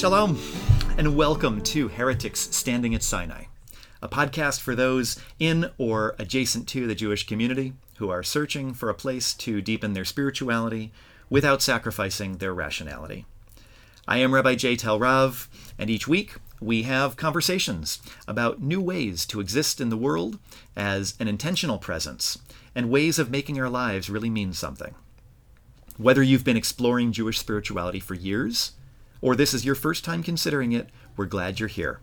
Shalom, 0.00 0.38
and 0.96 1.14
welcome 1.14 1.60
to 1.60 1.88
Heretics 1.88 2.40
Standing 2.56 2.94
at 2.94 3.02
Sinai, 3.02 3.44
a 4.00 4.08
podcast 4.08 4.60
for 4.60 4.74
those 4.74 5.20
in 5.38 5.72
or 5.76 6.16
adjacent 6.18 6.66
to 6.68 6.86
the 6.86 6.94
Jewish 6.94 7.26
community 7.26 7.74
who 7.98 8.08
are 8.08 8.22
searching 8.22 8.72
for 8.72 8.88
a 8.88 8.94
place 8.94 9.34
to 9.34 9.60
deepen 9.60 9.92
their 9.92 10.06
spirituality 10.06 10.90
without 11.28 11.60
sacrificing 11.60 12.38
their 12.38 12.54
rationality. 12.54 13.26
I 14.08 14.16
am 14.20 14.32
Rabbi 14.32 14.54
J. 14.54 14.74
Tel 14.74 14.98
Rav, 14.98 15.50
and 15.78 15.90
each 15.90 16.08
week 16.08 16.36
we 16.62 16.84
have 16.84 17.18
conversations 17.18 18.00
about 18.26 18.62
new 18.62 18.80
ways 18.80 19.26
to 19.26 19.40
exist 19.40 19.82
in 19.82 19.90
the 19.90 19.98
world 19.98 20.38
as 20.74 21.12
an 21.20 21.28
intentional 21.28 21.76
presence 21.76 22.38
and 22.74 22.88
ways 22.88 23.18
of 23.18 23.30
making 23.30 23.60
our 23.60 23.68
lives 23.68 24.08
really 24.08 24.30
mean 24.30 24.54
something. 24.54 24.94
Whether 25.98 26.22
you've 26.22 26.42
been 26.42 26.56
exploring 26.56 27.12
Jewish 27.12 27.38
spirituality 27.38 28.00
for 28.00 28.14
years, 28.14 28.72
or 29.20 29.36
this 29.36 29.54
is 29.54 29.64
your 29.64 29.74
first 29.74 30.04
time 30.04 30.22
considering 30.22 30.72
it, 30.72 30.88
we're 31.16 31.26
glad 31.26 31.60
you're 31.60 31.68
here. 31.68 32.00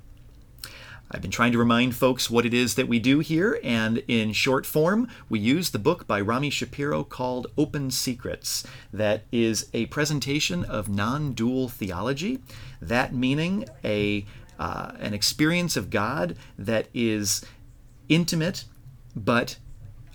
I've 1.10 1.22
been 1.22 1.32
trying 1.32 1.54
to 1.54 1.58
remind 1.58 1.96
folks 1.96 2.30
what 2.30 2.46
it 2.46 2.54
is 2.54 2.76
that 2.76 2.90
we 2.90 3.00
do 3.00 3.20
here, 3.20 3.62
and 3.64 4.00
in 4.10 4.34
short 4.34 4.66
form, 4.66 5.08
we 5.30 5.40
use 5.40 5.70
the 5.70 5.80
book 5.80 6.06
by 6.06 6.20
Rami 6.20 6.50
Shapiro 6.50 7.06
called 7.06 7.48
Open 7.58 7.92
Secrets, 7.92 8.66
that 8.92 9.24
is 9.32 9.70
a 9.74 9.86
presentation 9.86 10.66
of 10.66 10.90
non 10.90 11.32
dual 11.32 11.70
theology, 11.70 12.40
that 12.82 13.16
meaning 13.16 13.66
a, 13.86 14.26
uh, 14.60 14.92
an 15.00 15.14
experience 15.14 15.78
of 15.78 15.90
God 15.90 16.36
that 16.58 16.90
is 16.94 17.46
intimate 18.10 18.66
but 19.16 19.58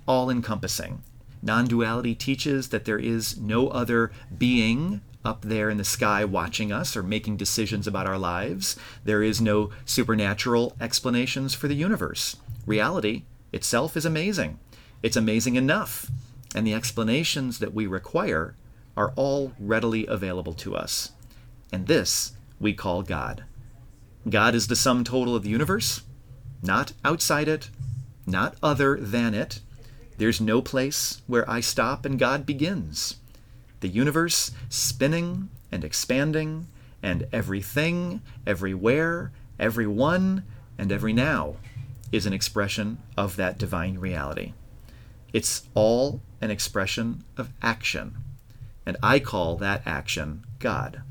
all 0.06 0.28
encompassing. 0.28 1.02
Non 1.40 1.66
duality 1.66 2.14
teaches 2.14 2.68
that 2.68 2.84
there 2.84 2.98
is 2.98 3.38
no 3.38 3.68
other 3.68 4.12
being 4.36 5.00
up 5.24 5.42
there 5.42 5.70
in 5.70 5.76
the 5.76 5.84
sky 5.84 6.24
watching 6.24 6.72
us 6.72 6.96
or 6.96 7.02
making 7.02 7.36
decisions 7.36 7.86
about 7.86 8.06
our 8.06 8.18
lives. 8.18 8.76
There 9.04 9.22
is 9.22 9.40
no 9.40 9.70
supernatural 9.84 10.74
explanations 10.80 11.54
for 11.54 11.68
the 11.68 11.74
universe. 11.74 12.36
Reality 12.66 13.24
itself 13.52 13.96
is 13.96 14.04
amazing. 14.04 14.58
It's 15.02 15.16
amazing 15.16 15.56
enough. 15.56 16.10
And 16.54 16.66
the 16.66 16.74
explanations 16.74 17.58
that 17.60 17.74
we 17.74 17.86
require 17.86 18.56
are 18.96 19.12
all 19.16 19.52
readily 19.58 20.06
available 20.06 20.54
to 20.54 20.76
us. 20.76 21.12
And 21.72 21.86
this 21.86 22.32
we 22.60 22.74
call 22.74 23.02
God. 23.02 23.44
God 24.28 24.54
is 24.54 24.68
the 24.68 24.76
sum 24.76 25.02
total 25.02 25.34
of 25.34 25.42
the 25.42 25.48
universe, 25.48 26.02
not 26.62 26.92
outside 27.04 27.48
it, 27.48 27.70
not 28.26 28.54
other 28.62 28.96
than 29.00 29.34
it. 29.34 29.60
There's 30.18 30.40
no 30.40 30.62
place 30.62 31.22
where 31.26 31.48
I 31.50 31.60
stop 31.60 32.04
and 32.04 32.18
God 32.18 32.46
begins 32.46 33.16
the 33.82 33.88
universe 33.88 34.52
spinning 34.68 35.50
and 35.70 35.84
expanding, 35.84 36.66
and 37.02 37.26
everything, 37.32 38.22
everywhere, 38.46 39.32
everyone, 39.58 40.44
and 40.78 40.90
every 40.90 41.12
now 41.12 41.56
is 42.10 42.26
an 42.26 42.32
expression 42.32 42.98
of 43.16 43.36
that 43.36 43.58
divine 43.58 43.98
reality. 43.98 44.52
It's 45.32 45.64
all 45.74 46.20
an 46.40 46.50
expression 46.50 47.24
of 47.36 47.50
action, 47.60 48.16
and 48.86 48.96
I 49.02 49.18
call 49.18 49.56
that 49.56 49.82
action 49.86 50.44
God. 50.58 51.02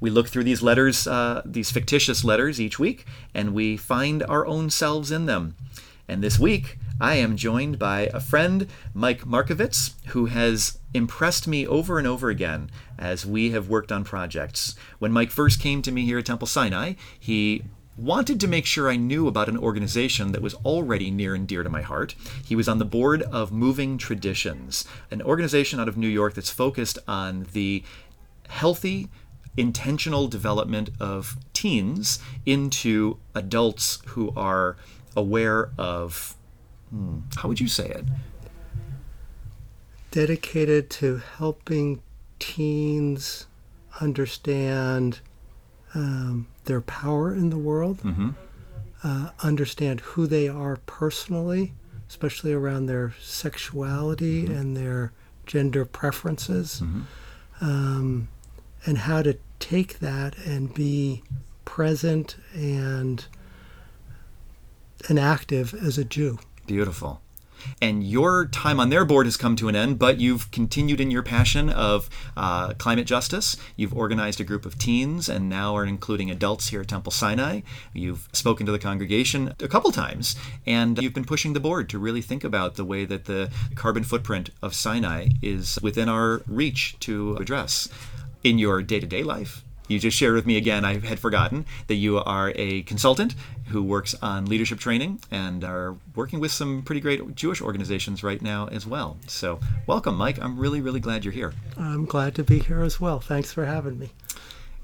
We 0.00 0.10
look 0.10 0.28
through 0.28 0.44
these 0.44 0.62
letters, 0.62 1.06
uh, 1.06 1.42
these 1.44 1.70
fictitious 1.70 2.24
letters 2.24 2.60
each 2.60 2.78
week, 2.78 3.04
and 3.34 3.54
we 3.54 3.76
find 3.76 4.22
our 4.22 4.46
own 4.46 4.70
selves 4.70 5.10
in 5.10 5.26
them. 5.26 5.56
And 6.06 6.22
this 6.22 6.38
week, 6.38 6.78
I 7.00 7.14
am 7.14 7.36
joined 7.36 7.78
by 7.78 8.10
a 8.12 8.18
friend, 8.18 8.66
Mike 8.92 9.24
Markovitz, 9.24 9.92
who 10.08 10.26
has 10.26 10.78
impressed 10.92 11.46
me 11.46 11.64
over 11.64 11.98
and 11.98 12.08
over 12.08 12.28
again 12.28 12.70
as 12.98 13.24
we 13.24 13.50
have 13.50 13.68
worked 13.68 13.92
on 13.92 14.02
projects. 14.02 14.74
When 14.98 15.12
Mike 15.12 15.30
first 15.30 15.60
came 15.60 15.80
to 15.82 15.92
me 15.92 16.04
here 16.04 16.18
at 16.18 16.26
Temple 16.26 16.48
Sinai, 16.48 16.94
he 17.18 17.62
wanted 17.96 18.40
to 18.40 18.48
make 18.48 18.66
sure 18.66 18.90
I 18.90 18.96
knew 18.96 19.28
about 19.28 19.48
an 19.48 19.58
organization 19.58 20.32
that 20.32 20.42
was 20.42 20.54
already 20.54 21.10
near 21.10 21.36
and 21.36 21.46
dear 21.46 21.62
to 21.62 21.70
my 21.70 21.82
heart. 21.82 22.16
He 22.44 22.56
was 22.56 22.68
on 22.68 22.78
the 22.78 22.84
board 22.84 23.22
of 23.22 23.52
Moving 23.52 23.96
Traditions, 23.96 24.84
an 25.10 25.22
organization 25.22 25.78
out 25.78 25.88
of 25.88 25.96
New 25.96 26.08
York 26.08 26.34
that's 26.34 26.50
focused 26.50 26.98
on 27.06 27.46
the 27.52 27.84
healthy, 28.48 29.08
intentional 29.56 30.26
development 30.26 30.90
of 30.98 31.36
teens 31.52 32.18
into 32.44 33.18
adults 33.36 34.00
who 34.06 34.32
are 34.36 34.76
aware 35.16 35.70
of 35.78 36.34
Hmm. 36.90 37.20
How 37.36 37.48
would 37.48 37.60
you 37.60 37.68
say 37.68 37.88
it? 37.88 38.04
Dedicated 40.10 40.90
to 40.90 41.18
helping 41.36 42.02
teens 42.38 43.46
understand 44.00 45.20
um, 45.94 46.46
their 46.64 46.80
power 46.80 47.34
in 47.34 47.50
the 47.50 47.58
world, 47.58 47.98
mm-hmm. 47.98 48.30
uh, 49.02 49.30
understand 49.42 50.00
who 50.00 50.26
they 50.26 50.48
are 50.48 50.76
personally, 50.86 51.72
especially 52.08 52.52
around 52.52 52.86
their 52.86 53.14
sexuality 53.20 54.44
mm-hmm. 54.44 54.54
and 54.54 54.76
their 54.76 55.12
gender 55.46 55.84
preferences, 55.84 56.82
mm-hmm. 56.84 57.02
um, 57.64 58.28
and 58.86 58.98
how 58.98 59.22
to 59.22 59.36
take 59.58 59.98
that 59.98 60.36
and 60.38 60.74
be 60.74 61.22
present 61.64 62.36
and 62.54 63.26
and 65.08 65.18
active 65.18 65.74
as 65.74 65.96
a 65.96 66.04
Jew. 66.04 66.38
Beautiful. 66.68 67.22
And 67.80 68.04
your 68.04 68.46
time 68.46 68.78
on 68.78 68.90
their 68.90 69.06
board 69.06 69.26
has 69.26 69.38
come 69.38 69.56
to 69.56 69.68
an 69.68 69.74
end, 69.74 69.98
but 69.98 70.20
you've 70.20 70.50
continued 70.50 71.00
in 71.00 71.10
your 71.10 71.22
passion 71.22 71.70
of 71.70 72.10
uh, 72.36 72.74
climate 72.74 73.06
justice. 73.06 73.56
You've 73.74 73.94
organized 73.94 74.38
a 74.38 74.44
group 74.44 74.66
of 74.66 74.78
teens 74.78 75.30
and 75.30 75.48
now 75.48 75.74
are 75.74 75.86
including 75.86 76.30
adults 76.30 76.68
here 76.68 76.82
at 76.82 76.88
Temple 76.88 77.10
Sinai. 77.10 77.62
You've 77.94 78.28
spoken 78.34 78.66
to 78.66 78.72
the 78.72 78.78
congregation 78.78 79.54
a 79.60 79.66
couple 79.66 79.90
times, 79.90 80.36
and 80.66 80.98
you've 81.02 81.14
been 81.14 81.24
pushing 81.24 81.54
the 81.54 81.58
board 81.58 81.88
to 81.88 81.98
really 81.98 82.22
think 82.22 82.44
about 82.44 82.76
the 82.76 82.84
way 82.84 83.06
that 83.06 83.24
the 83.24 83.50
carbon 83.74 84.04
footprint 84.04 84.50
of 84.62 84.74
Sinai 84.74 85.28
is 85.40 85.78
within 85.82 86.08
our 86.08 86.42
reach 86.46 86.96
to 87.00 87.34
address 87.36 87.88
in 88.44 88.58
your 88.58 88.82
day 88.82 89.00
to 89.00 89.06
day 89.06 89.22
life 89.22 89.64
you 89.88 89.98
just 89.98 90.16
shared 90.16 90.34
with 90.34 90.46
me 90.46 90.56
again, 90.56 90.84
I 90.84 90.98
had 91.00 91.18
forgotten 91.18 91.66
that 91.86 91.94
you 91.94 92.18
are 92.18 92.52
a 92.54 92.82
consultant 92.82 93.34
who 93.68 93.82
works 93.82 94.14
on 94.22 94.46
leadership 94.46 94.78
training 94.78 95.20
and 95.30 95.64
are 95.64 95.96
working 96.14 96.40
with 96.40 96.52
some 96.52 96.82
pretty 96.82 97.00
great 97.00 97.34
Jewish 97.34 97.60
organizations 97.60 98.22
right 98.22 98.40
now 98.40 98.68
as 98.68 98.86
well. 98.86 99.16
So, 99.26 99.60
welcome, 99.86 100.16
Mike. 100.16 100.38
I'm 100.40 100.58
really, 100.58 100.80
really 100.80 101.00
glad 101.00 101.24
you're 101.24 101.32
here. 101.32 101.54
I'm 101.76 102.04
glad 102.04 102.34
to 102.36 102.44
be 102.44 102.60
here 102.60 102.82
as 102.82 103.00
well. 103.00 103.18
Thanks 103.18 103.52
for 103.52 103.64
having 103.64 103.98
me. 103.98 104.10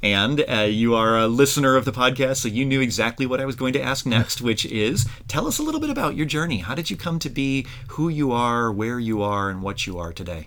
And 0.03 0.45
uh, 0.47 0.69
you 0.69 0.95
are 0.95 1.19
a 1.19 1.27
listener 1.27 1.77
of 1.77 1.87
the 1.87 1.93
podcast, 1.93 2.37
so 2.37 2.49
you 2.49 2.67
knew 2.67 2.83
exactly 2.83 3.25
what 3.25 3.41
I 3.41 3.47
was 3.47 3.57
going 3.57 3.73
to 3.73 3.81
ask 3.81 4.05
next, 4.05 4.41
which 4.43 4.67
is 4.67 5.07
tell 5.29 5.47
us 5.47 5.59
a 5.59 5.63
little 5.63 5.81
bit 5.81 5.89
about 5.91 6.15
your 6.15 6.27
journey. 6.27 6.59
How 6.59 6.75
did 6.75 6.91
you 6.91 6.97
come 6.97 7.19
to 7.21 7.31
be 7.31 7.67
who 7.89 8.11
you 8.11 8.31
are, 8.31 8.71
where 8.71 9.01
you 9.01 9.23
are, 9.23 9.49
and 9.49 9.63
what 9.63 9.87
you 9.87 9.99
are 9.99 10.13
today? 10.13 10.47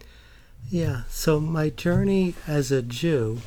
Yeah, 0.70 1.04
so 1.10 1.40
my 1.40 1.70
journey 1.70 2.36
as 2.46 2.72
a 2.72 2.82
Jew 2.82 3.40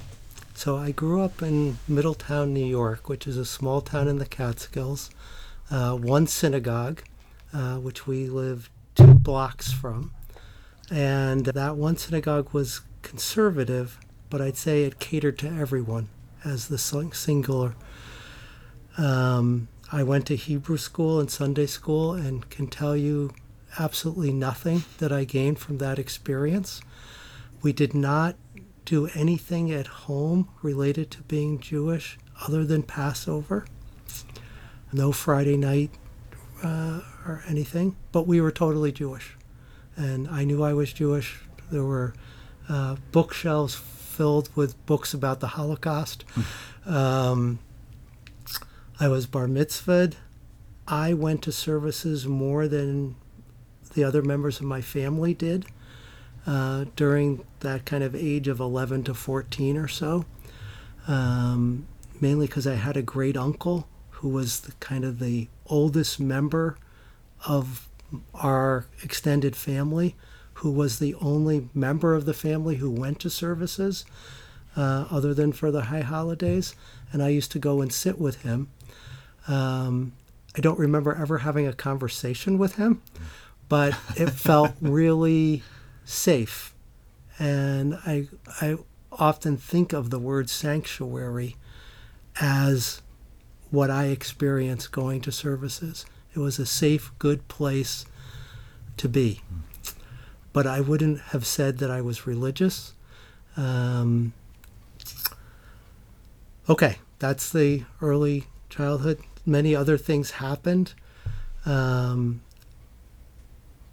so 0.60 0.76
I 0.76 0.90
grew 0.90 1.22
up 1.22 1.40
in 1.40 1.78
Middletown, 1.88 2.52
New 2.52 2.66
York, 2.66 3.08
which 3.08 3.26
is 3.26 3.38
a 3.38 3.46
small 3.46 3.80
town 3.80 4.08
in 4.08 4.18
the 4.18 4.26
Catskills. 4.26 5.08
Uh, 5.70 5.96
one 5.96 6.26
synagogue, 6.26 7.02
uh, 7.54 7.76
which 7.76 8.06
we 8.06 8.28
lived 8.28 8.68
two 8.94 9.14
blocks 9.14 9.72
from. 9.72 10.12
And 10.90 11.46
that 11.46 11.76
one 11.78 11.96
synagogue 11.96 12.52
was 12.52 12.82
conservative, 13.00 13.98
but 14.28 14.42
I'd 14.42 14.58
say 14.58 14.84
it 14.84 14.98
catered 14.98 15.38
to 15.38 15.48
everyone 15.48 16.10
as 16.44 16.68
the 16.68 16.76
singular. 16.76 17.74
Um, 18.98 19.68
I 19.90 20.02
went 20.02 20.26
to 20.26 20.36
Hebrew 20.36 20.76
school 20.76 21.20
and 21.20 21.30
Sunday 21.30 21.68
school 21.68 22.12
and 22.12 22.50
can 22.50 22.66
tell 22.66 22.94
you 22.94 23.30
absolutely 23.78 24.34
nothing 24.34 24.84
that 24.98 25.10
I 25.10 25.24
gained 25.24 25.58
from 25.58 25.78
that 25.78 25.98
experience. 25.98 26.82
We 27.62 27.72
did 27.72 27.94
not 27.94 28.36
do 28.90 29.06
anything 29.14 29.70
at 29.70 29.86
home 29.86 30.48
related 30.62 31.12
to 31.12 31.22
being 31.22 31.60
Jewish 31.60 32.18
other 32.42 32.64
than 32.64 32.82
Passover. 32.82 33.64
No 34.92 35.12
Friday 35.12 35.56
night 35.56 35.92
uh, 36.64 37.00
or 37.24 37.44
anything, 37.46 37.94
but 38.10 38.26
we 38.26 38.40
were 38.40 38.50
totally 38.50 38.90
Jewish. 38.90 39.36
And 39.94 40.26
I 40.26 40.42
knew 40.42 40.64
I 40.64 40.72
was 40.72 40.92
Jewish. 40.92 41.38
There 41.70 41.84
were 41.84 42.14
uh, 42.68 42.96
bookshelves 43.12 43.76
filled 43.76 44.50
with 44.56 44.84
books 44.86 45.14
about 45.14 45.38
the 45.38 45.46
Holocaust. 45.46 46.24
um, 46.84 47.60
I 48.98 49.06
was 49.06 49.26
bar 49.26 49.46
mitzvahed. 49.46 50.14
I 50.88 51.14
went 51.14 51.42
to 51.42 51.52
services 51.52 52.26
more 52.26 52.66
than 52.66 53.14
the 53.94 54.02
other 54.02 54.22
members 54.22 54.58
of 54.58 54.66
my 54.66 54.80
family 54.80 55.32
did 55.32 55.66
uh, 56.46 56.84
during 56.96 57.44
that 57.60 57.84
kind 57.84 58.02
of 58.02 58.14
age 58.14 58.48
of 58.48 58.60
11 58.60 59.04
to 59.04 59.14
14 59.14 59.76
or 59.76 59.88
so. 59.88 60.24
Um, 61.08 61.86
mainly 62.20 62.46
because 62.46 62.66
I 62.66 62.74
had 62.74 62.96
a 62.96 63.02
great 63.02 63.36
uncle 63.36 63.88
who 64.10 64.28
was 64.28 64.60
the, 64.60 64.72
kind 64.72 65.04
of 65.04 65.18
the 65.18 65.48
oldest 65.66 66.20
member 66.20 66.76
of 67.46 67.88
our 68.34 68.86
extended 69.02 69.56
family, 69.56 70.14
who 70.54 70.70
was 70.70 70.98
the 70.98 71.14
only 71.16 71.68
member 71.74 72.14
of 72.14 72.26
the 72.26 72.34
family 72.34 72.76
who 72.76 72.90
went 72.90 73.18
to 73.20 73.30
services. 73.30 74.04
uh, 74.76 75.06
other 75.10 75.34
than 75.34 75.52
for 75.52 75.70
the 75.70 75.82
high 75.84 76.02
holidays. 76.02 76.74
And 77.12 77.22
I 77.22 77.28
used 77.28 77.52
to 77.52 77.58
go 77.58 77.80
and 77.80 77.92
sit 77.92 78.18
with 78.20 78.42
him. 78.42 78.68
Um, 79.48 80.12
I 80.56 80.60
don't 80.60 80.78
remember 80.78 81.14
ever 81.14 81.38
having 81.38 81.66
a 81.66 81.72
conversation 81.72 82.58
with 82.58 82.76
him, 82.76 83.02
but 83.68 83.94
it 84.16 84.30
felt 84.30 84.72
really 84.80 85.62
safe. 86.04 86.74
And 87.38 87.94
I, 88.06 88.28
I 88.60 88.76
often 89.12 89.56
think 89.56 89.92
of 89.92 90.10
the 90.10 90.18
word 90.18 90.50
sanctuary 90.50 91.56
as 92.40 93.02
what 93.70 93.90
I 93.90 94.06
experienced 94.06 94.92
going 94.92 95.20
to 95.22 95.32
services. 95.32 96.04
It 96.34 96.38
was 96.38 96.58
a 96.58 96.66
safe, 96.66 97.12
good 97.18 97.46
place 97.48 98.04
to 98.96 99.08
be. 99.08 99.40
But 100.52 100.66
I 100.66 100.80
wouldn't 100.80 101.20
have 101.20 101.46
said 101.46 101.78
that 101.78 101.90
I 101.90 102.00
was 102.00 102.26
religious. 102.26 102.92
Um, 103.56 104.32
okay, 106.68 106.98
that's 107.18 107.50
the 107.50 107.84
early 108.02 108.44
childhood. 108.68 109.20
Many 109.46 109.74
other 109.74 109.96
things 109.96 110.32
happened. 110.32 110.94
Um, 111.64 112.42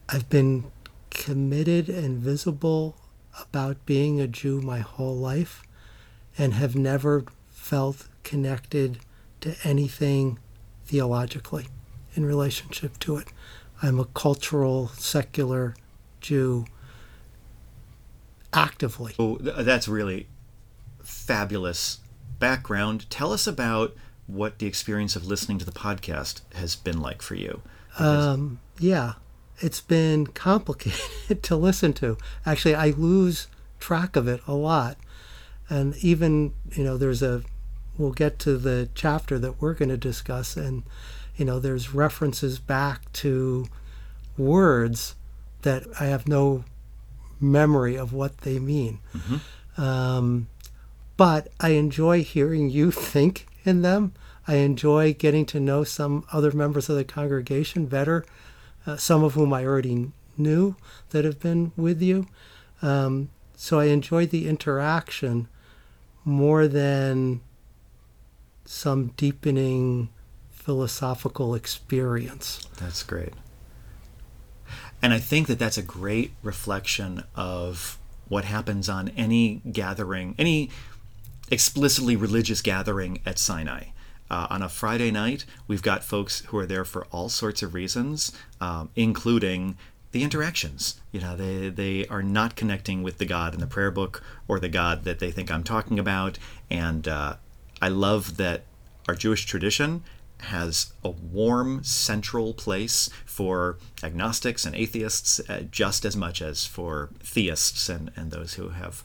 I've 0.10 0.30
been 0.30 0.72
committed 1.10 1.90
and 1.90 2.18
visible 2.18 2.98
about 3.40 3.86
being 3.86 4.20
a 4.20 4.28
Jew 4.28 4.62
my 4.62 4.80
whole 4.80 5.16
life 5.16 5.64
and 6.38 6.54
have 6.54 6.76
never 6.76 7.26
felt 7.50 8.08
connected 8.24 9.00
to 9.42 9.56
anything 9.64 10.40
theologically 10.86 11.68
in 12.16 12.26
relationship 12.26 12.98
to 13.00 13.18
it. 13.18 13.28
I'm 13.82 14.00
a 14.00 14.06
cultural, 14.06 14.88
secular 14.90 15.76
Jew 16.22 16.66
actively. 18.54 19.14
Oh, 19.20 19.38
that's 19.38 19.88
really 19.88 20.28
fabulous 21.04 22.00
background. 22.40 23.10
Tell 23.10 23.32
us 23.32 23.48
about 23.48 23.96
what 24.26 24.60
the 24.60 24.66
experience 24.66 25.16
of 25.16 25.26
listening 25.26 25.58
to 25.60 25.66
the 25.66 25.72
podcast 25.72 26.42
has 26.56 26.76
been 26.76 27.00
like 27.00 27.22
for 27.22 27.36
you. 27.36 27.62
Um, 28.00 28.60
yeah, 28.80 29.14
it's 29.60 29.82
been 29.82 30.28
complicated 30.28 31.42
to 31.44 31.56
listen 31.56 31.94
to. 31.94 32.18
Actually, 32.46 32.76
I 32.76 32.92
lose 32.92 33.48
track 33.80 34.16
of 34.16 34.28
it 34.28 34.42
a 34.48 34.54
lot. 34.54 34.98
And 35.70 35.96
even, 35.98 36.54
you 36.72 36.84
know, 36.84 36.98
there's 36.98 37.22
a, 37.22 37.44
we'll 37.98 38.12
get 38.12 38.40
to 38.40 38.58
the 38.58 38.90
chapter 38.96 39.38
that 39.40 39.62
we're 39.62 39.74
going 39.74 39.90
to 39.90 39.98
discuss, 39.98 40.56
and, 40.56 40.84
you 41.36 41.44
know, 41.44 41.60
there's 41.60 41.94
references 41.94 42.60
back 42.60 43.12
to 43.14 43.68
words 44.38 45.16
that 45.64 45.84
I 46.00 46.06
have 46.06 46.28
no 46.28 46.64
memory 47.40 47.96
of 47.96 48.14
what 48.14 48.40
they 48.40 48.60
mean. 48.60 49.00
Um, 49.78 50.48
but 51.18 51.50
I 51.60 51.70
enjoy 51.70 52.24
hearing 52.24 52.70
you 52.70 52.92
think 53.14 53.48
in 53.66 53.82
them. 53.82 54.14
I 54.48 54.56
enjoy 54.56 55.14
getting 55.14 55.46
to 55.48 55.60
know 55.60 55.84
some 55.84 56.26
other 56.32 56.52
members 56.52 56.88
of 56.88 56.96
the 56.96 57.04
congregation 57.04 57.88
better, 57.88 58.26
uh, 58.88 58.96
some 58.96 59.24
of 59.24 59.34
whom 59.36 59.54
I 59.54 59.66
already 59.66 60.12
knew 60.38 60.76
that 61.10 61.26
have 61.26 61.40
been 61.40 61.74
with 61.76 62.02
you. 62.02 62.28
Um, 62.82 63.30
so 63.56 63.80
I 63.80 63.86
enjoy 63.86 64.26
the 64.26 64.48
interaction 64.48 65.48
more 66.24 66.68
than 66.68 67.42
some 68.66 69.08
deepening 69.18 70.10
philosophical 70.50 71.54
experience. 71.54 72.68
That's 72.80 73.04
great. 73.04 73.34
And 75.02 75.14
I 75.14 75.20
think 75.20 75.48
that 75.48 75.60
that's 75.60 75.78
a 75.78 75.84
great 75.84 76.32
reflection 76.42 77.24
of 77.36 77.98
what 78.28 78.46
happens 78.46 78.90
on 78.90 79.10
any 79.10 79.62
gathering, 79.72 80.36
any 80.38 80.70
explicitly 81.50 82.16
religious 82.16 82.62
gathering 82.62 83.22
at 83.26 83.40
Sinai. 83.40 83.86
Uh, 84.30 84.48
on 84.50 84.62
a 84.62 84.70
Friday 84.70 85.12
night, 85.12 85.46
we've 85.68 85.82
got 85.82 86.04
folks 86.04 86.42
who 86.48 86.58
are 86.58 86.66
there 86.66 86.86
for 86.86 87.06
all 87.12 87.30
sorts 87.30 87.64
of 87.64 87.74
reasons, 87.74 88.32
um, 88.60 88.90
including 88.96 89.78
the 90.12 90.24
interactions. 90.24 91.00
You 91.12 91.22
know, 91.22 91.36
they, 91.36 91.70
they 91.70 92.08
are 92.08 92.24
not 92.24 92.56
connecting 92.56 93.04
with 93.04 93.18
the 93.18 93.26
God 93.26 93.54
in 93.54 93.60
the 93.60 93.68
prayer 93.68 93.92
book 93.92 94.24
or 94.48 94.60
the 94.60 94.70
God 94.70 95.04
that 95.04 95.20
they 95.20 95.32
think 95.32 95.52
I'm 95.52 95.64
talking 95.64 96.00
about. 96.00 96.38
And 96.70 97.08
uh, 97.08 97.36
I 97.82 97.90
love 97.90 98.38
that 98.38 98.64
our 99.08 99.16
Jewish 99.16 99.46
tradition 99.46 100.04
has 100.40 100.94
a 101.04 101.10
warm 101.10 101.84
central 101.84 102.54
place 102.54 103.10
for 103.26 103.78
agnostics 104.04 104.66
and 104.66 104.76
atheists 104.76 105.40
uh, 105.50 105.64
just 105.72 106.06
as 106.06 106.16
much 106.16 106.42
as 106.42 106.66
for 106.66 107.10
theists 107.20 107.90
and, 107.90 108.12
and 108.16 108.32
those 108.32 108.54
who 108.56 108.70
have 108.70 109.04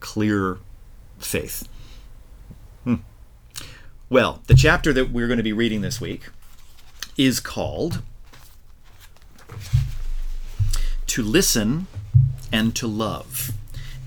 clear 0.00 0.58
faith. 1.18 1.68
Hmm. 2.84 2.96
Well, 4.12 4.42
the 4.46 4.54
chapter 4.54 4.92
that 4.92 5.10
we're 5.10 5.26
going 5.26 5.38
to 5.38 5.42
be 5.42 5.54
reading 5.54 5.80
this 5.80 5.98
week 5.98 6.28
is 7.16 7.40
called 7.40 8.02
To 11.06 11.22
Listen 11.22 11.86
and 12.52 12.76
to 12.76 12.86
Love. 12.86 13.52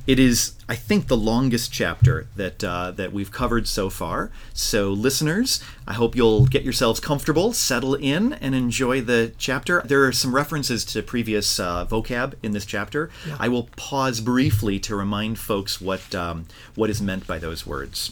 It 0.06 0.19
is, 0.19 0.54
I 0.69 0.75
think, 0.75 1.07
the 1.07 1.18
longest 1.18 1.74
chapter 1.74 2.28
that 2.36 2.63
uh, 2.63 2.92
that 2.92 3.13
we've 3.13 3.31
covered 3.31 3.68
so 3.68 3.90
far. 3.90 4.30
So, 4.54 4.92
listeners, 4.92 5.63
I 5.88 5.94
hope 5.94 6.16
you'll 6.16 6.46
get 6.46 6.62
yourselves 6.62 7.00
comfortable, 7.00 7.51
settle 7.51 7.96
in, 7.96 8.34
and 8.34 8.54
enjoy 8.54 9.01
the 9.01 9.34
chapter. 9.40 9.81
There 9.86 10.06
are 10.06 10.12
some 10.12 10.36
references 10.36 10.86
to 10.86 11.01
previous 11.01 11.60
uh, 11.60 11.84
vocab 11.88 12.36
in 12.44 12.51
this 12.51 12.68
chapter. 12.68 13.10
I 13.40 13.48
will 13.48 13.69
pause 13.75 14.22
briefly 14.22 14.78
to 14.81 14.96
remind 14.96 15.40
folks 15.40 15.81
what 15.81 16.13
um, 16.13 16.46
what 16.75 16.92
is 16.92 17.01
meant 17.01 17.25
by 17.25 17.40
those 17.40 17.66
words. 17.66 18.12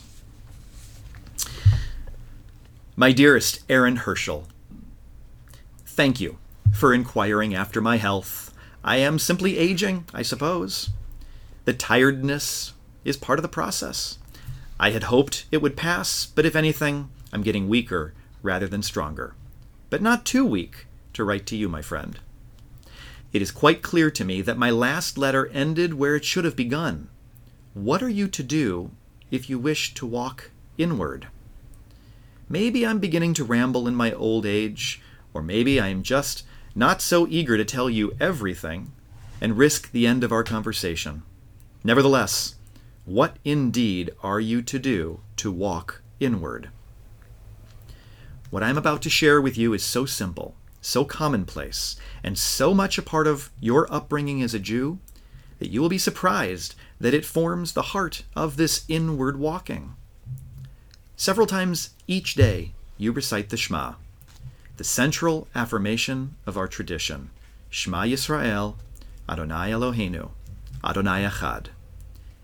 My 2.96 3.12
dearest 3.12 3.62
Aaron 3.70 3.96
Herschel, 3.96 4.48
thank 5.84 6.22
you 6.22 6.38
for 6.72 6.94
inquiring 6.94 7.56
after 7.56 7.82
my 7.82 7.98
health. 7.98 8.54
I 8.84 8.98
am 8.98 9.18
simply 9.18 9.58
aging, 9.58 10.06
I 10.14 10.22
suppose. 10.22 10.92
The 11.66 11.74
tiredness 11.74 12.74
is 13.04 13.18
part 13.18 13.40
of 13.40 13.44
the 13.44 13.50
process. 13.50 14.20
I 14.80 14.92
had 14.92 15.06
hoped 15.06 15.48
it 15.52 15.60
would 15.60 15.76
pass, 15.76 16.28
but 16.28 16.46
if 16.46 16.56
anything, 16.56 17.10
I'm 17.32 17.42
getting 17.42 17.68
weaker 17.68 18.14
rather 18.44 18.68
than 18.68 18.84
stronger. 18.84 19.34
But 19.90 20.04
not 20.04 20.24
too 20.24 20.46
weak 20.46 20.86
to 21.14 21.24
write 21.24 21.48
to 21.48 21.58
you, 21.58 21.68
my 21.68 21.82
friend. 21.82 22.20
It 23.32 23.42
is 23.42 23.50
quite 23.50 23.82
clear 23.82 24.12
to 24.12 24.24
me 24.24 24.42
that 24.42 24.56
my 24.56 24.70
last 24.70 25.18
letter 25.18 25.48
ended 25.48 25.96
where 25.96 26.16
it 26.16 26.26
should 26.26 26.46
have 26.46 26.56
begun. 26.56 27.10
What 27.74 28.04
are 28.04 28.10
you 28.10 28.28
to 28.28 28.44
do 28.44 28.92
if 29.32 29.50
you 29.50 29.58
wish 29.58 29.96
to 29.96 30.06
walk 30.06 30.52
inward? 30.78 31.30
Maybe 32.54 32.86
I'm 32.86 33.00
beginning 33.00 33.34
to 33.34 33.44
ramble 33.44 33.88
in 33.88 33.96
my 33.96 34.12
old 34.12 34.46
age, 34.46 35.02
or 35.34 35.42
maybe 35.42 35.80
I 35.80 35.88
am 35.88 36.04
just 36.04 36.46
not 36.76 37.02
so 37.02 37.26
eager 37.28 37.58
to 37.58 37.66
tell 37.66 37.90
you 37.90 38.16
everything 38.20 38.92
and 39.42 39.58
risk 39.58 39.92
the 39.92 40.06
end 40.06 40.24
of 40.24 40.32
our 40.32 40.44
conversation. 40.44 41.24
Nevertheless, 41.84 42.54
what 43.06 43.38
indeed 43.44 44.12
are 44.22 44.40
you 44.40 44.62
to 44.62 44.78
do 44.78 45.22
to 45.38 45.52
walk 45.52 46.04
inward? 46.20 46.70
What 48.52 48.62
I'm 48.62 48.78
about 48.78 49.02
to 49.02 49.10
share 49.10 49.42
with 49.42 49.58
you 49.58 49.74
is 49.74 49.84
so 49.84 50.06
simple, 50.06 50.54
so 50.80 51.06
commonplace, 51.06 51.96
and 52.24 52.38
so 52.38 52.72
much 52.76 53.00
a 53.00 53.02
part 53.02 53.26
of 53.26 53.50
your 53.60 53.92
upbringing 53.92 54.44
as 54.44 54.54
a 54.54 54.60
Jew 54.60 55.00
that 55.58 55.72
you 55.72 55.82
will 55.82 55.90
be 55.90 55.98
surprised 55.98 56.76
that 57.00 57.16
it 57.16 57.26
forms 57.26 57.74
the 57.74 57.94
heart 57.94 58.26
of 58.36 58.58
this 58.58 58.86
inward 58.88 59.40
walking. 59.40 59.96
Several 61.16 61.48
times 61.48 61.92
each 62.08 62.34
day, 62.34 62.74
you 62.98 63.12
recite 63.12 63.50
the 63.50 63.58
Shema, 63.58 63.94
the 64.78 64.84
central 64.84 65.48
affirmation 65.54 66.36
of 66.46 66.58
our 66.58 66.68
tradition 66.68 67.30
Shema 67.70 68.04
Yisrael, 68.04 68.76
Adonai 69.30 69.72
Eloheinu, 69.72 70.32
Adonai 70.84 71.24
Echad. 71.24 71.68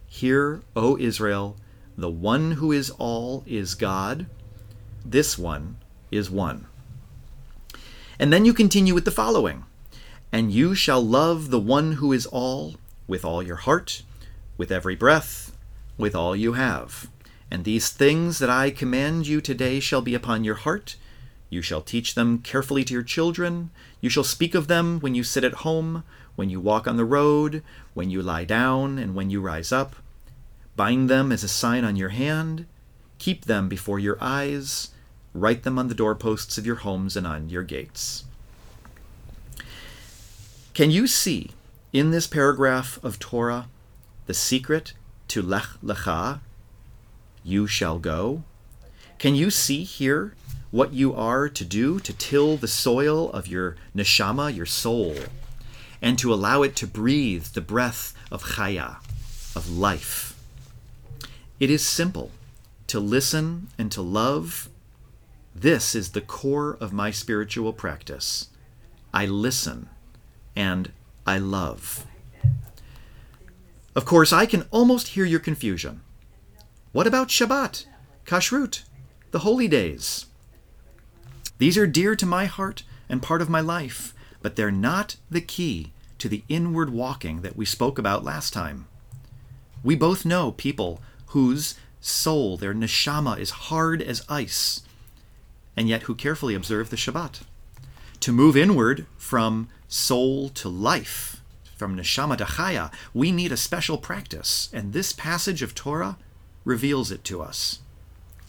Hear, 0.08 0.62
O 0.76 0.98
Israel, 0.98 1.56
the 1.98 2.10
one 2.10 2.54
who 2.54 2.72
is 2.72 2.90
all 2.92 3.44
is 3.46 3.76
God. 3.76 4.28
This 5.04 5.38
one 5.38 5.78
is 6.12 6.30
one. 6.30 6.68
And 8.20 8.32
then 8.32 8.46
you 8.46 8.54
continue 8.54 8.94
with 8.94 9.06
the 9.06 9.12
following 9.12 9.66
And 10.32 10.52
you 10.52 10.76
shall 10.76 11.02
love 11.02 11.50
the 11.50 11.60
one 11.60 11.94
who 11.94 12.14
is 12.14 12.26
all 12.26 12.76
with 13.08 13.26
all 13.26 13.42
your 13.42 13.58
heart, 13.58 14.04
with 14.58 14.72
every 14.72 14.96
breath, 14.96 15.56
with 15.98 16.16
all 16.16 16.36
you 16.36 16.54
have. 16.54 17.10
And 17.52 17.64
these 17.64 17.90
things 17.90 18.40
that 18.40 18.50
I 18.50 18.70
command 18.70 19.28
you 19.28 19.42
today 19.42 19.80
shall 19.80 20.02
be 20.02 20.14
upon 20.14 20.44
your 20.44 20.56
heart. 20.56 20.96
You 21.50 21.62
shall 21.62 21.82
teach 21.82 22.14
them 22.14 22.40
carefully 22.40 22.84
to 22.86 22.94
your 22.94 23.04
children. 23.04 23.72
You 24.02 24.10
shall 24.10 24.24
speak 24.24 24.54
of 24.54 24.68
them 24.68 25.00
when 25.00 25.16
you 25.16 25.24
sit 25.24 25.44
at 25.44 25.66
home, 25.66 26.04
when 26.36 26.50
you 26.50 26.60
walk 26.60 26.88
on 26.88 26.98
the 26.98 27.06
road, 27.06 27.64
when 27.94 28.10
you 28.10 28.22
lie 28.22 28.46
down, 28.46 29.00
and 29.00 29.16
when 29.16 29.30
you 29.30 29.42
rise 29.42 29.72
up. 29.72 29.96
Bind 30.76 31.10
them 31.10 31.32
as 31.32 31.44
a 31.44 31.48
sign 31.48 31.84
on 31.84 31.96
your 31.96 32.10
hand. 32.10 32.66
Keep 33.18 33.46
them 33.46 33.68
before 33.68 34.00
your 34.00 34.18
eyes. 34.22 34.92
Write 35.34 35.64
them 35.64 35.80
on 35.80 35.88
the 35.88 35.96
doorposts 35.96 36.58
of 36.58 36.66
your 36.66 36.78
homes 36.78 37.18
and 37.18 37.26
on 37.26 37.50
your 37.50 37.64
gates. 37.64 38.26
Can 40.74 40.92
you 40.92 41.08
see 41.08 41.52
in 41.92 42.12
this 42.12 42.28
paragraph 42.28 43.00
of 43.04 43.20
Torah 43.20 43.68
the 44.28 44.34
secret 44.34 44.94
to 45.30 45.42
Lech 45.42 45.68
Lecha 45.84 46.40
you 47.50 47.68
shall 47.68 48.00
go? 48.00 48.44
Can 49.18 49.36
you 49.36 49.50
see 49.50 49.84
here 49.84 50.36
what 50.72 50.94
you 50.94 51.14
are 51.14 51.50
to 51.50 51.66
do 51.66 52.00
to 52.00 52.14
till 52.14 52.56
the 52.56 52.68
soil 52.68 53.30
of 53.32 53.48
your 53.48 53.76
neshama, 53.96 54.56
your 54.56 54.66
soul, 54.66 55.16
and 56.02 56.18
to 56.20 56.34
allow 56.34 56.62
it 56.62 56.76
to 56.78 56.88
breathe 56.88 57.46
the 57.48 57.62
breath 57.62 58.14
of 58.32 58.44
chaya, 58.56 58.98
of 59.56 59.70
life? 59.70 60.40
It 61.60 61.70
is 61.70 61.86
simple 61.86 62.32
to 62.88 63.00
listen 63.00 63.68
and 63.78 63.92
to 63.92 64.02
love. 64.02 64.70
This 65.54 65.96
is 65.96 66.12
the 66.12 66.22
core 66.22 66.78
of 66.80 66.94
my 66.94 67.12
spiritual 67.12 67.74
practice. 67.74 68.48
I 69.14 69.26
listen 69.26 69.90
and 70.56 70.92
I 71.26 71.38
love. 71.38 72.06
Of 73.96 74.06
course, 74.06 74.32
I 74.32 74.46
can 74.46 74.66
almost 74.72 75.10
hear 75.10 75.26
your 75.26 75.40
confusion. 75.40 76.02
What 76.92 77.06
about 77.06 77.28
Shabbat, 77.28 77.86
Kashrut, 78.26 78.82
the 79.30 79.40
holy 79.40 79.68
days? 79.68 80.26
These 81.60 81.78
are 81.78 81.86
dear 81.86 82.16
to 82.16 82.26
my 82.26 82.46
heart 82.46 82.82
and 83.08 83.22
part 83.22 83.44
of 83.44 83.50
my 83.50 83.60
life, 83.60 84.16
but 84.42 84.56
they're 84.56 84.72
not 84.72 85.16
the 85.30 85.42
key 85.42 85.92
to 86.18 86.28
the 86.28 86.44
inward 86.50 86.90
walking 86.90 87.42
that 87.42 87.56
we 87.56 87.64
spoke 87.64 88.00
about 88.00 88.24
last 88.24 88.54
time. 88.54 88.88
We 89.84 89.96
both 89.96 90.26
know 90.26 90.52
people 90.52 91.00
whose 91.28 91.76
soul, 92.02 92.58
their 92.58 92.74
neshama, 92.74 93.38
is 93.38 93.52
hard 93.52 94.02
as 94.02 94.26
ice, 94.28 94.82
and 95.78 95.88
yet 95.88 96.04
who 96.04 96.16
carefully 96.16 96.56
observe 96.56 96.90
the 96.90 96.96
Shabbat. 96.96 97.42
To 98.22 98.32
move 98.32 98.58
inward 98.58 99.06
from 99.16 99.70
soul 99.88 100.50
to 100.50 100.68
life, 100.68 101.44
from 101.78 101.96
neshama 101.96 102.36
to 102.38 102.46
chaya, 102.46 102.92
we 103.14 103.32
need 103.32 103.52
a 103.52 103.58
special 103.58 104.00
practice, 104.00 104.70
and 104.74 104.92
this 104.92 105.14
passage 105.14 105.62
of 105.62 105.76
Torah 105.76 106.18
reveals 106.70 107.12
it 107.12 107.24
to 107.24 107.42
us. 107.42 107.80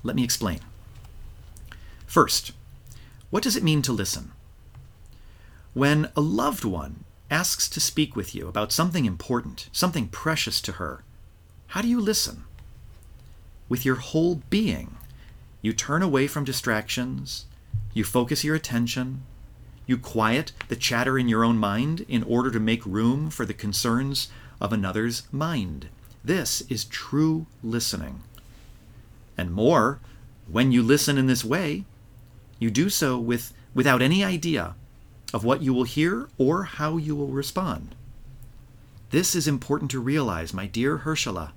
Let 0.03 0.15
me 0.15 0.23
explain. 0.23 0.61
First, 2.07 2.53
what 3.31 3.43
does 3.43 3.57
it 3.57 3.63
mean 3.63 3.81
to 3.83 3.93
listen? 3.93 4.33
When 5.73 6.11
a 6.15 6.21
loved 6.21 6.65
one 6.65 7.05
asks 7.31 7.67
to 7.71 7.81
speak 7.81 8.15
with 8.15 8.35
you 8.35 8.47
about 8.47 8.73
something 8.73 9.07
important, 9.07 9.71
something 9.73 10.09
precious 10.09 10.61
to 10.63 10.73
her, 10.73 11.03
how 11.69 11.81
do 11.81 11.89
you 11.89 12.01
listen? 12.01 12.45
With 13.71 13.87
your 13.87 13.97
whole 13.97 14.43
being. 14.51 14.97
You 15.63 15.73
turn 15.73 16.03
away 16.03 16.27
from 16.27 16.45
distractions, 16.45 17.47
you 17.95 18.05
focus 18.05 18.45
your 18.45 18.57
attention, 18.57 19.23
you 19.87 19.97
quiet 19.97 20.53
the 20.69 20.77
chatter 20.77 21.19
in 21.19 21.29
your 21.29 21.45
own 21.45 21.57
mind 21.57 22.05
in 22.09 22.23
order 22.25 22.51
to 22.51 22.61
make 22.61 22.85
room 22.85 23.31
for 23.31 23.47
the 23.47 23.55
concerns 23.55 24.29
of 24.61 24.73
another's 24.73 25.23
mind. 25.33 25.89
This 26.23 26.63
is 26.69 26.85
true 26.85 27.47
listening. 27.63 28.23
And 29.39 29.53
more, 29.53 30.01
when 30.47 30.73
you 30.73 30.83
listen 30.83 31.17
in 31.17 31.27
this 31.27 31.45
way, 31.45 31.85
you 32.59 32.71
do 32.71 32.91
so 32.91 33.19
with, 33.19 33.55
without 33.75 34.03
any 34.03 34.23
idea 34.23 34.75
of 35.33 35.45
what 35.45 35.63
you 35.63 35.73
will 35.73 35.85
hear 35.85 36.29
or 36.37 36.65
how 36.65 36.97
you 36.97 37.17
will 37.17 37.29
respond. 37.29 37.95
This 39.11 39.35
is 39.35 39.49
important 39.49 39.91
to 39.93 40.01
realize, 40.01 40.53
my 40.53 40.67
dear 40.67 40.99
Hershala. 40.99 41.53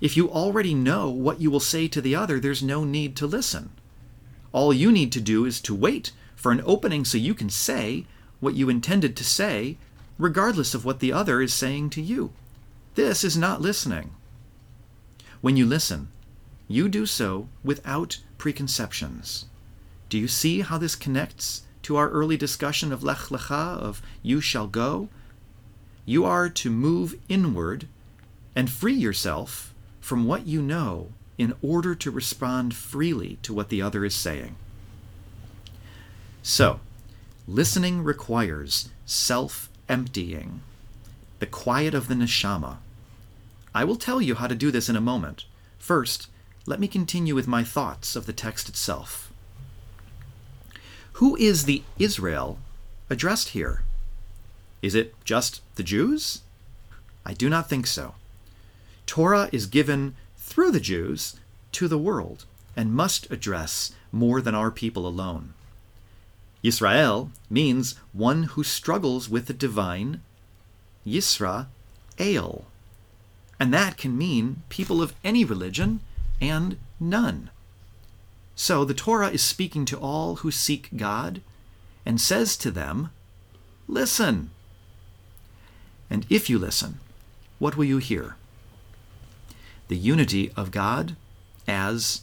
If 0.00 0.16
you 0.16 0.30
already 0.30 0.74
know 0.74 1.10
what 1.10 1.40
you 1.40 1.50
will 1.50 1.60
say 1.60 1.86
to 1.88 2.00
the 2.00 2.16
other, 2.16 2.40
there's 2.40 2.62
no 2.62 2.84
need 2.84 3.16
to 3.16 3.26
listen. 3.26 3.70
All 4.52 4.72
you 4.72 4.90
need 4.90 5.12
to 5.12 5.20
do 5.20 5.44
is 5.44 5.60
to 5.62 5.74
wait 5.74 6.12
for 6.34 6.52
an 6.52 6.62
opening 6.64 7.04
so 7.04 7.18
you 7.18 7.34
can 7.34 7.50
say 7.50 8.06
what 8.40 8.54
you 8.54 8.68
intended 8.68 9.16
to 9.16 9.24
say, 9.24 9.76
regardless 10.18 10.74
of 10.74 10.84
what 10.84 11.00
the 11.00 11.12
other 11.12 11.40
is 11.40 11.52
saying 11.52 11.90
to 11.90 12.02
you. 12.02 12.32
This 12.94 13.24
is 13.24 13.36
not 13.36 13.60
listening. 13.60 14.12
When 15.40 15.56
you 15.56 15.66
listen, 15.66 16.08
you 16.68 16.88
do 16.88 17.06
so 17.06 17.48
without 17.64 18.20
preconceptions. 18.38 19.46
Do 20.08 20.18
you 20.18 20.28
see 20.28 20.60
how 20.60 20.78
this 20.78 20.94
connects 20.94 21.62
to 21.82 21.96
our 21.96 22.08
early 22.10 22.36
discussion 22.36 22.92
of 22.92 23.02
Lech 23.02 23.30
Lecha, 23.30 23.78
of 23.78 24.00
you 24.22 24.40
shall 24.40 24.68
go? 24.68 25.08
You 26.06 26.24
are 26.24 26.48
to 26.48 26.70
move 26.70 27.16
inward 27.28 27.88
and 28.54 28.70
free 28.70 28.94
yourself 28.94 29.74
from 30.00 30.26
what 30.26 30.46
you 30.46 30.62
know 30.62 31.08
in 31.36 31.54
order 31.62 31.94
to 31.96 32.10
respond 32.10 32.74
freely 32.74 33.38
to 33.42 33.52
what 33.52 33.70
the 33.70 33.82
other 33.82 34.04
is 34.04 34.14
saying. 34.14 34.54
So, 36.42 36.78
listening 37.48 38.04
requires 38.04 38.90
self 39.04 39.68
emptying, 39.88 40.60
the 41.40 41.46
quiet 41.46 41.92
of 41.92 42.06
the 42.06 42.14
neshama. 42.14 42.78
I 43.74 43.84
will 43.84 43.96
tell 43.96 44.22
you 44.22 44.36
how 44.36 44.46
to 44.46 44.54
do 44.54 44.70
this 44.70 44.88
in 44.88 44.96
a 44.96 45.00
moment. 45.00 45.46
First, 45.78 46.28
let 46.64 46.78
me 46.78 46.86
continue 46.86 47.34
with 47.34 47.48
my 47.48 47.64
thoughts 47.64 48.14
of 48.14 48.26
the 48.26 48.32
text 48.32 48.68
itself. 48.68 49.32
Who 51.14 51.36
is 51.36 51.64
the 51.64 51.82
Israel 51.98 52.58
addressed 53.10 53.50
here? 53.50 53.82
Is 54.80 54.94
it 54.94 55.14
just 55.24 55.60
the 55.74 55.82
Jews? 55.82 56.42
I 57.26 57.34
do 57.34 57.48
not 57.48 57.68
think 57.68 57.86
so. 57.86 58.14
Torah 59.06 59.48
is 59.52 59.66
given 59.66 60.14
through 60.36 60.70
the 60.70 60.80
Jews 60.80 61.36
to 61.72 61.88
the 61.88 61.98
world 61.98 62.44
and 62.76 62.94
must 62.94 63.30
address 63.30 63.92
more 64.12 64.40
than 64.40 64.54
our 64.54 64.70
people 64.70 65.06
alone. 65.06 65.54
Yisrael 66.62 67.30
means 67.50 67.96
one 68.12 68.44
who 68.44 68.64
struggles 68.64 69.28
with 69.28 69.46
the 69.46 69.52
divine, 69.52 70.22
Yisra 71.06 71.66
El. 72.18 72.64
And 73.58 73.72
that 73.72 73.96
can 73.96 74.16
mean 74.16 74.62
people 74.68 75.00
of 75.00 75.14
any 75.22 75.44
religion 75.44 76.00
and 76.40 76.78
none. 76.98 77.50
So 78.54 78.84
the 78.84 78.94
Torah 78.94 79.30
is 79.30 79.42
speaking 79.42 79.84
to 79.86 79.98
all 79.98 80.36
who 80.36 80.50
seek 80.50 80.88
God 80.96 81.40
and 82.06 82.20
says 82.20 82.56
to 82.58 82.70
them, 82.70 83.10
Listen. 83.88 84.50
And 86.10 86.26
if 86.30 86.48
you 86.48 86.58
listen, 86.58 87.00
what 87.58 87.76
will 87.76 87.84
you 87.84 87.98
hear? 87.98 88.36
The 89.88 89.96
unity 89.96 90.50
of 90.56 90.70
God 90.70 91.16
as 91.66 92.22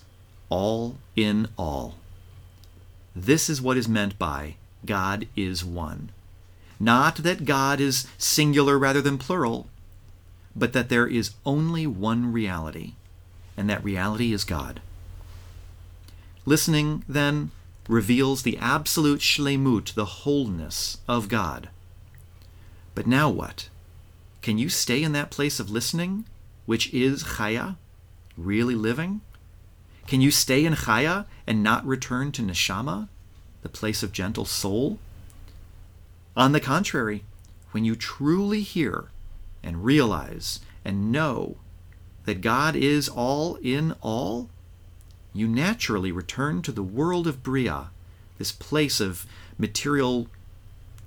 all 0.50 0.98
in 1.16 1.48
all. 1.58 1.96
This 3.16 3.50
is 3.50 3.62
what 3.62 3.78
is 3.78 3.88
meant 3.88 4.18
by 4.18 4.56
God 4.86 5.28
is 5.36 5.64
one. 5.64 6.12
Not 6.80 7.18
that 7.18 7.46
God 7.46 7.80
is 7.80 8.08
singular 8.18 8.78
rather 8.80 9.02
than 9.02 9.18
plural, 9.18 9.68
but 10.56 10.74
that 10.74 10.90
there 10.90 11.08
is 11.08 11.36
only 11.46 11.88
one 11.88 12.32
reality, 12.32 12.94
and 13.56 13.70
that 13.70 13.84
reality 13.84 14.34
is 14.34 14.44
God. 14.44 14.82
Listening, 16.46 17.04
then, 17.08 17.52
reveals 17.88 18.44
the 18.44 18.58
absolute 18.58 19.20
shlemut, 19.20 19.94
the 19.94 20.06
wholeness 20.06 20.98
of 21.08 21.28
God. 21.28 21.70
But 22.96 23.08
now 23.08 23.30
what? 23.30 23.70
Can 24.42 24.58
you 24.58 24.70
stay 24.70 25.04
in 25.04 25.12
that 25.14 25.32
place 25.32 25.60
of 25.60 25.70
listening, 25.70 26.26
which 26.66 26.94
is 26.94 27.24
chaya, 27.24 27.76
really 28.38 28.76
living? 28.76 29.22
Can 30.08 30.22
you 30.22 30.32
stay 30.32 30.66
in 30.66 30.74
chaya 30.74 31.26
and 31.46 31.62
not 31.64 31.86
return 31.86 32.32
to 32.34 32.42
neshama, 32.42 33.08
the 33.62 33.70
place 33.70 34.04
of 34.04 34.12
gentle 34.12 34.46
soul? 34.46 35.00
On 36.36 36.52
the 36.52 36.60
contrary, 36.60 37.24
when 37.72 37.86
you 37.86 37.96
truly 37.96 38.62
hear 38.62 39.10
and 39.64 39.86
realize 39.86 40.60
and 40.84 41.12
know 41.12 41.58
that 42.26 42.42
God 42.42 42.76
is 42.76 43.10
all 43.10 43.56
in 43.56 43.94
all, 44.02 44.50
you 45.34 45.48
naturally 45.48 46.12
return 46.12 46.62
to 46.62 46.72
the 46.72 46.84
world 46.84 47.28
of 47.28 47.44
Bria, 47.44 47.90
this 48.38 48.52
place 48.52 49.00
of 49.00 49.26
material 49.58 50.28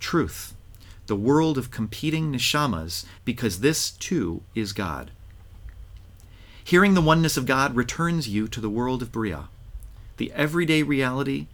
truth, 0.01 0.55
the 1.07 1.17
world 1.17 1.59
of 1.59 1.71
competing 1.71 2.33
neshamas, 2.33 3.05
because 3.25 3.61
this 3.61 3.91
too 3.91 4.43
is 4.55 4.73
God. 4.73 5.11
Hearing 6.63 6.95
the 6.95 7.03
oneness 7.03 7.37
of 7.37 7.47
God 7.47 7.77
returns 7.77 8.29
you 8.29 8.49
to 8.49 8.61
the 8.61 8.71
world 8.71 9.03
of 9.03 9.13
Bria, 9.13 9.49
the 10.17 10.33
everyday 10.33 10.83
reality 10.83 11.47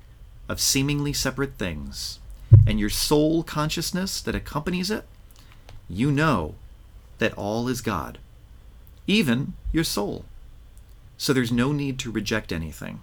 of 0.49 0.61
seemingly 0.61 1.13
separate 1.13 1.59
things, 1.59 2.21
and 2.67 2.79
your 2.79 2.91
soul 2.91 3.43
consciousness 3.43 4.21
that 4.21 4.35
accompanies 4.35 4.91
it, 4.91 5.07
you 5.89 6.13
know 6.13 6.55
that 7.21 7.35
all 7.35 7.69
is 7.69 7.81
God, 7.83 8.19
even 9.07 9.53
your 9.73 9.85
soul. 9.85 10.25
So 11.17 11.33
there's 11.33 11.53
no 11.53 11.71
need 11.71 11.99
to 12.01 12.11
reject 12.11 12.51
anything, 12.51 13.01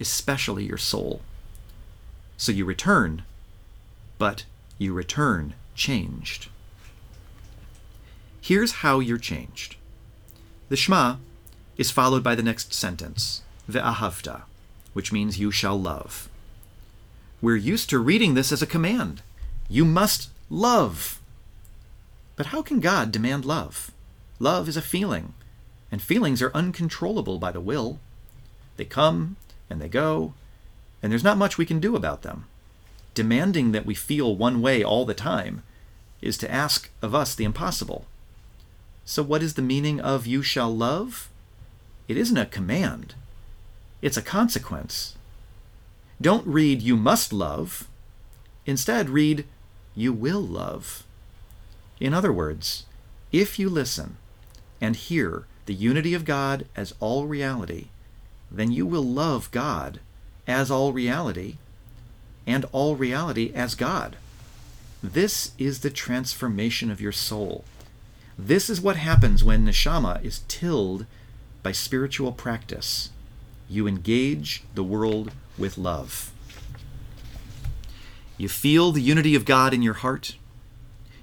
especially 0.00 0.64
your 0.64 0.78
soul. 0.78 1.20
So 2.36 2.52
you 2.52 2.64
return, 2.64 3.24
but 4.16 4.44
you 4.78 4.94
return 4.94 5.54
changed. 5.74 6.48
Here's 8.40 8.72
how 8.84 9.00
you're 9.00 9.18
changed. 9.18 9.74
The 10.68 10.76
Shema 10.76 11.16
is 11.76 11.90
followed 11.90 12.22
by 12.22 12.36
the 12.36 12.44
next 12.44 12.72
sentence, 12.72 13.42
ve'ahavta, 13.68 14.42
which 14.92 15.12
means 15.12 15.40
you 15.40 15.50
shall 15.50 15.78
love. 15.78 16.28
We're 17.42 17.56
used 17.56 17.90
to 17.90 17.98
reading 17.98 18.34
this 18.34 18.52
as 18.52 18.62
a 18.62 18.66
command. 18.66 19.20
You 19.68 19.84
must 19.84 20.30
love. 20.48 21.17
But 22.38 22.46
how 22.46 22.62
can 22.62 22.78
God 22.78 23.10
demand 23.10 23.44
love? 23.44 23.90
Love 24.38 24.68
is 24.68 24.76
a 24.76 24.80
feeling. 24.80 25.34
And 25.90 26.00
feelings 26.00 26.40
are 26.40 26.54
uncontrollable 26.54 27.40
by 27.40 27.50
the 27.50 27.60
will. 27.60 27.98
They 28.76 28.84
come 28.84 29.36
and 29.68 29.82
they 29.82 29.88
go, 29.88 30.34
and 31.02 31.10
there's 31.10 31.24
not 31.24 31.36
much 31.36 31.58
we 31.58 31.66
can 31.66 31.80
do 31.80 31.96
about 31.96 32.22
them. 32.22 32.46
Demanding 33.12 33.72
that 33.72 33.84
we 33.84 33.94
feel 33.96 34.36
one 34.36 34.62
way 34.62 34.84
all 34.84 35.04
the 35.04 35.14
time 35.14 35.64
is 36.22 36.38
to 36.38 36.50
ask 36.50 36.90
of 37.02 37.12
us 37.12 37.34
the 37.34 37.42
impossible. 37.42 38.06
So, 39.04 39.24
what 39.24 39.42
is 39.42 39.54
the 39.54 39.62
meaning 39.62 40.00
of 40.00 40.24
you 40.26 40.40
shall 40.42 40.74
love? 40.74 41.28
It 42.06 42.16
isn't 42.16 42.36
a 42.36 42.46
command, 42.46 43.14
it's 44.00 44.16
a 44.16 44.22
consequence. 44.22 45.16
Don't 46.20 46.46
read 46.46 46.82
you 46.82 46.96
must 46.96 47.32
love. 47.32 47.88
Instead, 48.64 49.10
read 49.10 49.44
you 49.96 50.12
will 50.12 50.40
love. 50.40 51.04
In 52.00 52.14
other 52.14 52.32
words, 52.32 52.84
if 53.32 53.58
you 53.58 53.68
listen 53.68 54.16
and 54.80 54.96
hear 54.96 55.44
the 55.66 55.74
unity 55.74 56.14
of 56.14 56.24
God 56.24 56.66
as 56.76 56.94
all 57.00 57.26
reality, 57.26 57.88
then 58.50 58.72
you 58.72 58.86
will 58.86 59.02
love 59.02 59.50
God 59.50 60.00
as 60.46 60.70
all 60.70 60.92
reality 60.92 61.56
and 62.46 62.64
all 62.72 62.96
reality 62.96 63.52
as 63.54 63.74
God. 63.74 64.16
This 65.02 65.52
is 65.58 65.80
the 65.80 65.90
transformation 65.90 66.90
of 66.90 67.00
your 67.00 67.12
soul. 67.12 67.64
This 68.38 68.70
is 68.70 68.80
what 68.80 68.96
happens 68.96 69.44
when 69.44 69.66
neshama 69.66 70.24
is 70.24 70.40
tilled 70.48 71.06
by 71.62 71.72
spiritual 71.72 72.32
practice. 72.32 73.10
You 73.68 73.86
engage 73.86 74.62
the 74.74 74.84
world 74.84 75.32
with 75.58 75.76
love. 75.76 76.32
You 78.38 78.48
feel 78.48 78.92
the 78.92 79.02
unity 79.02 79.34
of 79.34 79.44
God 79.44 79.74
in 79.74 79.82
your 79.82 79.94
heart. 79.94 80.36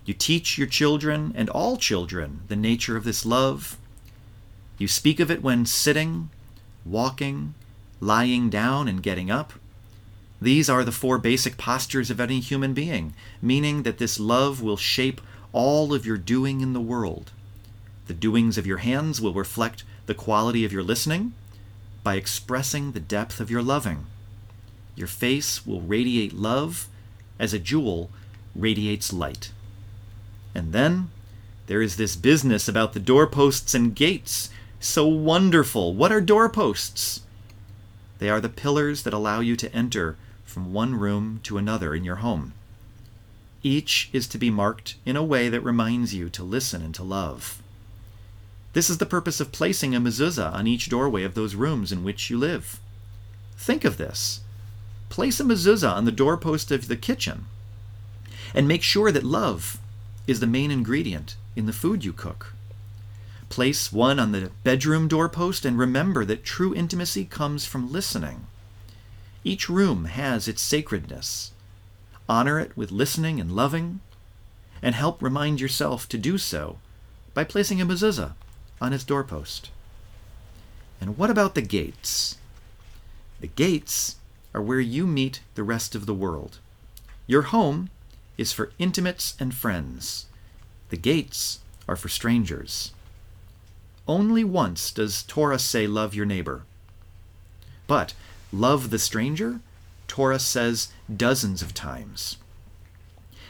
You 0.05 0.13
teach 0.13 0.57
your 0.57 0.67
children 0.67 1.33
and 1.35 1.49
all 1.49 1.77
children 1.77 2.41
the 2.47 2.55
nature 2.55 2.95
of 2.95 3.03
this 3.03 3.25
love. 3.25 3.77
You 4.77 4.87
speak 4.87 5.19
of 5.19 5.31
it 5.31 5.41
when 5.41 5.65
sitting, 5.65 6.29
walking, 6.85 7.55
lying 7.99 8.49
down, 8.49 8.87
and 8.87 9.01
getting 9.01 9.31
up. 9.31 9.53
These 10.39 10.69
are 10.69 10.83
the 10.83 10.91
four 10.91 11.17
basic 11.17 11.57
postures 11.57 12.11
of 12.11 12.19
any 12.19 12.39
human 12.39 12.73
being, 12.73 13.13
meaning 13.41 13.83
that 13.83 13.97
this 13.97 14.19
love 14.19 14.61
will 14.61 14.77
shape 14.77 15.21
all 15.53 15.93
of 15.93 16.05
your 16.05 16.17
doing 16.17 16.61
in 16.61 16.73
the 16.73 16.81
world. 16.81 17.31
The 18.07 18.13
doings 18.13 18.57
of 18.57 18.67
your 18.67 18.79
hands 18.79 19.19
will 19.19 19.33
reflect 19.33 19.83
the 20.05 20.13
quality 20.13 20.63
of 20.63 20.71
your 20.71 20.83
listening 20.83 21.33
by 22.03 22.15
expressing 22.15 22.91
the 22.91 22.99
depth 22.99 23.39
of 23.39 23.49
your 23.49 23.63
loving. 23.63 24.05
Your 24.95 25.07
face 25.07 25.65
will 25.65 25.81
radiate 25.81 26.33
love 26.33 26.87
as 27.39 27.53
a 27.53 27.59
jewel 27.59 28.11
radiates 28.53 29.11
light. 29.11 29.51
And 30.55 30.71
then 30.73 31.09
there 31.67 31.81
is 31.81 31.97
this 31.97 32.15
business 32.15 32.67
about 32.67 32.93
the 32.93 32.99
doorposts 32.99 33.75
and 33.75 33.93
gates. 33.93 34.49
So 34.79 35.05
wonderful. 35.05 35.93
What 35.93 36.11
are 36.11 36.21
doorposts? 36.21 37.21
They 38.19 38.29
are 38.29 38.39
the 38.39 38.49
pillars 38.49 39.03
that 39.03 39.13
allow 39.13 39.41
you 39.41 39.55
to 39.57 39.73
enter 39.75 40.15
from 40.45 40.73
one 40.73 40.95
room 40.95 41.41
to 41.43 41.57
another 41.57 41.93
in 41.93 42.05
your 42.05 42.17
home. 42.17 42.53
Each 43.61 44.09
is 44.13 44.27
to 44.27 44.37
be 44.37 44.49
marked 44.49 44.95
in 45.05 45.15
a 45.15 45.23
way 45.23 45.49
that 45.49 45.61
reminds 45.61 46.13
you 46.13 46.29
to 46.29 46.43
listen 46.43 46.81
and 46.81 46.95
to 46.95 47.03
love. 47.03 47.61
This 48.73 48.89
is 48.89 48.99
the 48.99 49.05
purpose 49.05 49.39
of 49.39 49.51
placing 49.51 49.95
a 49.95 49.99
mezuzah 49.99 50.53
on 50.53 50.67
each 50.67 50.89
doorway 50.89 51.23
of 51.23 51.33
those 51.33 51.55
rooms 51.55 51.91
in 51.91 52.03
which 52.03 52.29
you 52.29 52.37
live. 52.37 52.79
Think 53.57 53.83
of 53.83 53.97
this. 53.97 54.41
Place 55.09 55.39
a 55.39 55.43
mezuzah 55.43 55.93
on 55.93 56.05
the 56.05 56.11
doorpost 56.11 56.71
of 56.71 56.87
the 56.87 56.95
kitchen 56.95 57.45
and 58.53 58.67
make 58.67 58.83
sure 58.83 59.11
that 59.11 59.23
love 59.23 59.79
is 60.27 60.39
the 60.39 60.47
main 60.47 60.71
ingredient 60.71 61.35
in 61.55 61.65
the 61.65 61.73
food 61.73 62.03
you 62.03 62.13
cook. 62.13 62.53
Place 63.49 63.91
one 63.91 64.19
on 64.19 64.31
the 64.31 64.51
bedroom 64.63 65.07
doorpost 65.07 65.65
and 65.65 65.77
remember 65.77 66.25
that 66.25 66.43
true 66.43 66.73
intimacy 66.73 67.25
comes 67.25 67.65
from 67.65 67.91
listening. 67.91 68.47
Each 69.43 69.69
room 69.69 70.05
has 70.05 70.47
its 70.47 70.61
sacredness. 70.61 71.51
Honor 72.27 72.59
it 72.59 72.75
with 72.75 72.91
listening 72.91 73.39
and 73.39 73.51
loving, 73.51 73.99
and 74.81 74.95
help 74.95 75.21
remind 75.21 75.61
yourself 75.61 76.09
to 76.09 76.17
do 76.17 76.37
so 76.37 76.79
by 77.33 77.43
placing 77.43 77.79
a 77.79 77.85
mezuzah 77.85 78.33
on 78.81 78.93
its 78.93 79.03
doorpost. 79.03 79.69
And 80.99 81.17
what 81.17 81.29
about 81.29 81.53
the 81.53 81.61
gates? 81.61 82.37
The 83.39 83.47
gates 83.47 84.15
are 84.53 84.61
where 84.61 84.79
you 84.79 85.05
meet 85.05 85.41
the 85.53 85.63
rest 85.63 85.93
of 85.93 86.05
the 86.05 86.13
world. 86.13 86.59
Your 87.27 87.43
home 87.43 87.89
is 88.37 88.51
for 88.51 88.71
intimates 88.79 89.35
and 89.39 89.53
friends. 89.53 90.25
The 90.89 90.97
gates 90.97 91.59
are 91.87 91.95
for 91.95 92.09
strangers. 92.09 92.91
Only 94.07 94.43
once 94.43 94.91
does 94.91 95.23
Torah 95.23 95.59
say, 95.59 95.87
Love 95.87 96.13
your 96.13 96.25
neighbor. 96.25 96.63
But 97.87 98.13
love 98.51 98.89
the 98.89 98.99
stranger, 98.99 99.59
Torah 100.07 100.39
says 100.39 100.89
dozens 101.13 101.61
of 101.61 101.73
times. 101.73 102.37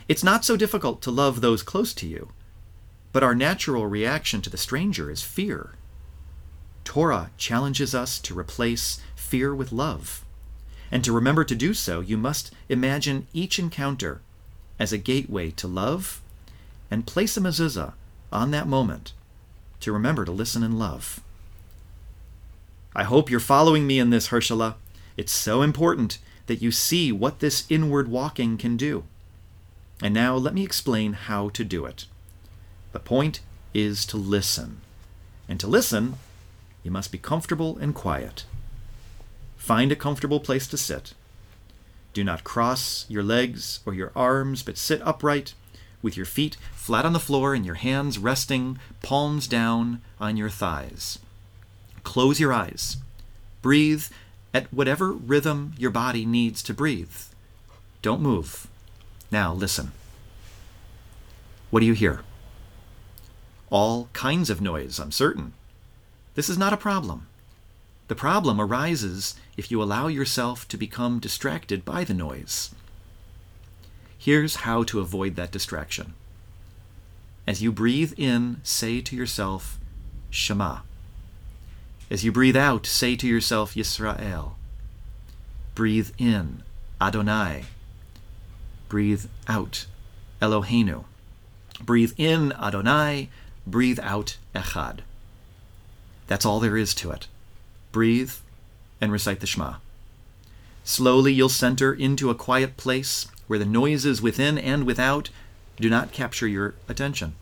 It's 0.07 0.23
not 0.23 0.45
so 0.45 0.55
difficult 0.55 1.01
to 1.01 1.11
love 1.11 1.41
those 1.41 1.63
close 1.63 1.93
to 1.95 2.07
you, 2.07 2.29
but 3.11 3.23
our 3.23 3.35
natural 3.35 3.87
reaction 3.87 4.41
to 4.41 4.49
the 4.49 4.57
stranger 4.57 5.09
is 5.09 5.21
fear. 5.21 5.71
Torah 6.83 7.31
challenges 7.37 7.95
us 7.95 8.19
to 8.19 8.37
replace 8.37 9.01
fear 9.15 9.53
with 9.53 9.71
love. 9.71 10.23
And 10.91 11.03
to 11.03 11.11
remember 11.11 11.43
to 11.43 11.55
do 11.55 11.73
so, 11.73 11.99
you 11.99 12.17
must 12.17 12.53
imagine 12.69 13.27
each 13.33 13.57
encounter 13.57 14.21
as 14.79 14.91
a 14.91 14.97
gateway 14.97 15.51
to 15.51 15.67
love 15.67 16.21
and 16.91 17.07
place 17.07 17.37
a 17.37 17.41
mezuzah 17.41 17.93
on 18.31 18.51
that 18.51 18.67
moment 18.67 19.13
to 19.79 19.91
remember 19.91 20.25
to 20.25 20.31
listen 20.31 20.63
and 20.63 20.79
love. 20.79 21.21
I 22.95 23.03
hope 23.03 23.29
you're 23.29 23.39
following 23.39 23.85
me 23.85 23.99
in 23.99 24.09
this, 24.09 24.29
Hershala. 24.29 24.75
It's 25.17 25.31
so 25.31 25.61
important 25.61 26.17
that 26.47 26.61
you 26.61 26.71
see 26.71 27.11
what 27.11 27.39
this 27.39 27.65
inward 27.69 28.07
walking 28.07 28.57
can 28.57 28.77
do. 28.77 29.03
And 30.01 30.13
now 30.13 30.35
let 30.35 30.53
me 30.53 30.63
explain 30.63 31.13
how 31.13 31.49
to 31.49 31.63
do 31.63 31.85
it. 31.85 32.05
The 32.91 32.99
point 32.99 33.41
is 33.73 34.05
to 34.07 34.17
listen. 34.17 34.81
And 35.47 35.59
to 35.59 35.67
listen, 35.67 36.15
you 36.83 36.91
must 36.91 37.11
be 37.11 37.17
comfortable 37.17 37.77
and 37.77 37.93
quiet. 37.93 38.45
Find 39.57 39.91
a 39.91 39.95
comfortable 39.95 40.39
place 40.39 40.67
to 40.67 40.77
sit. 40.77 41.13
Do 42.15 42.23
not 42.23 42.45
cross 42.45 43.05
your 43.09 43.23
legs 43.23 43.81
or 43.85 43.93
your 43.93 44.13
arms, 44.15 44.63
but 44.63 44.77
sit 44.77 45.01
upright 45.01 45.53
with 46.01 46.15
your 46.15 46.25
feet 46.25 46.55
flat 46.71 47.03
on 47.03 47.11
the 47.11 47.19
floor 47.19 47.53
and 47.53 47.65
your 47.65 47.75
hands 47.75 48.17
resting, 48.17 48.79
palms 49.01 49.47
down 49.47 50.01
on 50.17 50.37
your 50.37 50.49
thighs. 50.49 51.19
Close 52.03 52.39
your 52.39 52.53
eyes. 52.53 52.95
Breathe 53.61 54.05
at 54.53 54.71
whatever 54.71 55.11
rhythm 55.11 55.73
your 55.77 55.91
body 55.91 56.25
needs 56.25 56.63
to 56.63 56.73
breathe. 56.73 57.17
Don't 58.01 58.21
move. 58.21 58.67
Now 59.29 59.53
listen. 59.53 59.91
What 61.69 61.81
do 61.81 61.85
you 61.85 61.93
hear? 61.93 62.21
All 63.69 64.07
kinds 64.13 64.49
of 64.49 64.61
noise, 64.61 64.99
I'm 64.99 65.11
certain. 65.11 65.51
This 66.35 66.47
is 66.47 66.57
not 66.57 66.71
a 66.71 66.77
problem. 66.77 67.27
The 68.07 68.15
problem 68.15 68.61
arises 68.61 69.35
if 69.57 69.71
you 69.71 69.81
allow 69.81 70.07
yourself 70.07 70.67
to 70.67 70.77
become 70.77 71.19
distracted 71.19 71.83
by 71.83 72.03
the 72.03 72.13
noise. 72.13 72.73
Here's 74.17 74.57
how 74.57 74.83
to 74.83 74.99
avoid 74.99 75.35
that 75.35 75.51
distraction. 75.51 76.13
As 77.47 77.61
you 77.61 77.71
breathe 77.71 78.13
in, 78.17 78.61
say 78.63 79.01
to 79.01 79.15
yourself, 79.15 79.79
Shema. 80.29 80.79
As 82.09 82.23
you 82.23 82.31
breathe 82.31 82.57
out, 82.57 82.85
say 82.85 83.15
to 83.15 83.27
yourself, 83.27 83.73
Yisrael. 83.73 84.53
Breathe 85.73 86.11
in, 86.17 86.63
Adonai. 87.01 87.65
Breathe 88.89 89.25
out, 89.47 89.85
Eloheinu. 90.41 91.05
Breathe 91.83 92.13
in, 92.17 92.51
Adonai. 92.53 93.29
Breathe 93.67 93.99
out, 94.01 94.37
Echad. 94.53 94.99
That's 96.27 96.45
all 96.45 96.59
there 96.59 96.77
is 96.77 96.93
to 96.95 97.11
it. 97.11 97.27
Breathe 97.95 98.33
and 98.99 99.09
recite 99.09 99.39
the 99.39 99.47
Shema. 99.47 99.75
Slowly 100.83 101.31
you'll 101.31 101.47
center 101.47 101.93
into 101.93 102.29
a 102.29 102.35
quiet 102.35 102.75
place 102.75 103.27
where 103.47 103.57
the 103.57 103.63
noises 103.63 104.21
within 104.21 104.57
and 104.57 104.85
without 104.85 105.29
do 105.77 105.89
not 105.89 106.11
capture 106.11 106.45
your 106.45 106.73
attention. 106.89 107.35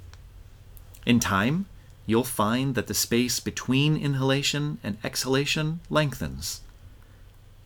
In 1.08 1.20
time, 1.20 1.66
you'll 2.06 2.24
find 2.24 2.76
that 2.76 2.86
the 2.86 2.94
space 2.94 3.40
between 3.40 3.98
inhalation 3.98 4.78
and 4.84 5.00
exhalation 5.04 5.80
lengthens. 5.90 6.62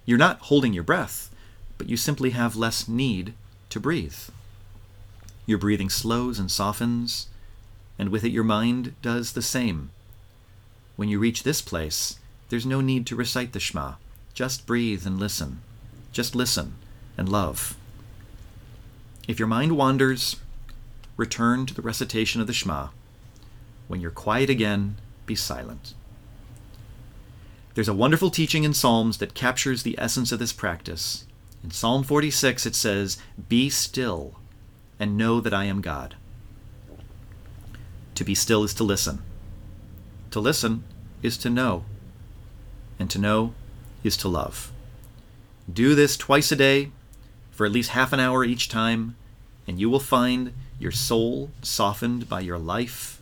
You're 0.05 0.17
not 0.17 0.39
holding 0.43 0.71
your 0.71 0.83
breath, 0.83 1.29
but 1.77 1.89
you 1.89 1.97
simply 1.97 2.29
have 2.29 2.55
less 2.55 2.87
need 2.87 3.33
to 3.69 3.81
breathe. 3.81 4.29
Your 5.45 5.57
breathing 5.57 5.89
slows 5.89 6.39
and 6.39 6.49
softens, 6.49 7.27
and 7.99 8.07
with 8.07 8.23
it 8.23 8.31
your 8.31 8.45
mind 8.45 8.95
does 9.01 9.33
the 9.33 9.41
same. 9.41 9.89
When 10.95 11.09
you 11.09 11.19
reach 11.19 11.43
this 11.43 11.61
place, 11.61 12.17
there's 12.49 12.65
no 12.65 12.81
need 12.81 13.05
to 13.07 13.15
recite 13.15 13.53
the 13.53 13.59
Shema. 13.59 13.93
Just 14.33 14.65
breathe 14.65 15.05
and 15.05 15.19
listen. 15.19 15.61
Just 16.11 16.35
listen 16.35 16.75
and 17.17 17.29
love. 17.29 17.75
If 19.27 19.39
your 19.39 19.47
mind 19.47 19.75
wanders, 19.75 20.37
return 21.17 21.65
to 21.65 21.73
the 21.73 21.81
recitation 21.81 22.39
of 22.39 22.47
the 22.47 22.53
Shema. 22.53 22.89
When 23.87 23.99
you're 23.99 24.11
quiet 24.11 24.49
again, 24.49 24.97
be 25.25 25.35
silent. 25.35 25.93
There's 27.73 27.87
a 27.87 27.93
wonderful 27.93 28.31
teaching 28.31 28.63
in 28.63 28.73
Psalms 28.73 29.17
that 29.17 29.33
captures 29.33 29.83
the 29.83 29.95
essence 29.99 30.31
of 30.31 30.39
this 30.39 30.53
practice. 30.53 31.25
In 31.63 31.71
Psalm 31.71 32.03
46, 32.03 32.65
it 32.65 32.75
says, 32.75 33.17
Be 33.49 33.69
still 33.69 34.35
and 34.99 35.17
know 35.17 35.39
that 35.41 35.53
I 35.53 35.65
am 35.65 35.81
God. 35.81 36.15
To 38.15 38.23
be 38.23 38.33
still 38.33 38.63
is 38.63 38.73
to 38.75 38.83
listen. 38.83 39.21
To 40.31 40.39
listen 40.39 40.83
is 41.21 41.37
to 41.39 41.49
know. 41.49 41.85
And 42.99 43.09
to 43.11 43.19
know 43.19 43.53
is 44.03 44.17
to 44.17 44.27
love. 44.27 44.71
Do 45.71 45.95
this 45.95 46.17
twice 46.17 46.51
a 46.51 46.55
day 46.55 46.91
for 47.51 47.65
at 47.65 47.71
least 47.71 47.91
half 47.91 48.13
an 48.13 48.19
hour 48.19 48.43
each 48.43 48.69
time, 48.69 49.15
and 49.67 49.79
you 49.79 49.89
will 49.89 49.99
find 49.99 50.53
your 50.79 50.91
soul 50.91 51.51
softened 51.61 52.29
by 52.29 52.39
your 52.39 52.57
life 52.57 53.21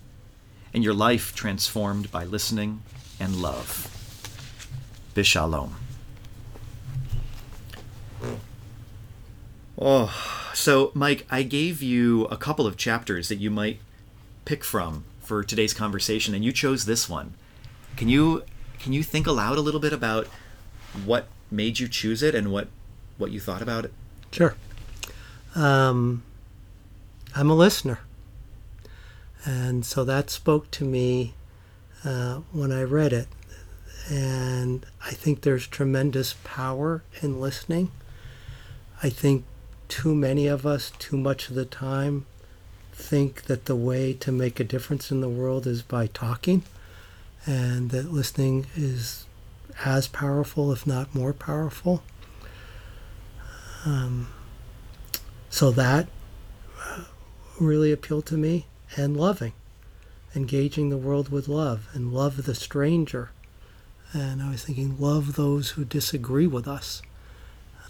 and 0.74 0.84
your 0.84 0.94
life 0.94 1.34
transformed 1.34 2.12
by 2.12 2.26
listening 2.26 2.84
and 3.20 3.38
love. 3.38 3.90
Bishalom. 5.16 5.72
Oh, 9.80 10.52
so 10.54 10.92
Mike, 10.94 11.26
I 11.30 11.44
gave 11.44 11.82
you 11.82 12.26
a 12.26 12.38
couple 12.38 12.68
of 12.68 12.78
chapters 12.78 13.30
that 13.30 13.38
you 13.38 13.50
might 13.50 13.80
pick 14.44 14.64
from 14.64 15.06
for 15.22 15.44
today's 15.44 15.74
conversation, 15.74 16.36
and 16.36 16.46
you 16.46 16.52
chose 16.52 16.86
this 16.86 17.10
one. 17.10 17.34
Can 17.96 18.10
you 18.10 18.44
can 18.80 18.94
you 18.94 19.04
think 19.04 19.28
aloud 19.28 19.58
a 19.58 19.62
little 19.62 19.80
bit 19.80 19.94
about 19.94 20.28
what 21.06 21.28
made 21.52 21.80
you 21.80 21.88
choose 21.88 22.24
it 22.24 22.36
and 22.36 22.52
what 22.52 22.68
what 23.18 23.32
you 23.32 23.40
thought 23.40 23.62
about 23.62 23.86
it? 23.86 23.94
Sure. 24.32 24.56
Um, 25.56 26.24
I'm 27.36 27.50
a 27.50 27.56
listener, 27.56 28.00
and 29.46 29.86
so 29.86 30.04
that 30.04 30.30
spoke 30.30 30.70
to 30.72 30.86
me 30.86 31.34
uh, 32.04 32.42
when 32.52 32.72
I 32.72 32.84
read 32.84 33.14
it. 33.14 33.28
And 34.10 34.86
I 35.04 35.12
think 35.12 35.42
there's 35.42 35.66
tremendous 35.66 36.36
power 36.44 37.02
in 37.22 37.42
listening. 37.42 37.92
I 39.02 39.10
think 39.10 39.46
too 39.88 40.14
many 40.14 40.46
of 40.48 40.66
us, 40.66 40.92
too 41.00 41.18
much 41.18 41.50
of 41.50 41.56
the 41.56 41.66
time, 41.66 42.26
think 42.94 43.44
that 43.44 43.66
the 43.66 43.76
way 43.76 44.14
to 44.14 44.32
make 44.32 44.60
a 44.60 44.64
difference 44.64 45.12
in 45.12 45.22
the 45.22 45.30
world 45.30 45.66
is 45.66 45.82
by 45.82 46.08
talking, 46.08 46.64
and 47.46 47.92
that 47.92 48.12
listening 48.12 48.66
is 48.76 49.26
as 49.84 50.08
powerful, 50.08 50.72
if 50.72 50.88
not 50.88 51.14
more 51.14 51.34
powerful. 51.34 52.02
Um, 53.86 54.30
so 55.50 55.72
that 55.72 56.08
uh, 56.82 57.04
really 57.60 57.92
appealed 57.92 58.26
to 58.28 58.38
me, 58.38 58.66
and 58.96 59.16
loving, 59.16 59.54
engaging 60.36 60.90
the 60.90 60.98
world 60.98 61.30
with 61.30 61.48
love, 61.48 61.88
and 61.94 62.14
love 62.14 62.46
the 62.46 62.56
stranger. 62.56 63.32
And 64.14 64.42
I 64.42 64.50
was 64.50 64.64
thinking, 64.64 65.00
love 65.00 65.36
those 65.36 65.72
who 65.72 65.86
disagree 65.86 66.48
with 66.48 66.68
us. 66.68 67.02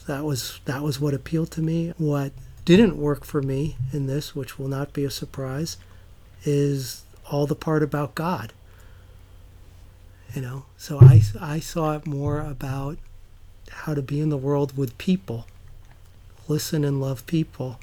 That 0.07 0.23
was 0.23 0.59
that 0.65 0.83
was 0.83 0.99
what 0.99 1.13
appealed 1.13 1.51
to 1.51 1.61
me. 1.61 1.93
What 1.97 2.31
didn't 2.63 2.97
work 2.97 3.25
for 3.25 3.41
me 3.41 3.77
in 3.91 4.07
this, 4.07 4.35
which 4.35 4.59
will 4.59 4.67
not 4.67 4.93
be 4.93 5.03
a 5.05 5.11
surprise, 5.11 5.77
is 6.43 7.03
all 7.31 7.47
the 7.47 7.55
part 7.55 7.83
about 7.83 8.15
God. 8.15 8.53
You 10.35 10.41
know, 10.41 10.65
so 10.77 10.99
I, 10.99 11.21
I 11.39 11.59
saw 11.61 11.93
it 11.93 12.05
more 12.05 12.41
about 12.41 12.97
how 13.69 13.93
to 13.93 14.01
be 14.01 14.19
in 14.19 14.27
the 14.27 14.37
world 14.37 14.77
with 14.77 14.97
people, 14.97 15.47
listen 16.49 16.83
and 16.83 16.99
love 16.99 17.25
people. 17.25 17.79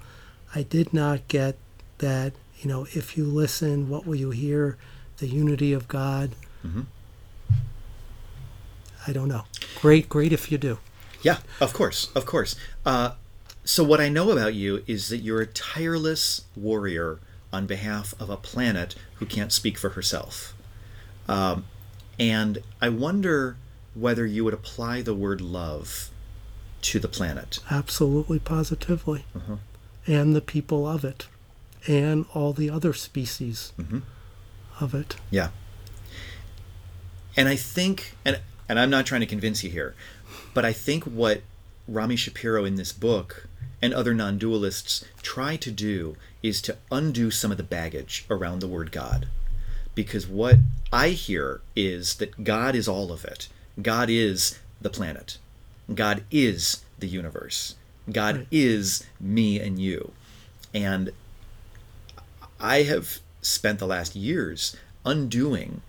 I 0.55 0.62
did 0.62 0.93
not 0.93 1.27
get 1.29 1.57
that, 1.99 2.35
you 2.61 2.69
know, 2.69 2.87
if 2.93 3.17
you 3.17 3.25
listen, 3.25 3.88
what 3.88 4.07
will 4.07 4.17
you 4.17 4.31
hear? 4.31 4.77
The 5.17 5.29
unity 5.29 5.73
of 5.73 5.88
God. 5.88 6.33
Mm-hmm. 6.67 6.83
I 9.07 9.12
don't 9.12 9.29
know. 9.29 9.45
Great, 9.81 10.11
great 10.11 10.33
if 10.33 10.53
you 10.53 10.59
do. 10.59 10.79
Yeah, 11.23 11.38
of 11.59 11.73
course, 11.73 12.11
of 12.15 12.27
course. 12.27 12.55
Uh, 12.85 13.12
so, 13.65 13.83
what 13.83 14.01
I 14.01 14.11
know 14.11 14.31
about 14.31 14.53
you 14.53 14.83
is 14.87 15.09
that 15.09 15.19
you're 15.19 15.41
a 15.41 15.47
tireless 15.47 16.43
warrior 16.55 17.19
on 17.51 17.67
behalf 17.67 18.15
of 18.21 18.29
a 18.29 18.37
planet 18.37 18.95
who 19.15 19.27
can't 19.27 19.53
speak 19.53 19.79
for 19.79 19.91
herself. 19.91 20.55
Um, 21.29 21.65
and 22.22 22.62
I 22.80 22.88
wonder 22.88 23.56
whether 23.94 24.24
you 24.24 24.44
would 24.44 24.54
apply 24.54 25.02
the 25.02 25.12
word 25.12 25.40
love 25.40 26.08
to 26.82 27.00
the 27.00 27.08
planet. 27.08 27.58
Absolutely, 27.68 28.38
positively. 28.38 29.24
Uh-huh. 29.35 29.56
And 30.06 30.35
the 30.35 30.40
people 30.40 30.87
of 30.87 31.04
it, 31.04 31.26
and 31.88 32.24
all 32.32 32.52
the 32.52 32.70
other 32.70 32.92
species 32.92 33.72
mm-hmm. 33.76 34.00
of 34.78 34.94
it. 34.94 35.16
Yeah. 35.32 35.48
And 37.37 37.48
I 37.48 37.56
think, 37.56 38.14
and, 38.24 38.40
and 38.68 38.78
I'm 38.78 38.90
not 38.90 39.04
trying 39.04 39.22
to 39.22 39.26
convince 39.26 39.64
you 39.64 39.70
here, 39.70 39.96
but 40.54 40.64
I 40.64 40.72
think 40.72 41.02
what 41.02 41.42
Rami 41.88 42.14
Shapiro 42.14 42.64
in 42.64 42.76
this 42.76 42.92
book 42.92 43.48
and 43.80 43.92
other 43.92 44.14
non 44.14 44.38
dualists 44.38 45.04
try 45.22 45.56
to 45.56 45.72
do 45.72 46.14
is 46.40 46.62
to 46.62 46.76
undo 46.92 47.32
some 47.32 47.50
of 47.50 47.56
the 47.56 47.64
baggage 47.64 48.26
around 48.30 48.61
the 48.61 48.68
word 48.68 48.92
God. 48.92 49.26
Because 49.94 50.26
what 50.26 50.57
I 50.92 51.11
hear 51.11 51.61
is 51.76 52.16
that 52.16 52.44
God 52.44 52.74
is 52.74 52.88
all 52.88 53.12
of 53.12 53.24
it. 53.24 53.48
God 53.81 54.09
is 54.11 54.59
the 54.81 54.90
planet. 54.90 55.38
God 55.94 56.24
is 56.31 56.83
the 56.98 57.09
universe. 57.09 57.74
God 58.11 58.37
right. 58.37 58.46
is 58.50 59.05
me 59.20 59.61
and 59.61 59.78
you. 59.78 60.12
And 60.74 61.11
I 62.59 62.83
have 62.83 63.18
spent 63.40 63.78
the 63.78 63.87
last 63.87 64.14
years 64.16 64.76
undoing 65.05 65.83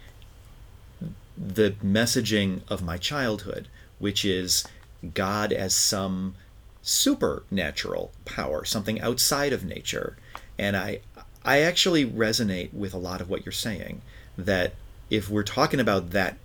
the 1.38 1.72
messaging 1.84 2.62
of 2.70 2.84
my 2.84 2.98
childhood, 2.98 3.68
which 4.00 4.26
is 4.26 4.66
God 5.14 5.52
as 5.52 5.76
some 5.76 6.36
supernatural 6.82 8.12
power, 8.26 8.66
something 8.66 9.00
outside 9.02 9.54
of 9.54 9.64
nature. 9.64 10.18
And 10.58 10.76
I 10.76 11.00
I 11.46 11.60
actually 11.60 12.06
resonate 12.06 12.74
with 12.74 12.94
a 12.94 12.98
lot 12.98 13.22
of 13.22 13.30
what 13.30 13.46
you're 13.46 13.52
saying 13.52 14.02
that 14.38 14.74
if 15.10 15.30
we're 15.30 15.44
talking 15.44 15.80
about 15.80 16.12
that 16.12 16.38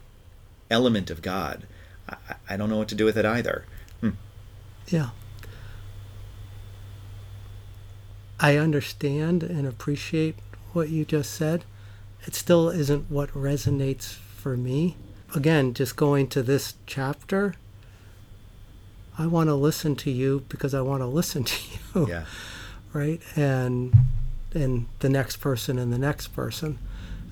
element 0.71 1.11
of 1.11 1.23
God, 1.23 1.67
I, 2.09 2.17
I 2.51 2.57
don't 2.57 2.69
know 2.69 2.79
what 2.79 2.89
to 2.89 2.95
do 2.95 3.05
with 3.05 3.17
it 3.17 3.25
either. 3.25 3.65
Hmm. 4.01 4.11
Yeah. 4.89 5.11
I 8.41 8.57
understand 8.57 9.43
and 9.43 9.67
appreciate 9.67 10.37
what 10.73 10.89
you 10.91 11.05
just 11.05 11.33
said. 11.33 11.65
It 12.27 12.35
still 12.35 12.69
isn't 12.69 13.11
what 13.11 13.31
resonates 13.33 14.15
for 14.15 14.57
me. 14.57 14.97
Again, 15.35 15.75
just 15.75 15.97
going 15.97 16.29
to 16.29 16.43
this 16.43 16.75
chapter, 16.87 17.55
I 19.19 19.27
want 19.27 19.49
to 19.49 19.55
listen 19.55 19.97
to 19.97 20.11
you 20.11 20.45
because 20.49 20.75
I 20.75 20.81
want 20.81 21.03
to 21.03 21.07
listen 21.07 21.45
to 21.45 21.61
you. 21.95 22.09
Yeah. 22.09 22.25
right? 22.93 23.21
And 23.37 23.93
and 24.55 24.87
the 25.01 25.09
next 25.09 25.37
person 25.37 25.79
and 25.79 25.93
the 25.93 25.99
next 25.99 26.29
person 26.29 26.79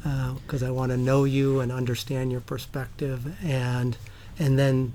because 0.03 0.63
uh, 0.63 0.69
I 0.69 0.71
want 0.71 0.93
to 0.93 0.97
know 0.97 1.25
you 1.25 1.61
and 1.61 1.73
understand 1.73 2.31
your 2.31 2.41
perspective 2.41 3.37
and 3.45 3.97
and 4.39 4.59
then 4.59 4.93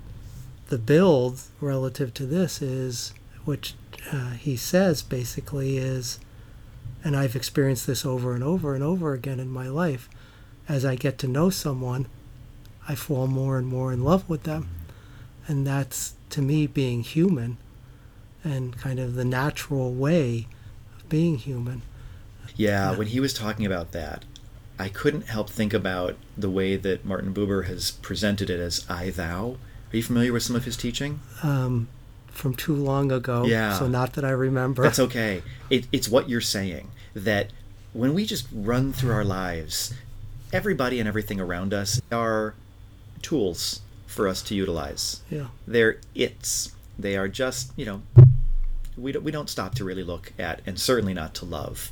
the 0.68 0.78
build 0.78 1.42
relative 1.60 2.14
to 2.14 2.26
this 2.26 2.62
is 2.62 3.12
which 3.44 3.74
uh, 4.12 4.30
he 4.30 4.56
says 4.56 5.02
basically 5.02 5.76
is 5.76 6.18
and 7.04 7.16
I've 7.16 7.36
experienced 7.36 7.86
this 7.86 8.06
over 8.06 8.34
and 8.34 8.44
over 8.44 8.74
and 8.74 8.82
over 8.82 9.12
again 9.12 9.40
in 9.40 9.50
my 9.50 9.68
life 9.68 10.08
as 10.68 10.84
I 10.84 10.94
get 10.94 11.18
to 11.18 11.28
know 11.28 11.50
someone 11.50 12.06
I 12.88 12.94
fall 12.94 13.26
more 13.26 13.58
and 13.58 13.66
more 13.66 13.92
in 13.92 14.04
love 14.04 14.28
with 14.28 14.44
them 14.44 14.68
and 15.46 15.66
that's 15.66 16.14
to 16.30 16.40
me 16.40 16.66
being 16.66 17.02
human 17.02 17.58
and 18.44 18.76
kind 18.76 18.98
of 18.98 19.14
the 19.14 19.24
natural 19.24 19.92
way 19.92 20.46
of 20.96 21.08
being 21.08 21.36
human. 21.36 21.82
Yeah, 22.56 22.96
when 22.96 23.08
he 23.08 23.20
was 23.20 23.32
talking 23.32 23.66
about 23.66 23.92
that, 23.92 24.24
I 24.78 24.88
couldn't 24.88 25.28
help 25.28 25.48
think 25.48 25.72
about 25.72 26.16
the 26.36 26.50
way 26.50 26.76
that 26.76 27.04
Martin 27.04 27.32
Buber 27.32 27.66
has 27.66 27.92
presented 27.92 28.50
it 28.50 28.60
as 28.60 28.84
I 28.88 29.10
thou. 29.10 29.56
Are 29.92 29.96
you 29.96 30.02
familiar 30.02 30.32
with 30.32 30.42
some 30.42 30.56
of 30.56 30.64
his 30.64 30.76
teaching? 30.76 31.20
Um, 31.42 31.88
from 32.28 32.54
too 32.54 32.74
long 32.74 33.12
ago. 33.12 33.44
Yeah. 33.44 33.78
So 33.78 33.86
not 33.86 34.14
that 34.14 34.24
I 34.24 34.30
remember. 34.30 34.82
That's 34.82 34.98
okay. 34.98 35.42
It, 35.70 35.86
it's 35.92 36.08
what 36.08 36.28
you're 36.28 36.40
saying 36.40 36.90
that 37.14 37.50
when 37.92 38.14
we 38.14 38.24
just 38.24 38.46
run 38.52 38.92
through 38.92 39.12
our 39.12 39.24
lives, 39.24 39.94
everybody 40.52 40.98
and 40.98 41.06
everything 41.06 41.40
around 41.40 41.74
us 41.74 42.00
are 42.10 42.54
tools 43.20 43.82
for 44.06 44.26
us 44.26 44.42
to 44.42 44.54
utilize. 44.54 45.22
Yeah. 45.30 45.48
They're 45.66 45.98
its. 46.14 46.72
They 46.98 47.16
are 47.16 47.28
just, 47.28 47.72
you 47.76 47.84
know, 47.84 48.02
we 48.96 49.12
don't, 49.12 49.22
we 49.22 49.30
don't 49.30 49.48
stop 49.48 49.74
to 49.76 49.84
really 49.84 50.04
look 50.04 50.32
at, 50.38 50.60
and 50.66 50.78
certainly 50.78 51.14
not 51.14 51.34
to 51.36 51.44
love. 51.44 51.90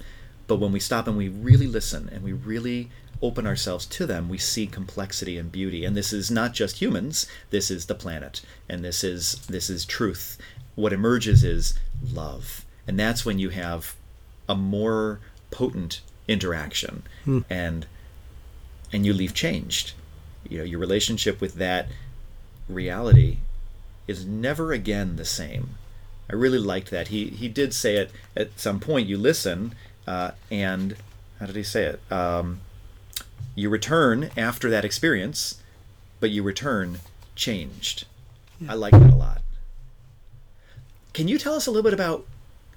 But 0.51 0.59
when 0.59 0.73
we 0.73 0.81
stop 0.81 1.07
and 1.07 1.17
we 1.17 1.29
really 1.29 1.69
listen 1.69 2.11
and 2.13 2.25
we 2.25 2.33
really 2.33 2.91
open 3.23 3.47
ourselves 3.47 3.87
to 3.87 4.05
them, 4.05 4.29
we 4.29 4.37
see 4.37 4.67
complexity 4.67 5.39
and 5.39 5.53
beauty. 5.53 5.85
And 5.85 5.97
this 5.97 6.13
is 6.13 6.29
not 6.29 6.55
just 6.55 6.83
humans. 6.83 7.29
This 7.51 7.71
is 7.71 7.87
the 7.87 7.95
planet, 7.95 8.41
and 8.69 8.85
this 8.85 9.05
is 9.05 9.35
this 9.47 9.71
is 9.71 9.85
truth. 9.85 10.39
What 10.75 10.93
emerges 10.93 11.45
is 11.45 11.79
love, 12.13 12.65
and 12.89 12.99
that's 12.99 13.25
when 13.25 13.39
you 13.39 13.51
have 13.51 13.95
a 14.49 14.57
more 14.57 15.21
potent 15.53 16.01
interaction, 16.27 17.05
hmm. 17.25 17.43
and 17.49 17.87
and 18.93 19.07
you 19.07 19.13
leave 19.13 19.35
changed. 19.35 19.93
You 20.49 20.59
know, 20.59 20.65
your 20.65 20.81
relationship 20.81 21.41
with 21.41 21.55
that 21.55 21.87
reality 22.69 23.37
is 24.09 24.27
never 24.27 24.73
again 24.73 25.15
the 25.15 25.25
same. 25.25 25.77
I 26.29 26.35
really 26.35 26.59
liked 26.59 26.91
that. 26.91 27.09
He 27.09 27.27
he 27.27 27.47
did 27.47 27.73
say 27.73 27.95
it 27.95 28.11
at 28.37 28.59
some 28.59 28.81
point. 28.81 29.07
You 29.07 29.17
listen, 29.17 29.77
uh, 30.11 30.33
and 30.51 30.97
how 31.39 31.47
did 31.47 31.55
he 31.55 31.63
say 31.63 31.85
it? 31.85 32.13
Um, 32.13 32.61
you 33.55 33.71
return 33.71 34.31
after 34.37 34.69
that 34.69 34.85
experience, 34.85 35.63
but 36.19 36.31
you 36.31 36.43
return 36.43 36.99
changed. 37.37 38.07
I 38.69 38.75
like 38.75 38.93
that 38.93 39.13
a 39.13 39.17
lot. 39.17 39.41
Can 41.13 41.29
you 41.29 41.39
tell 41.39 41.55
us 41.55 41.69
a 41.69 41.71
little 41.71 41.85
bit 41.85 41.95
about 41.95 42.27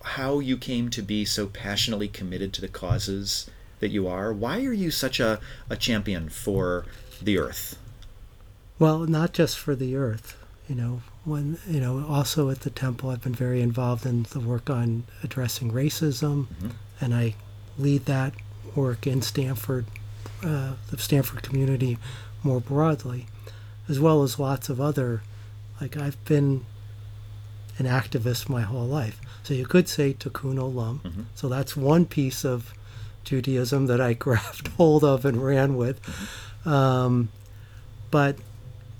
how 0.03 0.39
you 0.39 0.57
came 0.57 0.89
to 0.91 1.01
be 1.01 1.25
so 1.25 1.47
passionately 1.47 2.07
committed 2.07 2.53
to 2.53 2.61
the 2.61 2.67
causes 2.67 3.49
that 3.79 3.89
you 3.89 4.07
are? 4.07 4.31
Why 4.31 4.63
are 4.63 4.73
you 4.73 4.91
such 4.91 5.19
a, 5.19 5.39
a 5.71 5.75
champion 5.75 6.29
for 6.29 6.85
the 7.19 7.39
earth? 7.39 7.79
Well, 8.77 8.99
not 8.99 9.33
just 9.33 9.57
for 9.57 9.75
the 9.75 9.95
earth, 9.95 10.37
you 10.69 10.75
know, 10.75 11.01
when, 11.25 11.57
you 11.67 11.79
know, 11.79 12.05
also 12.07 12.49
at 12.49 12.61
the 12.61 12.69
temple, 12.69 13.09
I've 13.09 13.23
been 13.23 13.35
very 13.35 13.61
involved 13.61 14.05
in 14.05 14.23
the 14.31 14.39
work 14.39 14.69
on 14.69 15.05
addressing 15.23 15.71
racism, 15.71 16.45
Mm-hmm. 16.45 16.69
And 17.03 17.13
I 17.13 17.35
lead 17.77 18.05
that 18.05 18.33
work 18.75 19.05
in 19.05 19.21
Stamford, 19.21 19.85
uh, 20.41 20.73
the 20.89 20.97
Stamford 20.97 21.43
community 21.43 21.97
more 22.43 22.61
broadly, 22.61 23.27
as 23.89 23.99
well 23.99 24.23
as 24.23 24.39
lots 24.39 24.69
of 24.69 24.79
other, 24.79 25.21
like 25.81 25.97
I've 25.97 26.23
been 26.23 26.65
an 27.77 27.85
activist 27.85 28.47
my 28.47 28.61
whole 28.61 28.87
life. 28.87 29.19
So 29.43 29.53
you 29.53 29.65
could 29.65 29.89
say 29.89 30.13
tikkun 30.13 30.55
olam. 30.55 31.01
Mm-hmm. 31.01 31.21
So 31.35 31.49
that's 31.49 31.75
one 31.75 32.05
piece 32.05 32.45
of 32.45 32.73
Judaism 33.25 33.87
that 33.87 33.99
I 33.99 34.13
grabbed 34.25 34.69
hold 34.69 35.03
of 35.03 35.25
and 35.25 35.43
ran 35.43 35.75
with. 35.75 35.99
Um, 36.65 37.29
but 38.11 38.37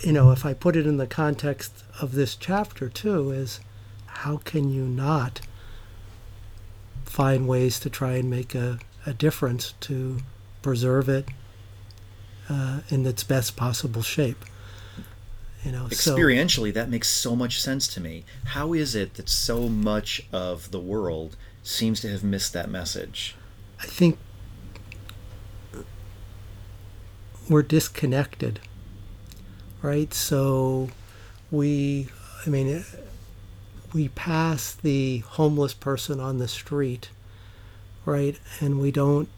you 0.04 0.12
know, 0.12 0.32
if 0.32 0.46
I 0.46 0.54
put 0.54 0.76
it 0.76 0.86
in 0.86 0.98
the 0.98 1.08
context 1.08 1.84
of 2.02 2.13
this 2.13 2.36
chapter 2.36 2.89
too, 2.89 3.32
is 3.32 3.62
how 4.08 4.38
can 4.38 4.70
you 4.70 4.84
not 4.84 5.39
find 7.13 7.47
ways 7.47 7.80
to 7.80 7.91
try 7.91 8.13
and 8.13 8.28
make 8.28 8.56
a, 8.56 8.80
a 9.06 9.13
difference 9.13 9.73
to 9.80 10.17
preserve 10.63 11.08
it 11.08 11.30
uh, 12.49 12.80
in 12.89 13.06
its 13.06 13.23
best 13.23 13.56
possible 13.56 14.02
shape? 14.02 14.43
You 15.63 15.73
know, 15.73 15.88
so 15.89 16.15
Experientially, 16.17 16.73
that 16.73 16.89
makes 16.89 17.08
so 17.08 17.36
much 17.36 17.62
sense 17.62 17.88
to 17.89 18.02
me. 18.02 18.26
How 18.45 18.73
is 18.73 18.95
it 18.95 19.13
that 19.13 19.30
so 19.30 19.69
much 19.69 20.23
of 20.32 20.71
the 20.71 20.80
world 20.80 21.38
seems 21.62 22.02
to 22.02 22.10
have 22.10 22.23
missed 22.23 22.52
that 22.54 22.67
message? 22.67 23.36
I 23.80 23.86
think 23.86 24.17
we're 27.47 27.62
disconnected, 27.62 28.60
right? 29.84 30.12
So 30.15 30.89
we, 31.52 32.08
I 32.43 32.49
mean, 32.49 32.84
we 33.93 34.10
pass 34.10 34.73
the 34.73 35.19
homeless 35.19 35.73
person 35.73 36.19
on 36.19 36.39
the 36.39 36.47
street, 36.47 37.10
right? 38.06 38.39
And 38.60 38.79
we 38.79 38.91
don't 38.91 39.29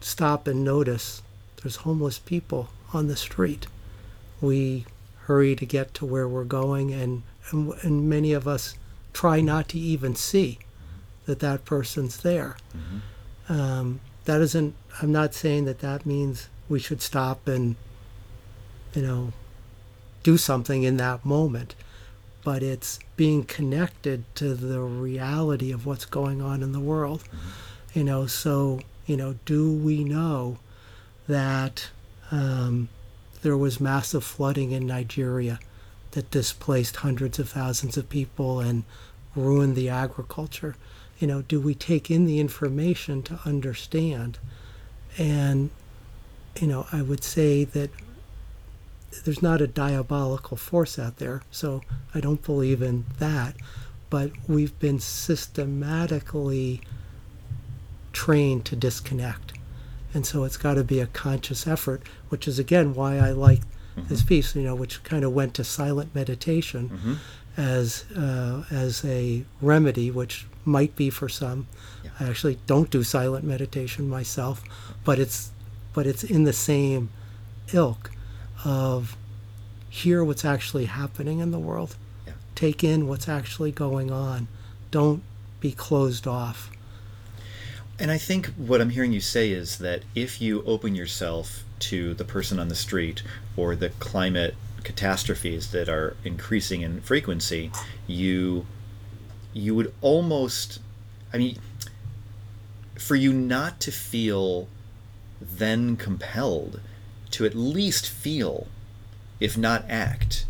stop 0.00 0.46
and 0.46 0.64
notice 0.64 1.22
there's 1.62 1.76
homeless 1.76 2.18
people 2.18 2.68
on 2.92 3.08
the 3.08 3.16
street. 3.16 3.66
We 4.40 4.86
hurry 5.22 5.54
to 5.56 5.66
get 5.66 5.94
to 5.94 6.06
where 6.06 6.28
we're 6.28 6.44
going, 6.44 6.92
and, 6.92 7.22
and, 7.50 7.72
and 7.82 8.08
many 8.08 8.32
of 8.32 8.48
us 8.48 8.74
try 9.12 9.40
not 9.40 9.68
to 9.70 9.78
even 9.78 10.14
see 10.14 10.58
that 11.26 11.40
that 11.40 11.64
person's 11.64 12.18
there. 12.22 12.56
Um, 13.48 14.00
that 14.24 14.40
isn't, 14.40 14.74
I'm 15.00 15.12
not 15.12 15.34
saying 15.34 15.64
that 15.64 15.80
that 15.80 16.06
means 16.06 16.48
we 16.68 16.78
should 16.78 17.02
stop 17.02 17.46
and, 17.48 17.76
you 18.94 19.02
know, 19.02 19.32
do 20.22 20.36
something 20.36 20.82
in 20.82 20.96
that 20.98 21.24
moment, 21.24 21.74
but 22.42 22.62
it's 22.62 22.98
being 23.16 23.44
connected 23.44 24.24
to 24.36 24.54
the 24.54 24.80
reality 24.80 25.72
of 25.72 25.86
what's 25.86 26.04
going 26.04 26.40
on 26.40 26.62
in 26.62 26.72
the 26.72 26.80
world. 26.80 27.22
You 27.94 28.04
know, 28.04 28.26
so, 28.26 28.80
you 29.06 29.16
know, 29.16 29.36
do 29.44 29.72
we 29.72 30.04
know 30.04 30.58
that 31.28 31.90
um, 32.30 32.88
there 33.42 33.56
was 33.56 33.80
massive 33.80 34.24
flooding 34.24 34.72
in 34.72 34.86
Nigeria 34.86 35.58
that 36.12 36.30
displaced 36.30 36.96
hundreds 36.96 37.38
of 37.38 37.50
thousands 37.50 37.96
of 37.96 38.08
people 38.08 38.60
and 38.60 38.84
ruined 39.36 39.76
the 39.76 39.88
agriculture? 39.88 40.76
You 41.18 41.26
know, 41.26 41.42
do 41.42 41.60
we 41.60 41.74
take 41.74 42.10
in 42.10 42.24
the 42.24 42.40
information 42.40 43.22
to 43.24 43.40
understand? 43.44 44.38
And, 45.18 45.70
you 46.60 46.66
know, 46.66 46.86
I 46.92 47.02
would 47.02 47.22
say 47.22 47.64
that 47.64 47.90
there's 49.24 49.42
not 49.42 49.60
a 49.60 49.66
diabolical 49.66 50.56
force 50.56 50.98
out 50.98 51.16
there, 51.16 51.42
so 51.50 51.82
I 52.14 52.20
don't 52.20 52.42
believe 52.42 52.82
in 52.82 53.04
that. 53.18 53.54
But 54.08 54.32
we've 54.48 54.76
been 54.78 54.98
systematically 54.98 56.80
trained 58.12 58.64
to 58.66 58.76
disconnect. 58.76 59.52
And 60.12 60.26
so 60.26 60.44
it's 60.44 60.56
got 60.56 60.74
to 60.74 60.84
be 60.84 60.98
a 61.00 61.06
conscious 61.06 61.66
effort, 61.66 62.02
which 62.28 62.48
is 62.48 62.58
again 62.58 62.94
why 62.94 63.18
I 63.18 63.30
like 63.30 63.60
this 64.08 64.22
piece, 64.22 64.54
you 64.56 64.62
know, 64.62 64.74
which 64.74 65.02
kind 65.04 65.24
of 65.24 65.32
went 65.32 65.54
to 65.54 65.64
silent 65.64 66.14
meditation 66.14 67.18
as 67.56 68.04
uh, 68.16 68.64
as 68.70 69.04
a 69.04 69.44
remedy, 69.60 70.10
which 70.10 70.46
might 70.64 70.96
be 70.96 71.10
for 71.10 71.28
some. 71.28 71.66
Yeah. 72.04 72.10
I 72.18 72.28
actually 72.28 72.58
don't 72.66 72.90
do 72.90 73.02
silent 73.02 73.44
meditation 73.44 74.08
myself, 74.08 74.62
but 75.04 75.18
it's 75.18 75.50
but 75.92 76.06
it's 76.06 76.24
in 76.24 76.44
the 76.44 76.52
same 76.52 77.10
ilk 77.72 78.10
of 78.64 79.16
hear 79.88 80.24
what's 80.24 80.44
actually 80.44 80.86
happening 80.86 81.40
in 81.40 81.50
the 81.50 81.58
world, 81.58 81.96
Yeah. 82.26 82.34
take 82.54 82.84
in 82.84 83.06
what's 83.08 83.28
actually 83.28 83.72
going 83.72 84.10
on, 84.10 84.48
don't 84.90 85.22
be 85.60 85.72
closed 85.72 86.26
off. 86.26 86.70
And 87.98 88.10
I 88.10 88.16
think 88.18 88.46
what 88.56 88.80
I'm 88.80 88.90
hearing 88.90 89.12
you 89.12 89.20
say 89.20 89.50
is 89.50 89.78
that 89.78 90.02
if 90.14 90.40
you 90.40 90.62
open 90.64 90.94
yourself 90.94 91.64
to 91.80 92.14
the 92.14 92.24
person 92.24 92.58
on 92.58 92.68
the 92.68 92.74
street 92.74 93.22
or 93.56 93.76
the 93.76 93.90
climate 93.90 94.54
catastrophes 94.84 95.70
that 95.72 95.88
are 95.88 96.16
increasing 96.24 96.80
in 96.82 97.00
frequency, 97.02 97.70
you 98.06 98.66
you 99.52 99.74
would 99.74 99.92
almost 100.00 100.78
I 101.32 101.38
mean 101.38 101.58
for 102.96 103.16
you 103.16 103.32
not 103.32 103.80
to 103.80 103.90
feel 103.92 104.68
then 105.40 105.96
compelled 105.96 106.80
to 107.32 107.44
at 107.44 107.54
least 107.54 108.08
feel 108.08 108.66
if 109.38 109.56
not 109.56 109.84
act 109.88 110.46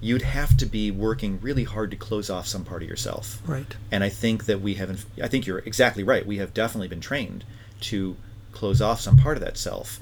you'd 0.00 0.22
have 0.22 0.56
to 0.58 0.66
be 0.66 0.90
working 0.90 1.40
really 1.40 1.64
hard 1.64 1.90
to 1.90 1.96
close 1.96 2.28
off 2.28 2.46
some 2.46 2.64
part 2.64 2.82
of 2.82 2.88
yourself 2.88 3.40
Right. 3.46 3.74
and 3.90 4.04
I 4.04 4.08
think 4.10 4.44
that 4.44 4.60
we 4.60 4.74
haven't. 4.74 5.04
I 5.22 5.28
think 5.28 5.46
you're 5.46 5.60
exactly 5.60 6.02
right. 6.02 6.26
We 6.26 6.36
have 6.36 6.52
definitely 6.52 6.88
been 6.88 7.00
trained 7.00 7.44
to 7.82 8.16
close 8.52 8.80
off 8.82 9.00
some 9.00 9.16
part 9.16 9.36
of 9.38 9.42
that 9.42 9.56
self. 9.56 9.98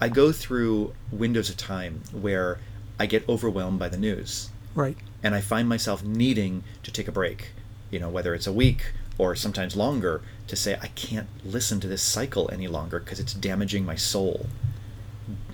I 0.00 0.08
go 0.08 0.32
through 0.32 0.92
windows 1.12 1.48
of 1.50 1.56
time 1.56 2.02
where 2.12 2.58
I 2.98 3.06
get 3.06 3.28
overwhelmed 3.28 3.78
by 3.78 3.88
the 3.88 3.96
news, 3.96 4.50
Right. 4.74 4.96
and 5.22 5.36
I 5.36 5.40
find 5.40 5.68
myself 5.68 6.02
needing 6.02 6.64
to 6.82 6.90
take 6.90 7.06
a 7.06 7.12
break. 7.12 7.50
You 7.92 8.00
know, 8.00 8.08
whether 8.10 8.34
it's 8.34 8.46
a 8.48 8.52
week 8.52 8.92
or 9.18 9.36
sometimes 9.36 9.76
longer, 9.76 10.20
to 10.48 10.56
say 10.56 10.76
I 10.82 10.88
can't 10.88 11.28
listen 11.44 11.78
to 11.80 11.86
this 11.88 12.02
cycle 12.02 12.50
any 12.52 12.66
longer 12.66 12.98
because 12.98 13.20
it's 13.20 13.34
damaging 13.34 13.84
my 13.86 13.94
soul. 13.96 14.46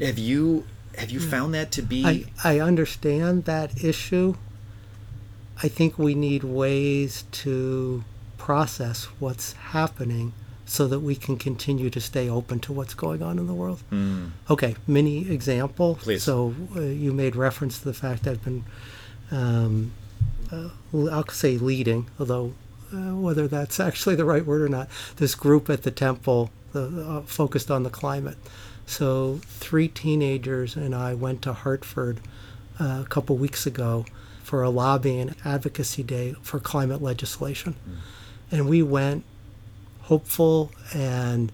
Have 0.00 0.18
you 0.18 0.64
have 0.96 1.10
you 1.10 1.20
found 1.20 1.54
that 1.54 1.72
to 1.72 1.82
be? 1.82 2.04
I, 2.04 2.24
I 2.44 2.60
understand 2.60 3.44
that 3.44 3.82
issue. 3.82 4.34
I 5.62 5.68
think 5.68 5.98
we 5.98 6.14
need 6.14 6.44
ways 6.44 7.24
to 7.42 8.04
process 8.38 9.04
what's 9.18 9.52
happening 9.54 10.32
so 10.66 10.86
that 10.88 11.00
we 11.00 11.14
can 11.14 11.36
continue 11.36 11.90
to 11.90 12.00
stay 12.00 12.28
open 12.28 12.58
to 12.60 12.72
what's 12.72 12.94
going 12.94 13.22
on 13.22 13.38
in 13.38 13.46
the 13.46 13.54
world. 13.54 13.82
Mm, 13.92 14.30
Okay, 14.50 14.76
mini 14.86 15.30
example. 15.30 15.96
Please. 15.96 16.22
So 16.22 16.54
uh, 16.76 16.80
you 16.80 17.12
made 17.12 17.36
reference 17.36 17.78
to 17.78 17.84
the 17.84 17.94
fact 17.94 18.24
that 18.24 18.32
I've 18.32 18.44
been, 18.44 18.64
um, 19.30 19.92
uh, 20.50 20.68
I'll 21.10 21.28
say 21.28 21.58
leading, 21.58 22.08
although 22.18 22.54
uh, 22.92 23.14
whether 23.14 23.46
that's 23.46 23.78
actually 23.78 24.14
the 24.16 24.24
right 24.24 24.44
word 24.44 24.62
or 24.62 24.68
not, 24.68 24.88
this 25.16 25.34
group 25.34 25.68
at 25.68 25.82
the 25.82 25.90
temple 25.90 26.50
uh, 26.74 27.20
focused 27.22 27.70
on 27.70 27.82
the 27.82 27.90
climate. 27.90 28.36
So 28.86 29.40
three 29.44 29.88
teenagers 29.88 30.76
and 30.76 30.94
I 30.94 31.14
went 31.14 31.42
to 31.42 31.52
Hartford 31.52 32.20
uh, 32.80 33.02
a 33.04 33.06
couple 33.08 33.36
weeks 33.36 33.66
ago 33.66 34.04
for 34.42 34.62
a 34.62 34.70
lobbying 34.70 35.34
advocacy 35.44 36.02
day 36.02 36.34
for 36.42 36.60
climate 36.60 37.02
legislation. 37.02 37.76
And 38.50 38.68
we 38.68 38.82
went 38.82 39.24
hopeful 40.02 40.70
and 40.94 41.50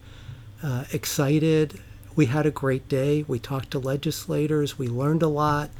uh, 0.62 0.84
excited. 0.92 1.80
We 2.16 2.26
had 2.26 2.46
a 2.46 2.50
great 2.50 2.88
day. 2.88 3.24
We 3.28 3.38
talked 3.38 3.70
to 3.70 3.78
legislators. 3.78 4.78
We 4.78 4.88
learned 4.88 5.22
a 5.22 5.28
lot. 5.28 5.70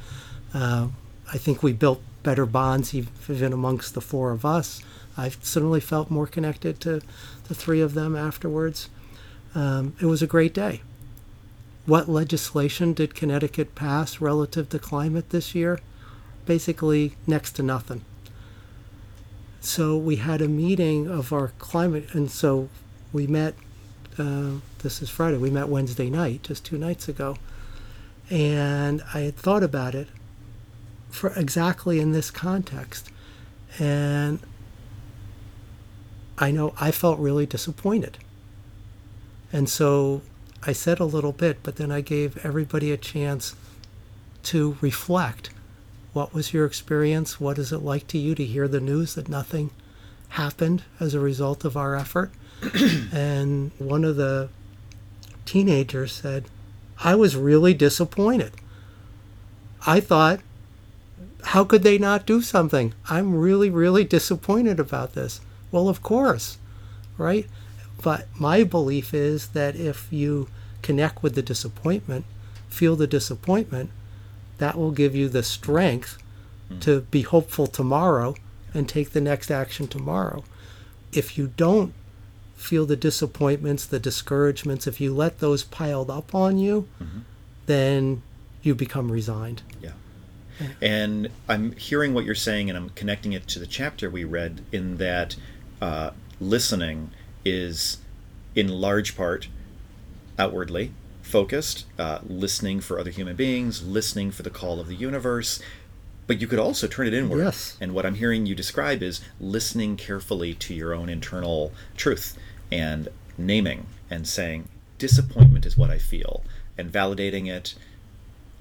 Uh, 0.53 0.87
I 1.31 1.37
think 1.37 1.61
we 1.61 1.73
built 1.73 2.01
better 2.23 2.45
bonds 2.45 2.93
even 2.93 3.51
amongst 3.53 3.93
the 3.93 4.01
four 4.01 4.31
of 4.31 4.45
us. 4.45 4.81
I 5.17 5.29
certainly 5.41 5.81
felt 5.81 6.09
more 6.09 6.27
connected 6.27 6.79
to 6.81 7.01
the 7.47 7.55
three 7.55 7.81
of 7.81 7.93
them 7.93 8.15
afterwards. 8.15 8.89
Um, 9.53 9.95
it 9.99 10.05
was 10.05 10.21
a 10.21 10.27
great 10.27 10.53
day. 10.53 10.81
What 11.85 12.09
legislation 12.09 12.93
did 12.93 13.15
Connecticut 13.15 13.75
pass 13.75 14.21
relative 14.21 14.69
to 14.69 14.79
climate 14.79 15.29
this 15.31 15.55
year? 15.55 15.79
basically 16.45 17.15
next 17.27 17.53
to 17.53 17.63
nothing. 17.63 18.03
So 19.59 19.95
we 19.95 20.17
had 20.17 20.41
a 20.41 20.47
meeting 20.47 21.07
of 21.07 21.31
our 21.31 21.49
climate, 21.59 22.13
and 22.13 22.31
so 22.31 22.69
we 23.13 23.27
met. 23.27 23.55
Uh, 24.17 24.55
this 24.79 25.01
is 25.01 25.09
Friday. 25.09 25.37
We 25.37 25.49
met 25.49 25.69
Wednesday 25.69 26.09
night, 26.09 26.43
just 26.43 26.65
two 26.65 26.77
nights 26.77 27.07
ago, 27.07 27.37
and 28.29 29.01
I 29.13 29.21
had 29.21 29.37
thought 29.37 29.63
about 29.63 29.95
it 29.95 30.07
for 31.09 31.31
exactly 31.35 31.99
in 31.99 32.11
this 32.11 32.31
context, 32.31 33.09
and 33.79 34.39
I 36.37 36.51
know 36.51 36.73
I 36.79 36.91
felt 36.91 37.19
really 37.19 37.45
disappointed, 37.45 38.17
and 39.53 39.69
so 39.69 40.21
I 40.63 40.73
said 40.73 40.99
a 40.99 41.05
little 41.05 41.31
bit, 41.31 41.59
but 41.63 41.77
then 41.77 41.91
I 41.91 42.01
gave 42.01 42.45
everybody 42.45 42.91
a 42.91 42.97
chance 42.97 43.55
to 44.43 44.77
reflect. 44.81 45.49
What 46.13 46.33
was 46.33 46.53
your 46.53 46.65
experience? 46.65 47.39
What 47.39 47.57
is 47.57 47.71
it 47.71 47.79
like 47.79 48.07
to 48.07 48.17
you 48.17 48.35
to 48.35 48.45
hear 48.45 48.67
the 48.67 48.79
news 48.79 49.15
that 49.15 49.29
nothing 49.29 49.71
happened 50.29 50.83
as 50.99 51.13
a 51.13 51.19
result 51.19 51.65
of 51.65 51.77
our 51.77 51.95
effort? 51.95 52.31
and 53.11 53.71
one 53.79 54.03
of 54.03 54.17
the 54.17 54.49
teenagers 55.45 56.11
said, 56.11 56.45
I 57.03 57.15
was 57.15 57.35
really 57.35 57.73
disappointed. 57.73 58.53
I 59.87 59.99
thought, 59.99 60.41
how 61.43 61.63
could 61.63 61.81
they 61.81 61.97
not 61.97 62.27
do 62.27 62.41
something? 62.41 62.93
I'm 63.09 63.35
really, 63.35 63.69
really 63.69 64.03
disappointed 64.03 64.79
about 64.79 65.13
this. 65.13 65.41
Well, 65.71 65.89
of 65.89 66.03
course, 66.03 66.57
right? 67.17 67.47
But 68.01 68.27
my 68.37 68.63
belief 68.63 69.13
is 69.13 69.49
that 69.49 69.75
if 69.75 70.07
you 70.11 70.47
connect 70.81 71.21
with 71.21 71.35
the 71.35 71.41
disappointment, 71.41 72.25
feel 72.69 72.95
the 72.95 73.07
disappointment, 73.07 73.91
that 74.57 74.77
will 74.77 74.91
give 74.91 75.15
you 75.15 75.29
the 75.29 75.43
strength 75.43 76.17
to 76.79 77.01
be 77.01 77.23
hopeful 77.23 77.67
tomorrow 77.67 78.35
and 78.73 78.87
take 78.87 79.11
the 79.11 79.19
next 79.19 79.51
action 79.51 79.87
tomorrow. 79.87 80.43
If 81.11 81.37
you 81.37 81.51
don't 81.57 81.93
feel 82.55 82.85
the 82.85 82.95
disappointments, 82.95 83.85
the 83.85 83.99
discouragements, 83.99 84.87
if 84.87 85.01
you 85.01 85.13
let 85.13 85.39
those 85.39 85.63
piled 85.63 86.09
up 86.09 86.33
on 86.33 86.57
you, 86.57 86.87
then 87.65 88.21
you 88.61 88.73
become 88.73 89.11
resigned. 89.11 89.63
Yeah. 89.81 89.91
And 90.81 91.29
I'm 91.49 91.71
hearing 91.73 92.13
what 92.13 92.23
you're 92.23 92.35
saying, 92.35 92.69
and 92.69 92.77
I'm 92.77 92.89
connecting 92.91 93.33
it 93.33 93.47
to 93.49 93.59
the 93.59 93.67
chapter 93.67 94.09
we 94.09 94.23
read 94.23 94.61
in 94.71 94.97
that 94.97 95.35
uh, 95.81 96.11
listening 96.39 97.11
is, 97.45 97.97
in 98.55 98.67
large 98.67 99.15
part, 99.15 99.47
outwardly 100.37 100.93
focused, 101.21 101.85
uh, 101.97 102.19
listening 102.27 102.81
for 102.81 102.99
other 102.99 103.11
human 103.11 103.35
beings, 103.35 103.83
listening 103.85 104.31
for 104.31 104.43
the 104.43 104.49
call 104.49 104.79
of 104.79 104.87
the 104.87 104.95
universe. 104.95 105.61
But 106.27 106.39
you 106.39 106.47
could 106.47 106.59
also 106.59 106.87
turn 106.87 107.07
it 107.07 107.13
inward. 107.13 107.39
Yes. 107.39 107.77
And 107.81 107.93
what 107.93 108.05
I'm 108.05 108.15
hearing 108.15 108.45
you 108.45 108.55
describe 108.55 109.01
is 109.01 109.21
listening 109.39 109.97
carefully 109.97 110.53
to 110.55 110.73
your 110.73 110.93
own 110.93 111.09
internal 111.09 111.71
truth 111.97 112.37
and 112.71 113.09
naming 113.37 113.87
and 114.09 114.27
saying, 114.27 114.67
disappointment 114.97 115.65
is 115.65 115.77
what 115.77 115.89
I 115.89 115.97
feel, 115.97 116.43
and 116.77 116.91
validating 116.91 117.49
it, 117.49 117.75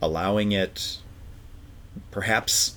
allowing 0.01 0.53
it, 0.53 0.99
perhaps 2.11 2.77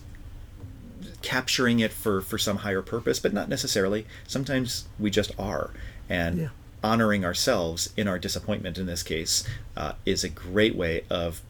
capturing 1.21 1.79
it 1.79 1.91
for, 1.91 2.21
for 2.21 2.37
some 2.37 2.57
higher 2.57 2.81
purpose, 2.81 3.19
but 3.19 3.33
not 3.33 3.47
necessarily. 3.49 4.05
Sometimes 4.27 4.87
we 4.99 5.09
just 5.09 5.31
are. 5.39 5.71
And 6.09 6.37
Yeah. 6.39 6.47
honoring 6.83 7.23
ourselves 7.23 7.89
in 7.95 8.07
our 8.07 8.19
disappointment 8.19 8.77
in 8.77 8.85
this 8.85 9.03
case 9.03 9.43
uh, 9.77 9.93
is 10.05 10.23
a 10.23 10.29
great 10.29 10.75
way 10.75 11.03
of 11.09 11.41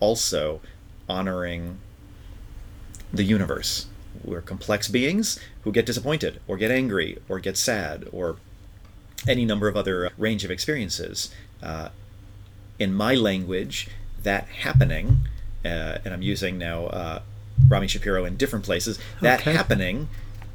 also 0.00 0.60
honoring 1.08 1.78
the 3.12 3.24
universe. 3.24 3.86
We're 4.24 4.40
complex 4.42 4.88
beings 4.88 5.38
who 5.62 5.72
get 5.72 5.86
disappointed 5.86 6.40
or 6.46 6.56
get 6.56 6.70
angry 6.70 7.18
or 7.28 7.38
get 7.40 7.56
sad 7.56 8.06
or 8.12 8.36
any 9.26 9.44
number 9.44 9.68
of 9.68 9.76
other 9.76 10.06
uh, 10.06 10.10
range 10.16 10.44
of 10.44 10.50
experiences. 10.50 11.30
Uh, 11.62 11.88
in 12.78 12.94
my 12.94 13.14
language, 13.14 13.88
that 14.22 14.46
happening, 14.48 15.18
uh, 15.64 15.98
and 16.04 16.14
I'm 16.14 16.22
using 16.22 16.56
now 16.58 16.86
uh, 16.86 17.20
Rami 17.68 17.88
Shapiro 17.88 18.24
in 18.24 18.36
different 18.36 18.64
places, 18.64 18.98
that 19.20 19.40
Okay. 19.40 19.52
happening 19.52 20.08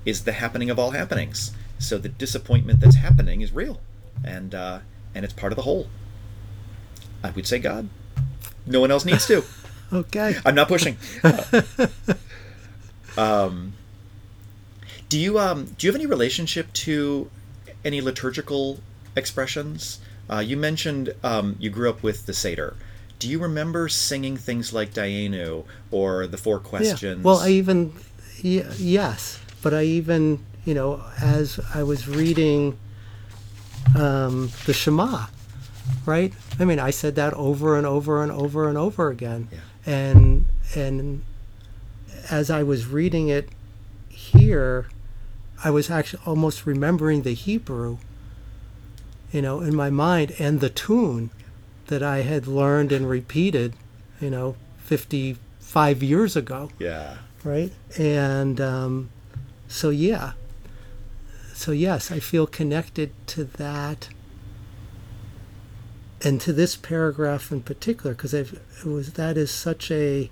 is 0.06 0.24
the 0.24 0.32
happening 0.34 0.70
of 0.70 0.80
all 0.80 0.92
happenings. 0.92 1.52
So 1.80 1.98
the 1.98 2.10
disappointment 2.10 2.80
that's 2.80 2.96
happening 2.96 3.42
is 3.42 3.52
real, 3.52 3.82
and 4.24 4.54
uh, 4.56 4.80
and 5.14 5.26
it's 5.26 5.34
part 5.34 5.52
of 5.52 5.56
the 5.58 5.64
whole. 5.64 5.88
I 7.24 7.32
would 7.32 7.48
say 7.48 7.60
God. 7.60 7.90
No 8.66 8.80
one 8.80 8.92
else 8.92 9.06
needs 9.06 9.26
to. 9.28 9.44
Okay. 9.92 10.36
I'm 10.44 10.56
not 10.56 10.70
pushing. 10.70 10.98
Uh, 11.24 11.62
um, 13.18 13.74
do 15.10 15.20
you 15.20 15.38
um, 15.38 15.66
do 15.78 15.86
you 15.86 15.92
have 15.92 15.96
any 16.00 16.08
relationship 16.08 16.72
to 16.74 17.30
any 17.86 18.02
liturgical 18.02 18.80
expressions? 19.16 20.00
Uh, 20.30 20.40
you 20.40 20.58
mentioned 20.58 21.14
um, 21.24 21.56
you 21.60 21.70
grew 21.70 21.90
up 21.90 22.02
with 22.02 22.26
the 22.26 22.34
Seder. 22.34 22.76
Do 23.20 23.30
you 23.30 23.38
remember 23.40 23.88
singing 23.88 24.36
things 24.36 24.74
like 24.74 24.94
Dayenu 24.94 25.64
or 25.92 26.26
the 26.28 26.38
Four 26.38 26.60
Questions? 26.60 27.04
Yeah. 27.04 27.16
Well, 27.22 27.38
I 27.38 27.50
even, 27.50 27.94
y- 28.44 28.66
yes, 28.78 29.40
but 29.62 29.74
I 29.74 29.84
even, 29.84 30.44
you 30.66 30.74
know, 30.74 31.04
as 31.22 31.60
I 31.74 31.84
was 31.84 32.08
reading 32.08 32.78
um, 33.98 34.52
the 34.66 34.74
Shema, 34.74 35.26
right? 36.06 36.34
I 36.60 36.66
mean, 36.66 36.80
I 36.80 36.90
said 36.92 37.16
that 37.16 37.34
over 37.34 37.78
and 37.78 37.86
over 37.86 38.24
and 38.24 38.32
over 38.32 38.68
and 38.70 38.78
over 38.78 39.10
again, 39.10 39.50
Yeah. 39.52 39.60
and 39.86 40.46
and 40.76 41.22
as 42.32 42.50
I 42.50 42.64
was 42.64 42.88
reading 42.88 43.28
it 43.28 43.50
here, 44.10 44.88
I 45.64 45.70
was 45.70 45.90
actually 45.92 46.24
almost 46.26 46.66
remembering 46.66 47.24
the 47.24 47.34
Hebrew, 47.34 47.98
you 49.32 49.42
know, 49.42 49.60
in 49.60 49.76
my 49.76 49.90
mind 49.90 50.34
and 50.40 50.62
the 50.62 50.70
tune 50.70 51.30
that 51.88 52.02
I 52.02 52.22
had 52.22 52.48
learned 52.48 52.92
and 52.94 53.10
repeated, 53.10 53.74
you 54.22 54.30
know, 54.30 54.56
55 54.78 56.02
years 56.04 56.36
ago 56.38 56.70
yeah, 56.80 57.18
right? 57.44 57.72
And 57.98 58.60
um, 58.62 59.10
so, 59.68 59.90
yeah. 59.90 60.32
So, 61.64 61.72
yes, 61.72 62.12
I 62.12 62.20
feel 62.20 62.46
connected 62.46 63.12
to 63.28 63.46
that 63.46 64.10
and 66.22 66.42
to 66.42 66.52
this 66.52 66.76
paragraph 66.76 67.54
in 67.54 67.62
particular 67.62 68.14
because 68.14 68.34
it 68.34 68.50
was 68.84 69.14
that 69.14 69.38
is 69.38 69.50
such 69.50 69.90
a 69.90 70.30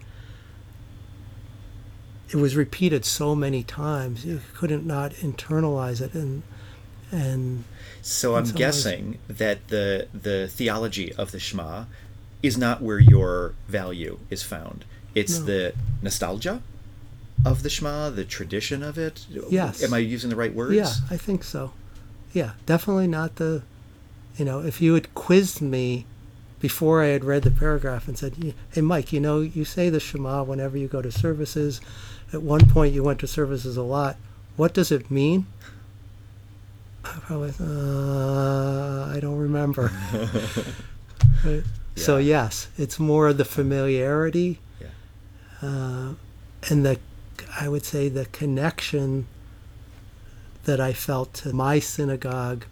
it 2.32 2.36
was 2.36 2.58
repeated 2.58 3.06
so 3.06 3.34
many 3.34 3.64
times 3.64 4.26
you 4.26 4.42
couldn't 4.54 4.86
not 4.86 5.14
internalize 5.14 6.02
it 6.02 6.14
and 6.14 6.44
and 7.14 7.64
So 8.02 8.36
I'm 8.36 8.46
some 8.46 8.56
ways. 8.56 8.60
guessing 8.60 9.18
that 9.30 9.70
the 9.70 10.10
the 10.14 10.50
theology 10.50 11.14
of 11.14 11.32
the 11.32 11.40
Shema 11.40 11.86
is 12.44 12.58
not 12.58 12.82
where 12.82 13.00
your 13.00 13.54
value 13.70 14.20
is 14.30 14.44
found. 14.44 14.84
It's 15.16 15.40
No. 15.40 15.46
the 15.46 15.74
nostalgia 16.02 16.62
of 17.46 17.64
the 17.64 17.70
Shema, 17.70 18.10
the 18.10 18.24
tradition 18.26 18.84
of 18.84 18.98
it. 18.98 19.26
Yes. 19.30 19.82
Am 19.84 19.94
I 19.94 19.98
using 20.00 20.30
the 20.30 20.36
right 20.36 20.54
words? 20.54 20.74
Yeah, 20.76 20.92
I 21.10 21.18
think 21.18 21.44
so. 21.44 21.72
Yeah, 22.34 22.52
definitely 22.66 23.08
not 23.08 23.36
the, 23.38 23.64
you 24.38 24.46
know, 24.46 24.60
if 24.60 24.82
you 24.82 24.94
had 24.94 25.14
quizzed 25.16 25.62
me 25.62 26.06
before 26.60 27.02
I 27.04 27.08
had 27.08 27.24
read 27.26 27.42
the 27.44 27.52
paragraph 27.52 28.08
and 28.08 28.18
said, 28.18 28.54
hey, 28.72 28.82
Mike, 28.82 29.12
you 29.12 29.20
know, 29.20 29.42
you 29.42 29.66
say 29.66 29.90
the 29.90 30.00
Shema 30.00 30.44
whenever 30.44 30.78
you 30.78 30.88
go 30.88 31.02
to 31.02 31.12
services. 31.12 31.82
At 32.32 32.42
one 32.44 32.70
point, 32.70 32.94
you 32.94 33.04
went 33.04 33.20
to 33.20 33.28
services 33.28 33.76
a 33.78 33.82
lot. 33.84 34.16
What 34.56 34.74
does 34.74 34.92
it 34.92 35.10
mean? 35.12 35.48
I 37.04 37.18
probably, 37.22 37.54
uh, 37.60 39.06
I 39.16 39.20
don't 39.20 39.38
remember. 39.38 39.92
Right? 41.44 41.64
So, 41.96 42.18
yes, 42.18 42.68
it's 42.78 43.00
more 43.00 43.34
the 43.34 43.46
familiarity 43.46 44.60
Yeah. 44.80 44.88
uh, 45.64 46.14
and 46.70 46.86
the 46.86 47.00
I 47.60 47.68
would 47.68 47.86
say 47.86 48.10
the 48.10 48.26
connection 48.26 49.28
that 50.64 50.80
I 50.80 50.94
felt 50.94 51.34
to 51.36 51.54
my 51.54 51.80
synagogue 51.80 52.66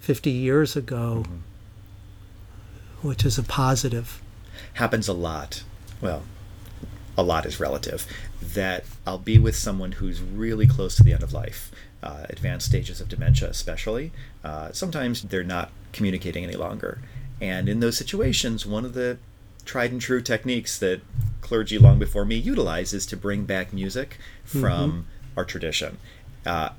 50 0.00 0.30
years 0.30 0.76
ago, 0.76 1.24
which 3.00 3.24
is 3.24 3.38
a 3.38 3.42
positive. 3.42 4.20
happens 4.74 5.08
a 5.08 5.12
lot. 5.12 5.62
Well, 6.00 6.24
a 7.16 7.22
lot 7.22 7.46
is 7.46 7.60
relative. 7.60 8.06
That 8.40 8.84
I'll 9.06 9.18
be 9.18 9.38
with 9.38 9.54
someone 9.54 9.92
who's 9.92 10.20
really 10.20 10.66
close 10.66 10.96
to 10.96 11.04
the 11.04 11.12
end 11.12 11.22
of 11.22 11.32
life, 11.32 11.70
uh, 12.02 12.26
advanced 12.28 12.66
stages 12.66 13.00
of 13.00 13.08
dementia, 13.08 13.48
especially. 13.48 14.12
Uh, 14.42 14.72
sometimes 14.72 15.22
they're 15.22 15.44
not 15.44 15.70
communicating 15.92 16.44
any 16.44 16.56
longer. 16.56 17.00
And 17.40 17.68
in 17.68 17.80
those 17.80 17.96
situations, 17.96 18.66
one 18.66 18.84
of 18.84 18.94
the 18.94 19.18
tried 19.64 19.92
and 19.92 20.00
true 20.00 20.20
techniques 20.20 20.78
that 20.78 21.00
clergy 21.40 21.78
long 21.78 21.98
before 21.98 22.24
me 22.24 22.36
utilizes 22.36 23.06
to 23.06 23.16
bring 23.16 23.44
back 23.44 23.72
music 23.72 24.18
from 24.44 25.06
our 25.36 25.44
tradition. 25.44 25.98
Uh, 26.44 26.70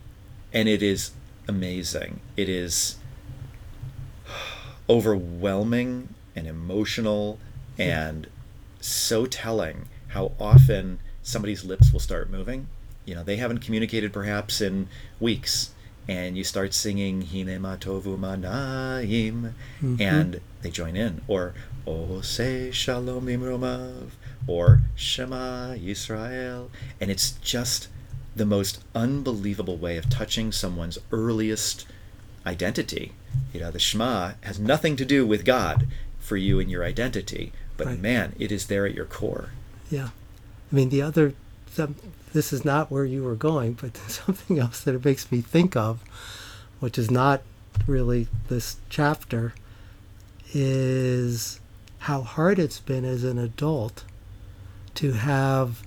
and 0.52 0.68
it 0.68 0.82
is 0.82 1.12
amazing. 1.48 2.20
It 2.38 2.50
is 2.50 2.98
overwhelming 4.90 6.10
and 6.36 6.48
emotional 6.48 7.40
and 7.78 8.28
so 8.80 9.26
telling 9.26 9.88
how 10.10 10.34
often 10.40 11.00
somebody's 11.22 11.64
lips 11.64 11.92
will 11.92 12.00
start 12.00 12.30
moving. 12.30 12.68
You 13.06 13.16
know, 13.16 13.24
they 13.24 13.38
haven't 13.38 13.60
communicated 13.60 14.14
perhaps 14.14 14.62
in 14.62 14.88
weeks, 15.20 15.72
and 16.08 16.38
you 16.38 16.44
start 16.44 16.74
singing 16.74 17.24
Hinema 17.24 17.78
Tovu 17.80 18.18
Manaim, 18.18 19.54
mm-hmm. 19.82 20.02
and 20.02 20.42
they 20.62 20.70
join 20.70 20.96
in, 20.96 21.22
or 21.28 21.54
O 21.88 22.22
say 22.22 22.72
Shalom 22.72 23.28
Imromav, 23.28 24.12
or 24.48 24.82
Shema 24.96 25.74
Yisrael, 25.76 26.70
and 27.00 27.10
it's 27.10 27.32
just 27.32 27.88
the 28.36 28.46
most 28.46 28.84
unbelievable 28.96 29.78
way 29.78 29.98
of 29.98 30.10
touching 30.10 30.52
someone's 30.52 30.98
earliest 31.12 31.86
identity. 32.46 33.14
You 33.54 33.60
know, 33.62 33.72
the 33.72 33.80
Shema 33.80 34.34
has 34.42 34.60
nothing 34.60 34.96
to 34.98 35.06
do 35.06 35.26
with 35.26 35.46
God 35.46 35.88
for 36.20 36.38
you 36.38 36.60
and 36.60 36.70
your 36.70 36.84
identity, 36.84 37.52
but 37.78 37.88
Right. 37.88 38.00
man, 38.00 38.36
it 38.40 38.52
is 38.52 38.68
there 38.68 38.86
at 38.86 38.96
your 38.96 39.06
core. 39.06 39.50
Yeah. 39.90 40.10
I 40.72 40.76
mean, 40.76 40.90
the 40.90 41.02
other, 41.02 41.34
some, 41.72 41.96
this 42.34 42.52
is 42.52 42.66
not 42.66 42.92
where 42.92 43.06
you 43.06 43.24
were 43.24 43.36
going, 43.36 43.74
but 43.74 43.96
something 44.08 44.60
else 44.60 44.82
that 44.82 44.94
it 44.96 45.06
makes 45.06 45.32
me 45.32 45.42
think 45.42 45.76
of, 45.76 46.02
which 46.80 46.98
is 46.98 47.10
not 47.10 47.42
really 47.88 48.28
this 48.50 48.78
chapter, 48.90 49.54
is 50.54 51.60
how 52.00 52.22
hard 52.22 52.60
it's 52.60 52.80
been 52.80 53.06
as 53.06 53.24
an 53.24 53.40
adult 53.40 54.04
to 54.96 55.14
have 55.14 55.82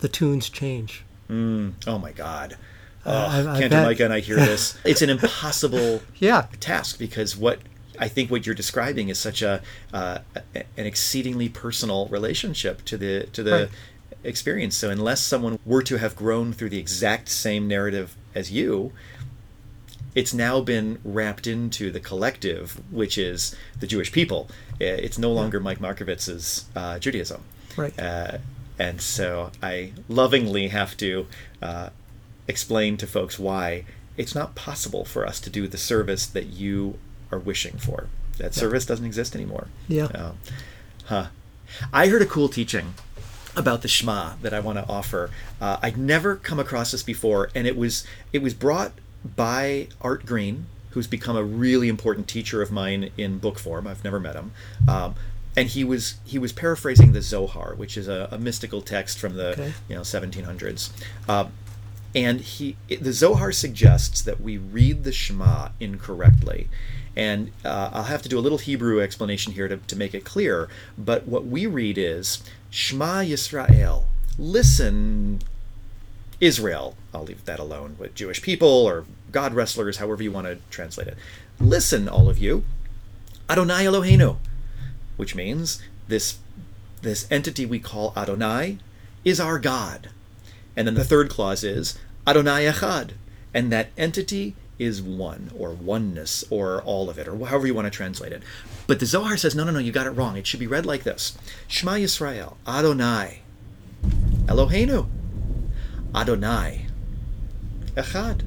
the 0.00 0.08
tunes 0.08 0.48
change. 0.50 1.04
Mm, 1.30 1.72
oh 1.86 1.98
my 1.98 2.12
God. 2.12 2.56
Oh, 3.04 3.10
Uh, 3.12 3.28
I- 3.48 3.54
I 3.56 3.60
Cantor 3.60 3.82
Micah 3.82 4.04
and 4.04 4.12
I 4.12 4.20
hear 4.20 4.36
this. 4.36 4.76
It's 4.84 5.02
an 5.02 5.10
impossible 5.10 6.02
Yeah. 6.18 6.46
task 6.60 6.98
because 6.98 7.36
what 7.36 7.60
I 7.98 8.08
think 8.08 8.30
what 8.30 8.44
you're 8.44 8.54
describing 8.54 9.08
is 9.08 9.18
such 9.18 9.40
a 9.40 9.62
uh, 9.94 10.18
an 10.54 10.84
exceedingly 10.86 11.48
personal 11.48 12.06
relationship 12.08 12.84
to 12.86 12.98
the 12.98 13.26
to 13.32 13.42
the 13.42 13.50
Right. 13.52 13.68
Experience. 14.26 14.76
So 14.76 14.90
unless 14.90 15.20
someone 15.20 15.58
were 15.64 15.82
to 15.82 15.96
have 15.98 16.16
grown 16.16 16.52
through 16.52 16.70
the 16.70 16.78
exact 16.78 17.28
same 17.28 17.66
narrative 17.68 18.16
as 18.34 18.50
you, 18.50 18.92
it's 20.14 20.34
now 20.34 20.60
been 20.60 20.98
wrapped 21.04 21.46
into 21.46 21.90
the 21.90 22.00
collective, 22.00 22.80
which 22.90 23.18
is 23.18 23.54
the 23.78 23.86
Jewish 23.86 24.10
people. 24.10 24.48
It's 24.80 25.18
no 25.18 25.30
longer 25.32 25.60
Mike 25.60 25.78
Markovitz's 25.78 26.66
uh, 26.74 26.98
Judaism. 26.98 27.42
Right. 27.76 27.98
Uh, 27.98 28.38
and 28.78 29.00
so 29.00 29.52
I 29.62 29.92
lovingly 30.08 30.68
have 30.68 30.96
to 30.98 31.26
uh, 31.62 31.90
explain 32.48 32.96
to 32.98 33.06
folks 33.06 33.38
why 33.38 33.84
it's 34.16 34.34
not 34.34 34.54
possible 34.54 35.04
for 35.04 35.26
us 35.26 35.38
to 35.40 35.50
do 35.50 35.68
the 35.68 35.78
service 35.78 36.26
that 36.26 36.46
you 36.46 36.98
are 37.30 37.38
wishing 37.38 37.76
for. 37.76 38.08
That 38.38 38.54
service 38.54 38.84
doesn't 38.84 39.04
exist 39.04 39.34
anymore. 39.34 39.68
Yeah. 39.88 40.06
Uh, 40.06 40.32
huh. 41.06 41.26
I 41.92 42.08
heard 42.08 42.22
a 42.22 42.26
cool 42.26 42.48
teaching 42.48 42.94
about 43.56 43.82
the 43.82 43.88
Shema 43.88 44.34
that 44.42 44.52
I 44.52 44.60
want 44.60 44.78
to 44.78 44.86
offer. 44.88 45.30
Uh, 45.60 45.78
I'd 45.82 45.96
never 45.96 46.36
come 46.36 46.58
across 46.58 46.92
this 46.92 47.02
before, 47.02 47.50
and 47.54 47.66
it 47.66 47.76
was 47.76 48.06
it 48.32 48.42
was 48.42 48.54
brought 48.54 48.92
by 49.24 49.88
Art 50.00 50.26
Green, 50.26 50.66
who's 50.90 51.06
become 51.06 51.36
a 51.36 51.42
really 51.42 51.88
important 51.88 52.28
teacher 52.28 52.62
of 52.62 52.70
mine 52.70 53.10
in 53.16 53.38
book 53.38 53.58
form. 53.58 53.86
I've 53.86 54.04
never 54.04 54.20
met 54.20 54.34
him, 54.36 54.52
um, 54.88 55.14
and 55.56 55.68
he 55.68 55.84
was 55.84 56.16
he 56.24 56.38
was 56.38 56.52
paraphrasing 56.52 57.12
the 57.12 57.22
Zohar, 57.22 57.74
which 57.74 57.96
is 57.96 58.08
a, 58.08 58.28
a 58.30 58.38
mystical 58.38 58.82
text 58.82 59.18
from 59.18 59.34
the 59.36 59.48
Okay. 59.52 59.72
you 59.88 59.94
know 59.94 60.02
1700s. 60.02 60.90
Um, 61.28 61.52
and 62.14 62.40
he 62.40 62.76
the 62.88 63.12
Zohar 63.12 63.52
suggests 63.52 64.22
that 64.22 64.40
we 64.40 64.56
read 64.58 65.04
the 65.04 65.12
Shema 65.12 65.70
incorrectly. 65.80 66.68
And 67.16 67.50
uh, 67.64 67.90
I'll 67.92 68.04
have 68.04 68.22
to 68.22 68.28
do 68.28 68.38
a 68.38 68.40
little 68.40 68.58
Hebrew 68.58 69.00
explanation 69.00 69.54
here 69.54 69.68
to, 69.68 69.78
to 69.78 69.96
make 69.96 70.14
it 70.14 70.24
clear. 70.24 70.68
But 70.98 71.26
what 71.26 71.46
we 71.46 71.66
read 71.66 71.96
is 71.96 72.42
Shema 72.70 73.22
Yisrael. 73.22 74.04
Listen, 74.38 75.40
Israel. 76.40 76.96
I'll 77.14 77.24
leave 77.24 77.44
that 77.46 77.58
alone 77.58 77.96
with 77.98 78.14
Jewish 78.14 78.42
people 78.42 78.68
or 78.68 79.04
God 79.32 79.54
wrestlers, 79.54 79.96
however 79.96 80.22
you 80.22 80.32
want 80.32 80.46
to 80.46 80.58
translate 80.70 81.08
it. 81.08 81.16
Listen, 81.58 82.08
all 82.08 82.28
of 82.28 82.38
you. 82.38 82.64
Adonai 83.48 83.84
Eloheinu, 83.84 84.36
which 85.16 85.34
means 85.34 85.82
this 86.08 86.38
this 87.02 87.26
entity 87.30 87.64
we 87.64 87.78
call 87.78 88.12
Adonai 88.16 88.78
is 89.24 89.38
our 89.38 89.58
God. 89.58 90.10
And 90.74 90.86
then 90.86 90.94
the 90.94 91.04
third 91.04 91.30
clause 91.30 91.62
is 91.62 91.98
Adonai 92.26 92.64
Echad, 92.64 93.12
and 93.54 93.70
that 93.70 93.90
entity 93.96 94.56
is 94.78 95.02
one 95.02 95.50
or 95.58 95.70
oneness 95.70 96.44
or 96.50 96.82
all 96.82 97.08
of 97.08 97.18
it 97.18 97.26
or 97.26 97.46
however 97.46 97.66
you 97.66 97.74
want 97.74 97.86
to 97.86 97.90
translate 97.90 98.32
it. 98.32 98.42
But 98.86 99.00
the 99.00 99.06
Zohar 99.06 99.36
says 99.36 99.54
no, 99.54 99.64
no, 99.64 99.72
no, 99.72 99.78
you 99.78 99.92
got 99.92 100.06
it 100.06 100.10
wrong. 100.10 100.36
It 100.36 100.46
should 100.46 100.60
be 100.60 100.66
read 100.66 100.86
like 100.86 101.02
this: 101.02 101.36
Shema 101.66 101.92
Yisrael, 101.92 102.56
Adonai, 102.66 103.40
Eloheinu, 104.46 105.08
Adonai, 106.14 106.86
Echad. 107.94 108.42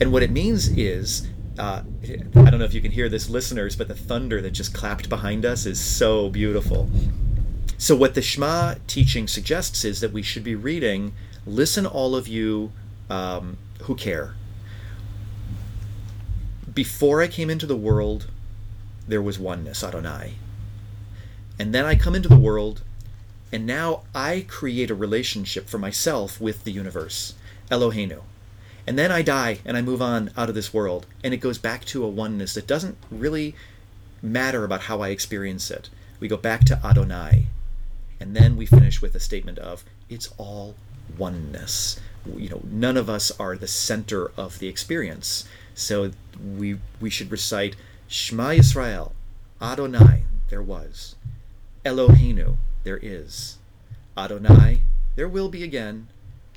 And 0.00 0.12
what 0.12 0.22
it 0.22 0.30
means 0.30 0.68
is, 0.68 1.28
uh, 1.58 1.82
I 2.02 2.50
don't 2.50 2.58
know 2.58 2.64
if 2.64 2.74
you 2.74 2.80
can 2.80 2.92
hear 2.92 3.08
this, 3.08 3.28
listeners, 3.28 3.76
but 3.76 3.88
the 3.88 3.94
thunder 3.94 4.40
that 4.40 4.50
just 4.50 4.74
clapped 4.74 5.08
behind 5.08 5.44
us 5.44 5.66
is 5.66 5.80
so 5.80 6.28
beautiful. 6.28 6.88
So, 7.78 7.96
what 7.96 8.14
the 8.14 8.22
Shema 8.22 8.76
teaching 8.86 9.26
suggests 9.26 9.84
is 9.84 10.00
that 10.00 10.12
we 10.12 10.22
should 10.22 10.44
be 10.44 10.54
reading, 10.54 11.12
listen, 11.46 11.86
all 11.86 12.14
of 12.14 12.28
you 12.28 12.72
um, 13.10 13.56
who 13.82 13.94
care. 13.94 14.34
Before 16.74 17.22
I 17.22 17.28
came 17.28 17.50
into 17.50 17.66
the 17.66 17.76
world, 17.76 18.26
there 19.06 19.22
was 19.22 19.38
oneness, 19.38 19.84
Adonai. 19.84 20.34
And 21.56 21.72
then 21.72 21.84
I 21.84 21.94
come 21.94 22.16
into 22.16 22.28
the 22.28 22.36
world, 22.36 22.82
and 23.52 23.64
now 23.64 24.02
I 24.12 24.44
create 24.48 24.90
a 24.90 24.94
relationship 24.94 25.68
for 25.68 25.78
myself 25.78 26.40
with 26.40 26.64
the 26.64 26.72
universe, 26.72 27.34
Eloheinu. 27.70 28.22
And 28.88 28.98
then 28.98 29.12
I 29.12 29.22
die 29.22 29.60
and 29.64 29.76
I 29.76 29.82
move 29.82 30.02
on 30.02 30.32
out 30.36 30.48
of 30.48 30.56
this 30.56 30.74
world, 30.74 31.06
and 31.22 31.32
it 31.32 31.38
goes 31.38 31.58
back 31.58 31.84
to 31.86 32.04
a 32.04 32.08
oneness 32.08 32.54
that 32.54 32.66
doesn't 32.66 32.98
really 33.08 33.54
matter 34.20 34.64
about 34.64 34.82
how 34.82 35.00
I 35.00 35.10
experience 35.10 35.70
it. 35.70 35.90
We 36.18 36.26
go 36.26 36.36
back 36.36 36.64
to 36.64 36.84
Adonai, 36.84 37.46
and 38.18 38.34
then 38.34 38.56
we 38.56 38.66
finish 38.66 39.00
with 39.00 39.14
a 39.14 39.20
statement 39.20 39.60
of 39.60 39.84
it's 40.10 40.28
all 40.38 40.74
oneness. 41.16 42.00
You 42.36 42.48
know, 42.48 42.62
none 42.64 42.96
of 42.96 43.08
us 43.08 43.30
are 43.38 43.56
the 43.56 43.68
center 43.68 44.32
of 44.36 44.58
the 44.58 44.66
experience. 44.66 45.46
So 45.74 46.12
we 46.56 46.78
we 47.00 47.10
should 47.10 47.30
recite 47.30 47.76
Shema 48.08 48.50
Yisrael, 48.50 49.12
Adonai, 49.60 50.24
there 50.48 50.62
was. 50.62 51.16
Eloheinu, 51.84 52.56
there 52.84 53.00
is. 53.02 53.58
Adonai, 54.16 54.82
there 55.16 55.28
will 55.28 55.48
be 55.48 55.62
again. 55.62 56.08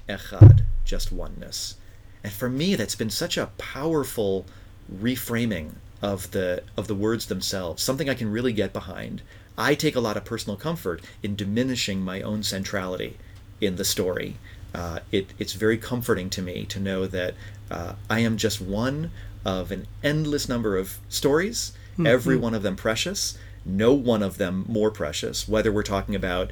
Echad, 0.07 0.61
just 0.85 1.11
oneness. 1.11 1.75
And 2.23 2.31
for 2.31 2.49
me, 2.49 2.75
that's 2.75 2.95
been 2.95 3.09
such 3.09 3.37
a 3.37 3.51
powerful 3.57 4.45
reframing 4.93 5.73
of 6.01 6.31
the 6.31 6.63
of 6.75 6.87
the 6.87 6.95
words 6.95 7.25
themselves. 7.25 7.83
Something 7.83 8.09
I 8.09 8.13
can 8.13 8.31
really 8.31 8.53
get 8.53 8.73
behind. 8.73 9.21
I 9.57 9.73
take 9.73 9.95
a 9.95 9.99
lot 9.99 10.17
of 10.17 10.25
personal 10.25 10.55
comfort 10.55 11.01
in 11.23 11.35
diminishing 11.35 12.01
my 12.01 12.21
own 12.21 12.43
centrality 12.43 13.17
in 13.59 13.75
the 13.75 13.85
story. 13.85 14.37
Uh, 14.73 14.99
it, 15.11 15.33
it's 15.39 15.53
very 15.53 15.77
comforting 15.77 16.29
to 16.29 16.41
me 16.41 16.63
to 16.65 16.79
know 16.79 17.07
that 17.07 17.33
uh, 17.69 17.93
I 18.09 18.19
am 18.19 18.37
just 18.37 18.61
one 18.61 19.11
of 19.45 19.71
an 19.71 19.87
endless 20.03 20.49
number 20.49 20.77
of 20.77 20.97
stories, 21.09 21.73
every 22.03 22.37
one 22.37 22.53
of 22.53 22.63
them 22.63 22.75
precious, 22.75 23.37
no 23.65 23.93
one 23.93 24.23
of 24.23 24.37
them 24.37 24.65
more 24.67 24.91
precious, 24.91 25.47
whether 25.47 25.71
we're 25.71 25.83
talking 25.83 26.15
about 26.15 26.51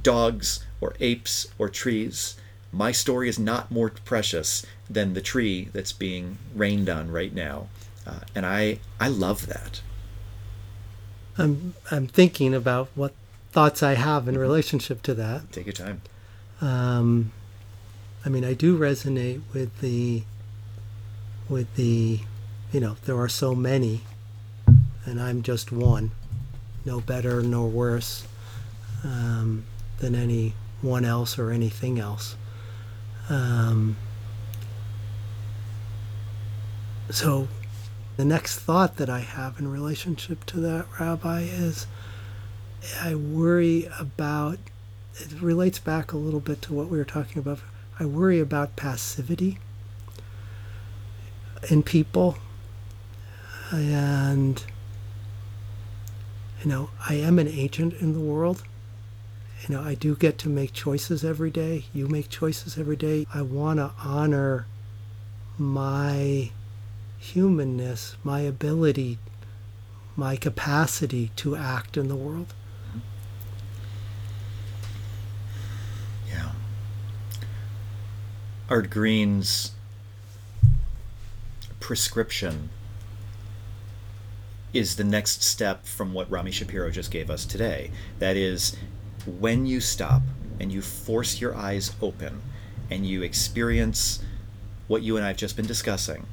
dogs 0.00 0.64
or 0.80 0.94
apes 1.00 1.48
or 1.58 1.68
trees. 1.68 2.36
My 2.72 2.92
story 2.92 3.28
is 3.28 3.38
not 3.38 3.70
more 3.70 3.90
precious 3.90 4.64
than 4.88 5.14
the 5.14 5.20
tree 5.20 5.68
that's 5.72 5.92
being 5.92 6.38
rained 6.54 6.88
on 6.88 7.10
right 7.10 7.34
now. 7.34 7.68
Uh, 8.06 8.20
and 8.34 8.46
I, 8.46 8.78
I 8.98 9.08
love 9.08 9.46
that. 9.48 9.82
I'm 11.38 11.74
I'm 11.90 12.06
thinking 12.06 12.54
about 12.54 12.88
what 12.94 13.14
thoughts 13.52 13.82
I 13.82 13.94
have 13.94 14.28
in 14.28 14.36
relationship 14.36 15.02
to 15.02 15.14
that. 15.14 15.52
Take 15.52 15.66
your 15.66 15.72
time. 15.72 16.02
Um, 16.60 17.32
I 18.24 18.28
mean, 18.28 18.44
I 18.44 18.52
do 18.52 18.78
resonate 18.78 19.40
with 19.54 19.80
the 19.80 20.22
with 21.48 21.74
the 21.76 22.20
you 22.72 22.80
know 22.80 22.96
there 23.04 23.18
are 23.18 23.28
so 23.28 23.54
many, 23.54 24.02
and 25.04 25.20
I'm 25.20 25.42
just 25.42 25.72
one, 25.72 26.10
no 26.84 27.00
better 27.00 27.42
nor 27.42 27.68
worse 27.68 28.26
um, 29.04 29.64
than 29.98 30.14
anyone 30.14 31.04
else 31.04 31.38
or 31.38 31.50
anything 31.50 31.98
else. 31.98 32.36
Um, 33.28 33.96
so, 37.08 37.48
the 38.16 38.24
next 38.24 38.58
thought 38.58 38.96
that 38.96 39.08
I 39.08 39.20
have 39.20 39.58
in 39.58 39.70
relationship 39.70 40.44
to 40.46 40.60
that, 40.60 40.86
Rabbi, 40.98 41.40
is 41.42 41.86
I 43.00 43.14
worry 43.14 43.88
about 43.98 44.58
it 45.14 45.40
relates 45.40 45.78
back 45.78 46.12
a 46.12 46.16
little 46.16 46.40
bit 46.40 46.62
to 46.62 46.72
what 46.72 46.88
we 46.88 46.98
were 46.98 47.04
talking 47.04 47.38
about. 47.38 47.60
I 48.00 48.06
worry 48.06 48.40
about 48.40 48.76
passivity 48.76 49.58
in 51.68 51.82
people. 51.82 52.38
And, 53.70 54.64
you 56.62 56.70
know, 56.70 56.90
I 57.08 57.14
am 57.14 57.38
an 57.38 57.46
agent 57.46 57.92
in 58.00 58.14
the 58.14 58.20
world. 58.20 58.62
you 59.68 59.74
know, 59.74 59.82
I 59.82 59.94
do 59.94 60.16
get 60.16 60.38
to 60.38 60.48
make 60.48 60.72
choices 60.72 61.24
every 61.24 61.50
day. 61.50 61.84
You 61.92 62.08
make 62.08 62.30
choices 62.30 62.78
every 62.78 62.96
day. 62.96 63.26
I 63.34 63.42
want 63.42 63.78
to 63.78 63.92
honor 64.02 64.66
my 65.58 66.50
humanness, 67.18 68.16
my 68.24 68.40
ability, 68.40 69.18
my 70.16 70.36
capacity 70.36 71.30
to 71.36 71.56
act 71.56 71.96
in 71.98 72.08
the 72.08 72.16
world. 72.16 72.54
Yeah. 76.28 76.52
Art 78.70 78.88
Green's 78.88 79.72
prescription 81.80 82.70
is 84.72 84.94
the 84.94 85.02
next 85.04 85.42
step 85.42 85.84
from 85.86 86.12
what 86.12 86.30
Rami 86.30 86.52
Shapiro 86.52 86.90
just 86.90 87.10
gave 87.10 87.28
us 87.30 87.44
today. 87.44 87.90
That 88.20 88.36
is, 88.36 88.76
when 89.26 89.66
you 89.66 89.80
stop 89.80 90.22
and 90.60 90.70
you 90.70 90.80
force 90.82 91.40
your 91.40 91.56
eyes 91.56 91.92
open 92.00 92.42
and 92.88 93.04
you 93.04 93.22
experience 93.22 94.22
what 94.86 95.02
you 95.02 95.16
and 95.16 95.24
I 95.24 95.28
have 95.28 95.36
just 95.36 95.56
been 95.56 95.66
discussing, 95.66 96.26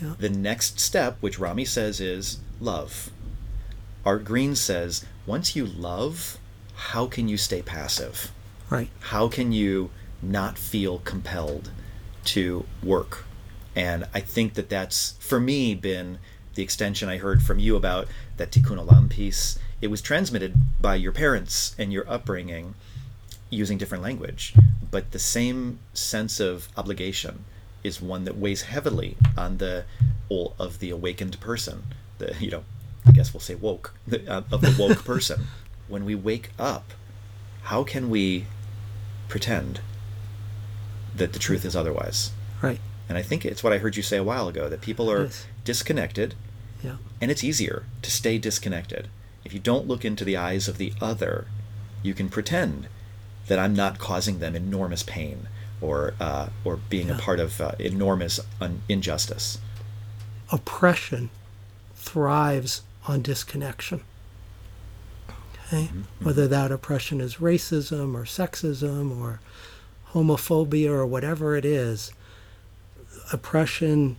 Yeah. 0.00 0.14
the 0.18 0.30
next 0.30 0.80
step, 0.80 1.18
which 1.20 1.38
Rami 1.38 1.66
says, 1.66 2.00
is 2.00 2.38
love. 2.60 3.10
Art 4.06 4.24
Green 4.24 4.54
says, 4.56 5.04
once 5.26 5.54
you 5.54 5.66
love, 5.66 6.38
how 6.74 7.06
can 7.06 7.28
you 7.28 7.36
stay 7.36 7.60
passive? 7.60 8.30
Right. 8.70 8.88
How 9.00 9.28
can 9.28 9.52
you 9.52 9.90
not 10.30 10.58
feel 10.58 10.98
compelled 11.00 11.70
to 12.24 12.64
work? 12.82 13.24
And 13.76 14.06
I 14.14 14.20
think 14.20 14.54
that 14.54 14.68
that's, 14.68 15.12
for 15.18 15.40
me, 15.40 15.74
been 15.74 16.18
the 16.54 16.62
extension 16.62 17.08
I 17.08 17.18
heard 17.18 17.42
from 17.42 17.58
you 17.58 17.76
about 17.76 18.08
that 18.36 18.50
Tikkun 18.50 18.84
Olam 18.84 19.10
piece. 19.10 19.58
It 19.80 19.88
was 19.88 20.00
transmitted 20.00 20.54
by 20.80 20.94
your 20.94 21.12
parents 21.12 21.74
and 21.78 21.92
your 21.92 22.08
upbringing 22.08 22.74
using 23.50 23.78
different 23.78 24.02
language, 24.02 24.54
but 24.90 25.12
the 25.12 25.18
same 25.18 25.78
sense 25.92 26.40
of 26.40 26.68
obligation 26.76 27.44
is 27.82 28.00
one 28.00 28.24
that 28.24 28.36
weighs 28.36 28.62
heavily 28.62 29.16
on 29.36 29.58
the 29.58 29.84
all 30.28 30.54
of 30.58 30.78
the 30.78 30.90
awakened 30.90 31.38
person. 31.40 31.84
The 32.18 32.34
you 32.40 32.50
know, 32.50 32.64
I 33.06 33.12
guess 33.12 33.34
we'll 33.34 33.40
say 33.40 33.54
woke 33.54 33.94
the, 34.06 34.26
uh, 34.28 34.42
of 34.50 34.60
the 34.62 34.74
woke 34.78 35.04
person. 35.04 35.46
When 35.86 36.04
we 36.04 36.14
wake 36.14 36.50
up, 36.58 36.92
how 37.64 37.84
can 37.84 38.08
we 38.08 38.46
pretend 39.28 39.80
that 41.14 41.32
the 41.32 41.38
truth 41.38 41.64
is 41.64 41.76
otherwise? 41.76 42.30
Right. 42.62 42.80
And 43.08 43.18
I 43.18 43.22
think 43.22 43.44
it's 43.44 43.62
what 43.62 43.72
I 43.72 43.78
heard 43.78 43.96
you 43.96 44.02
say 44.02 44.16
a 44.16 44.24
while 44.24 44.48
ago 44.48 44.68
that 44.68 44.80
people 44.80 45.10
are 45.10 45.24
Yes. 45.24 45.46
disconnected, 45.64 46.34
Yeah. 46.82 46.96
and 47.20 47.30
it's 47.30 47.44
easier 47.44 47.84
to 48.02 48.10
stay 48.10 48.38
disconnected. 48.38 49.08
If 49.44 49.52
you 49.52 49.60
don't 49.60 49.86
look 49.86 50.04
into 50.04 50.24
the 50.24 50.36
eyes 50.36 50.68
of 50.68 50.78
the 50.78 50.92
other, 51.00 51.46
you 52.02 52.14
can 52.14 52.28
pretend 52.30 52.88
that 53.46 53.58
I'm 53.58 53.74
not 53.74 53.98
causing 53.98 54.38
them 54.38 54.56
enormous 54.56 55.02
pain 55.02 55.48
or 55.82 56.14
uh, 56.18 56.48
or 56.64 56.76
being 56.88 57.10
a 57.10 57.14
part 57.18 57.40
of 57.40 57.60
uh, 57.60 57.72
enormous 57.78 58.40
un- 58.60 58.80
injustice. 58.88 59.58
oppression 60.50 61.28
thrives 61.94 62.82
on 63.06 63.20
disconnection. 63.22 64.00
Okay? 65.66 65.90
Whether 66.20 66.46
that 66.48 66.70
oppression 66.72 67.20
is 67.20 67.36
racism 67.36 68.14
or 68.14 68.24
sexism 68.24 69.18
or 69.20 69.40
homophobia 70.14 70.88
or 70.88 71.04
whatever 71.04 71.56
it 71.56 71.64
is, 71.64 72.12
oppression 73.32 74.16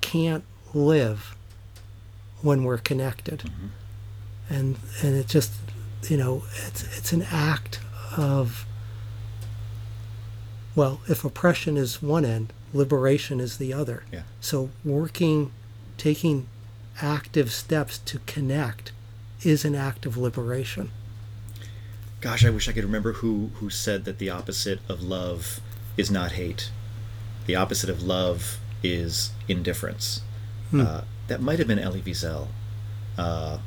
can't 0.00 0.44
live 0.74 1.36
when 2.42 2.64
we're 2.64 2.78
connected. 2.78 3.40
Mm-hmm. 3.40 3.66
And 4.52 4.78
and 5.02 5.14
it 5.14 5.28
just 5.28 5.52
you 6.08 6.16
know, 6.16 6.42
it's 6.66 6.82
it's 6.98 7.12
an 7.12 7.22
act 7.30 7.80
of 8.16 8.66
well, 10.74 11.00
if 11.08 11.24
oppression 11.24 11.76
is 11.76 12.02
one 12.02 12.24
end, 12.24 12.52
liberation 12.72 13.40
is 13.40 13.58
the 13.58 13.72
other. 13.72 14.04
Yeah. 14.12 14.22
So 14.40 14.70
working, 14.84 15.52
taking 15.98 16.48
active 17.02 17.52
steps 17.52 17.98
to 17.98 18.18
connect 18.20 18.92
is 19.42 19.64
an 19.64 19.74
act 19.74 20.06
of 20.06 20.16
liberation. 20.16 20.90
Gosh, 22.20 22.44
I 22.44 22.50
wish 22.50 22.68
I 22.68 22.72
could 22.72 22.84
remember 22.84 23.14
who 23.14 23.50
who 23.54 23.70
said 23.70 24.04
that 24.04 24.18
the 24.18 24.30
opposite 24.30 24.80
of 24.88 25.02
love 25.02 25.60
is 25.96 26.10
not 26.10 26.32
hate. 26.32 26.70
The 27.46 27.56
opposite 27.56 27.88
of 27.90 28.02
love 28.02 28.58
is 28.82 29.32
indifference. 29.48 30.22
Uh, 30.72 31.02
that 31.28 31.40
might 31.40 31.58
have 31.58 31.68
been 31.68 31.78
Elie 31.78 32.02
Wiesel. 32.02 32.48
Uh, 33.18 33.58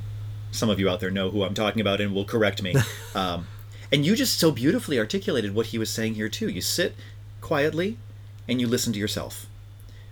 some 0.52 0.70
of 0.70 0.80
you 0.80 0.90
out 0.90 1.00
there 1.00 1.12
know 1.12 1.30
who 1.32 1.44
I'm 1.44 1.54
talking 1.54 1.82
about 1.82 2.00
and 2.00 2.14
will 2.14 2.26
correct 2.26 2.62
me. 2.62 2.76
Um, 3.16 3.46
and 3.92 4.04
you 4.04 4.16
just 4.16 4.40
so 4.40 4.52
beautifully 4.52 4.98
articulated 4.98 5.54
what 5.54 5.68
he 5.68 5.78
was 5.78 5.92
saying 5.92 6.16
here 6.16 6.28
too. 6.28 6.50
You 6.50 6.62
sit 6.62 6.96
quietly 7.42 8.00
and 8.48 8.60
you 8.60 8.66
listen 8.66 8.92
to 8.94 8.98
yourself. 8.98 9.46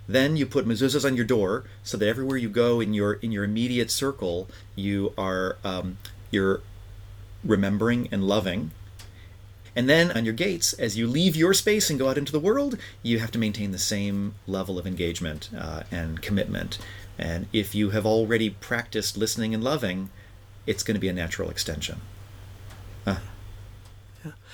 Then 0.07 0.37
you 0.37 0.45
put 0.45 0.67
mezuzahs 0.67 1.03
on 1.03 1.15
your 1.15 1.25
door 1.25 1.63
so 1.81 1.97
that 1.97 2.07
everywhere 2.07 2.37
you 2.37 2.47
go 2.47 2.79
in 2.79 2.93
your 2.93 3.13
in 3.13 3.31
your 3.31 3.43
immediate 3.43 3.89
circle, 3.89 4.47
you 4.75 5.13
are 5.17 5.57
um, 5.63 5.97
you're 6.29 6.61
remembering 7.43 8.07
and 8.11 8.23
loving. 8.23 8.71
And 9.75 9.89
then 9.89 10.11
on 10.11 10.25
your 10.25 10.33
gates, 10.33 10.73
as 10.73 10.97
you 10.97 11.07
leave 11.07 11.35
your 11.35 11.53
space 11.53 11.89
and 11.89 11.97
go 11.97 12.09
out 12.09 12.17
into 12.17 12.31
the 12.31 12.39
world, 12.39 12.77
you 13.03 13.19
have 13.19 13.31
to 13.31 13.39
maintain 13.39 13.71
the 13.71 13.77
same 13.77 14.35
level 14.45 14.77
of 14.77 14.85
engagement 14.85 15.49
uh, 15.57 15.83
and 15.89 16.21
commitment. 16.21 16.77
And 17.17 17.47
if 17.53 17.73
you 17.73 17.91
have 17.91 18.05
already 18.05 18.49
practiced 18.49 19.17
listening 19.17 19.53
and 19.53 19.63
loving, 19.63 20.09
it's 20.65 20.83
going 20.83 20.95
to 20.95 21.01
be 21.01 21.07
a 21.07 21.13
natural 21.13 21.49
extension. 21.49 22.01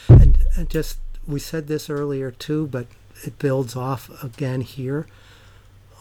And, 0.10 0.38
and 0.56 0.70
just, 0.70 1.00
we 1.28 1.40
said 1.40 1.68
this 1.68 1.90
earlier 1.90 2.32
too, 2.32 2.68
but 2.68 2.88
it 3.24 3.40
builds 3.40 3.76
off 3.76 4.24
again 4.24 4.62
here. 4.62 5.08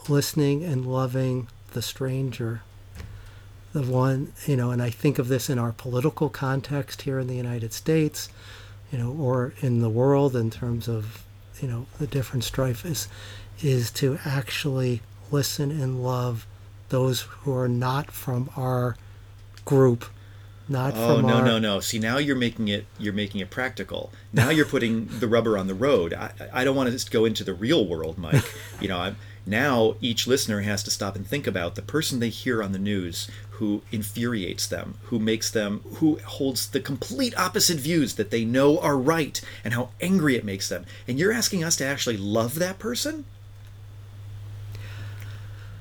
Listening 0.09 0.62
and 0.62 0.87
loving 0.87 1.49
the 1.72 1.82
stranger. 1.82 2.62
The 3.77 3.83
one, 3.83 4.33
you 4.47 4.57
know, 4.57 4.70
and 4.70 4.83
I 4.83 4.89
think 4.89 5.18
of 5.18 5.29
this 5.29 5.51
in 5.51 5.59
our 5.59 5.70
political 5.70 6.31
context 6.31 7.03
here 7.03 7.18
in 7.18 7.27
the 7.27 7.37
United 7.37 7.74
States, 7.74 8.31
you 8.91 8.97
know, 8.97 9.12
or 9.12 9.53
in 9.61 9.83
the 9.83 9.91
world 9.91 10.35
in 10.35 10.49
terms 10.49 10.89
of, 10.89 11.27
you 11.61 11.68
know, 11.68 11.85
the 11.99 12.07
different 12.07 12.43
strife 12.43 12.87
is, 12.87 13.07
is 13.62 13.91
to 13.91 14.18
actually 14.24 15.03
listen 15.31 15.70
and 15.70 16.03
love 16.03 16.47
those 16.89 17.20
who 17.20 17.55
are 17.55 17.68
not 17.68 18.11
from 18.11 18.49
our 18.57 18.97
group, 19.66 20.07
not 20.70 20.95
Oh 20.97 21.20
no 21.20 21.35
our 21.35 21.45
no 21.45 21.59
no! 21.59 21.81
See 21.81 21.99
now 21.99 22.16
you're 22.16 22.35
making 22.35 22.68
it 22.68 22.87
you're 22.99 23.12
making 23.12 23.43
it 23.43 23.51
practical. 23.51 24.11
Now 24.33 24.49
you're 24.49 24.64
putting 24.64 25.07
the 25.20 25.29
rubber 25.29 25.59
on 25.59 25.66
the 25.66 25.74
road. 25.74 26.14
I, 26.14 26.33
I 26.51 26.64
don't 26.64 26.77
want 26.77 26.87
to 26.87 26.93
just 26.93 27.11
go 27.11 27.27
into 27.27 27.45
the 27.45 27.53
real 27.53 27.87
world, 27.87 28.16
Mike. 28.16 28.43
You 28.81 28.89
know, 28.89 28.99
I'm, 28.99 29.16
now 29.47 29.95
each 30.01 30.27
listener 30.27 30.61
has 30.62 30.83
to 30.83 30.91
stop 30.91 31.14
and 31.16 31.27
think 31.27 31.47
about 31.47 31.77
the 31.77 31.83
person 31.83 32.18
they 32.18 32.29
hear 32.29 32.62
on 32.62 32.72
the 32.72 32.79
news 32.79 33.31
who 33.59 33.83
infuriates 33.91 34.67
them, 34.67 34.95
who 35.05 35.19
makes 35.19 35.51
them, 35.51 35.81
who 35.97 36.19
holds 36.25 36.69
the 36.69 36.81
complete 36.81 37.37
opposite 37.39 37.79
views 37.79 38.15
that 38.15 38.31
they 38.31 38.45
know 38.45 38.79
are 38.81 38.97
right, 38.99 39.41
and 39.65 39.75
how 39.75 39.89
angry 40.01 40.37
it 40.37 40.45
makes 40.45 40.69
them. 40.69 40.85
And 41.09 41.19
you're 41.19 41.33
asking 41.33 41.65
us 41.65 41.77
to 41.77 41.85
actually 41.87 42.17
love 42.19 42.57
that 42.59 42.79
person? 42.79 43.25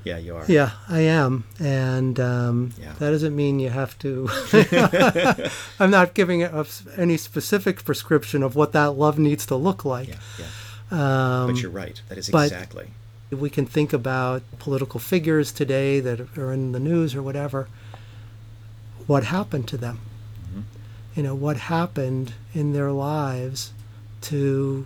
Yeah, 0.04 0.20
you 0.20 0.36
are. 0.36 0.46
Yeah, 0.48 0.72
I 0.88 1.00
am, 1.02 1.46
and 1.60 2.20
um, 2.20 2.74
Yeah. 2.80 2.94
that 3.00 3.10
doesn't 3.10 3.36
mean 3.36 3.60
you 3.60 3.72
have 3.72 3.98
to. 4.00 4.30
I'm 5.80 5.90
not 5.90 6.14
giving 6.14 6.44
any 6.44 7.18
specific 7.18 7.84
prescription 7.84 8.44
of 8.44 8.56
what 8.56 8.72
that 8.74 8.92
love 8.98 9.18
needs 9.18 9.48
to 9.48 9.56
look 9.56 9.84
like. 9.84 10.10
Yeah, 10.10 10.16
yeah. 10.40 11.42
Um, 11.42 11.48
but 11.52 11.60
you're 11.62 11.72
right. 11.72 12.00
That 12.10 12.20
is 12.20 12.30
but- 12.30 12.52
we 13.40 13.50
can 13.50 13.66
think 13.66 13.94
about 13.94 14.44
political 14.60 15.00
figures 15.00 15.52
today 15.52 16.00
that 16.00 16.38
are 16.38 16.52
in 16.52 16.72
the 16.72 16.80
news 16.80 17.16
or 17.16 17.22
whatever. 17.22 17.68
What 19.08 19.26
happened 19.26 19.68
to 19.70 19.78
them? 19.78 20.00
Mm-hmm. 20.48 20.62
You 21.16 21.24
know, 21.24 21.36
what 21.36 21.58
happened 21.58 22.34
in 22.54 22.74
their 22.74 22.92
lives 22.92 23.72
to 24.22 24.86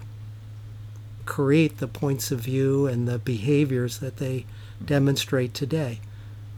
create 1.26 1.78
the 1.78 1.88
points 1.88 2.32
of 2.32 2.40
view 2.42 2.88
and 2.88 3.08
the 3.08 3.20
behaviors 3.20 4.00
that 4.00 4.18
they 4.18 4.40
mm-hmm. 4.40 4.86
demonstrate 4.86 5.54
today? 5.54 6.00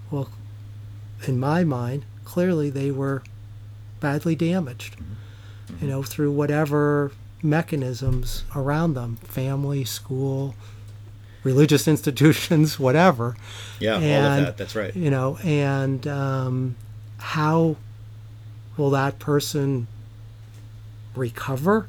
Well, 0.09 0.29
in 1.27 1.39
my 1.39 1.63
mind, 1.63 2.05
clearly 2.25 2.69
they 2.69 2.91
were 2.91 3.23
badly 3.99 4.35
damaged, 4.35 4.97
mm-hmm. 4.97 5.85
you 5.85 5.91
know, 5.91 6.03
through 6.03 6.31
whatever 6.31 7.11
mechanisms 7.43 8.43
around 8.55 8.93
them 8.93 9.15
family, 9.17 9.83
school, 9.83 10.55
religious 11.43 11.87
institutions, 11.87 12.79
whatever. 12.87 13.35
Yeah, 13.79 13.93
all 13.93 13.97
of 13.97 14.03
And, 14.03 14.45
that. 14.47 14.57
That's 14.57 14.75
right. 14.75 14.95
You 14.95 15.09
know, 15.09 15.37
and 15.43 16.05
um, 16.07 16.75
how 17.17 17.77
will 18.77 18.89
that 18.91 19.19
person 19.19 19.87
recover? 21.15 21.87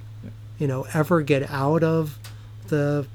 You 0.58 0.66
know, 0.66 0.86
ever 0.94 1.22
get 1.22 1.50
out 1.50 1.82
of 1.82 2.18
the 2.68 3.06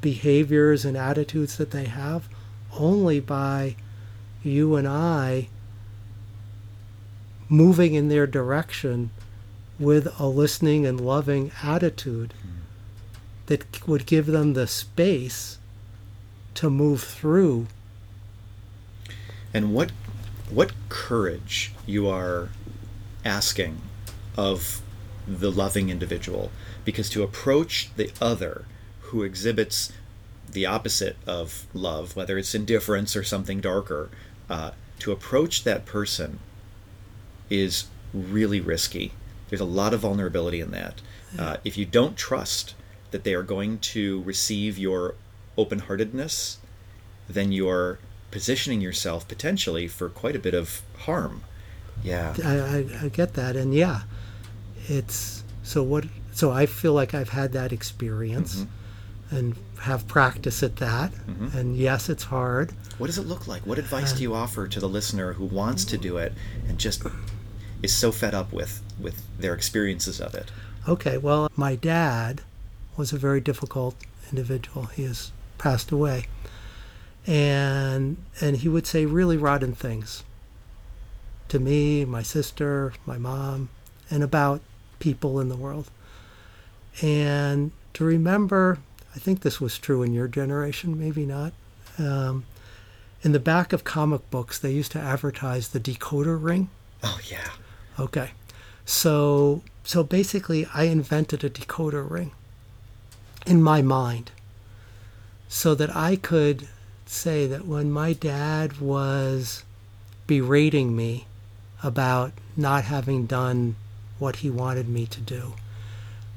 behaviors 0.00 0.84
and 0.84 0.96
attitudes 0.96 1.56
that 1.56 1.70
they 1.70 1.84
have? 1.84 2.28
Only 2.72 3.20
by 3.20 3.76
you 4.42 4.76
and 4.76 4.86
I 4.86 5.48
moving 7.48 7.94
in 7.94 8.08
their 8.08 8.26
direction 8.26 9.10
with 9.78 10.08
a 10.20 10.26
listening 10.26 10.86
and 10.86 11.00
loving 11.00 11.50
attitude 11.62 12.32
that 13.50 13.88
would 13.88 14.06
give 14.06 14.26
them 14.26 14.52
the 14.52 14.68
space 14.68 15.58
to 16.54 16.70
move 16.70 17.02
through. 17.02 17.66
And 19.52 19.74
what 19.74 19.90
what 20.48 20.70
courage 20.88 21.72
you 21.84 22.08
are 22.08 22.50
asking 23.24 23.80
of 24.36 24.82
the 25.26 25.50
loving 25.50 25.90
individual 25.90 26.52
because 26.84 27.10
to 27.10 27.24
approach 27.24 27.90
the 27.96 28.12
other 28.20 28.66
who 29.00 29.24
exhibits 29.24 29.92
the 30.48 30.66
opposite 30.66 31.16
of 31.26 31.66
love, 31.74 32.14
whether 32.14 32.38
it's 32.38 32.54
indifference 32.54 33.16
or 33.16 33.24
something 33.24 33.60
darker, 33.60 34.10
uh, 34.48 34.70
to 35.00 35.10
approach 35.10 35.64
that 35.64 35.84
person 35.84 36.38
is 37.48 37.86
really 38.14 38.60
risky. 38.60 39.10
There's 39.48 39.60
a 39.60 39.64
lot 39.64 39.92
of 39.92 40.00
vulnerability 40.00 40.60
in 40.60 40.70
that. 40.70 41.00
Uh, 41.36 41.56
if 41.64 41.76
you 41.76 41.84
don't 41.84 42.16
trust 42.16 42.74
that 43.10 43.24
they 43.24 43.34
are 43.34 43.42
going 43.42 43.78
to 43.78 44.22
receive 44.22 44.78
your 44.78 45.14
open 45.56 45.80
heartedness, 45.80 46.58
then 47.28 47.52
you're 47.52 47.98
positioning 48.30 48.80
yourself 48.80 49.26
potentially 49.26 49.88
for 49.88 50.08
quite 50.08 50.36
a 50.36 50.38
bit 50.38 50.54
of 50.54 50.82
harm. 51.00 51.42
Yeah. 52.02 52.34
I, 52.44 52.58
I, 52.58 53.04
I 53.04 53.08
get 53.08 53.34
that, 53.34 53.56
and 53.56 53.74
yeah, 53.74 54.02
it's 54.88 55.44
so 55.62 55.82
what. 55.82 56.04
So 56.32 56.50
I 56.50 56.66
feel 56.66 56.92
like 56.94 57.12
I've 57.12 57.30
had 57.30 57.52
that 57.52 57.72
experience, 57.72 58.56
mm-hmm. 58.56 59.36
and 59.36 59.56
have 59.80 60.06
practice 60.06 60.62
at 60.62 60.76
that. 60.76 61.12
Mm-hmm. 61.12 61.58
And 61.58 61.76
yes, 61.76 62.08
it's 62.08 62.24
hard. 62.24 62.72
What 62.98 63.08
does 63.08 63.18
it 63.18 63.26
look 63.26 63.46
like? 63.46 63.66
What 63.66 63.78
advice 63.78 64.12
do 64.12 64.22
you 64.22 64.34
offer 64.34 64.68
to 64.68 64.80
the 64.80 64.88
listener 64.88 65.32
who 65.34 65.44
wants 65.44 65.84
to 65.86 65.98
do 65.98 66.16
it 66.18 66.32
and 66.68 66.78
just 66.78 67.02
is 67.82 67.94
so 67.94 68.12
fed 68.12 68.34
up 68.34 68.52
with 68.52 68.82
with 68.98 69.22
their 69.38 69.54
experiences 69.54 70.20
of 70.20 70.34
it? 70.34 70.50
Okay, 70.88 71.18
well, 71.18 71.50
my 71.56 71.76
dad 71.76 72.42
was 73.00 73.14
a 73.14 73.18
very 73.18 73.40
difficult 73.40 73.96
individual. 74.30 74.84
He 74.84 75.04
has 75.04 75.32
passed 75.56 75.90
away, 75.90 76.26
and 77.26 78.18
and 78.42 78.58
he 78.58 78.68
would 78.68 78.86
say 78.86 79.06
really 79.06 79.38
rotten 79.38 79.74
things 79.74 80.22
to 81.48 81.58
me, 81.58 82.04
my 82.04 82.22
sister, 82.22 82.92
my 83.06 83.16
mom, 83.16 83.70
and 84.10 84.22
about 84.22 84.60
people 84.98 85.40
in 85.40 85.48
the 85.48 85.56
world. 85.56 85.90
And 87.00 87.72
to 87.94 88.04
remember, 88.04 88.78
I 89.16 89.18
think 89.18 89.40
this 89.40 89.62
was 89.62 89.78
true 89.78 90.02
in 90.02 90.12
your 90.12 90.28
generation, 90.28 90.98
maybe 90.98 91.24
not. 91.24 91.54
Um, 91.98 92.44
in 93.22 93.32
the 93.32 93.40
back 93.40 93.72
of 93.72 93.82
comic 93.82 94.30
books, 94.30 94.58
they 94.58 94.72
used 94.72 94.92
to 94.92 95.00
advertise 95.00 95.68
the 95.68 95.80
decoder 95.80 96.40
ring. 96.40 96.68
Oh 97.02 97.18
yeah. 97.30 97.48
Okay. 97.98 98.32
So 98.84 99.62
so 99.84 100.04
basically 100.04 100.66
I 100.74 100.84
invented 100.84 101.42
a 101.42 101.48
decoder 101.48 102.08
ring 102.08 102.32
in 103.46 103.62
my 103.62 103.82
mind 103.82 104.30
so 105.48 105.74
that 105.74 105.94
I 105.94 106.16
could 106.16 106.68
say 107.06 107.46
that 107.46 107.66
when 107.66 107.90
my 107.90 108.12
dad 108.12 108.80
was 108.80 109.64
berating 110.26 110.94
me 110.94 111.26
about 111.82 112.32
not 112.56 112.84
having 112.84 113.26
done 113.26 113.74
what 114.18 114.36
he 114.36 114.50
wanted 114.50 114.88
me 114.88 115.06
to 115.06 115.20
do, 115.20 115.54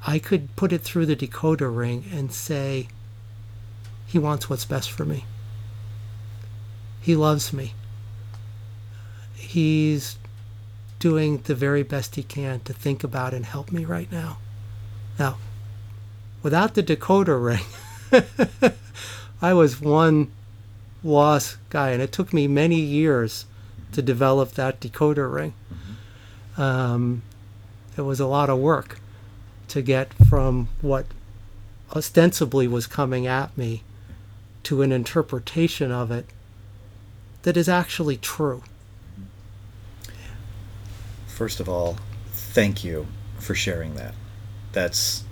I 0.05 0.19
could 0.19 0.55
put 0.55 0.73
it 0.73 0.81
through 0.81 1.05
the 1.05 1.15
decoder 1.15 1.75
ring 1.75 2.05
and 2.11 2.33
say, 2.33 2.87
he 4.07 4.19
wants 4.19 4.49
what's 4.49 4.65
best 4.65 4.91
for 4.91 5.05
me. 5.05 5.25
He 7.01 7.15
loves 7.15 7.53
me. 7.53 7.73
He's 9.35 10.17
doing 10.99 11.39
the 11.39 11.55
very 11.55 11.83
best 11.83 12.15
he 12.15 12.23
can 12.23 12.61
to 12.61 12.73
think 12.73 13.03
about 13.03 13.33
and 13.33 13.45
help 13.45 13.71
me 13.71 13.85
right 13.85 14.11
now. 14.11 14.37
Now, 15.19 15.37
without 16.43 16.75
the 16.75 16.83
decoder 16.83 17.43
ring, 17.43 18.73
I 19.41 19.53
was 19.53 19.81
one 19.81 20.31
lost 21.03 21.57
guy, 21.69 21.91
and 21.91 22.01
it 22.01 22.11
took 22.11 22.33
me 22.33 22.47
many 22.47 22.79
years 22.79 23.45
to 23.93 24.01
develop 24.01 24.51
that 24.51 24.79
decoder 24.79 25.33
ring. 25.33 25.53
Um, 26.57 27.23
it 27.97 28.01
was 28.01 28.19
a 28.19 28.27
lot 28.27 28.49
of 28.49 28.59
work 28.59 28.99
to 29.69 29.81
get 29.81 30.13
from 30.13 30.67
what 30.81 31.05
ostensibly 31.95 32.67
was 32.67 32.87
coming 32.87 33.25
at 33.25 33.57
me 33.57 33.83
to 34.63 34.81
an 34.81 34.91
interpretation 34.91 35.91
of 35.91 36.11
it 36.11 36.25
that 37.43 37.57
is 37.57 37.67
actually 37.67 38.17
true. 38.17 38.63
First 41.27 41.59
of 41.59 41.67
all, 41.67 41.97
thank 42.31 42.83
you 42.83 43.07
for 43.39 43.55
sharing 43.55 43.95
that. 43.95 44.13
That's 44.71 45.23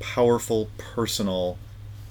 powerful, 0.00 0.70
personal, 0.78 1.58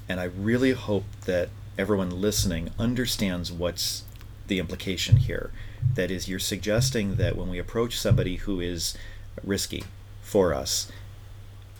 and 0.09 0.19
I 0.19 0.25
really 0.25 0.71
hope 0.71 1.05
that 1.25 1.49
everyone 1.77 2.21
listening 2.21 2.71
understands 2.79 3.51
what's 3.51 4.03
the 4.47 4.59
implication 4.59 5.17
here. 5.17 5.51
That 5.95 6.09
is, 6.09 6.27
you're 6.27 6.39
suggesting 6.39 7.15
that 7.15 7.35
when 7.35 7.49
we 7.49 7.59
approach 7.59 7.99
somebody 7.99 8.38
who 8.38 8.59
is 8.59 8.97
risky 9.43 9.83
for 10.21 10.53
us, 10.53 10.91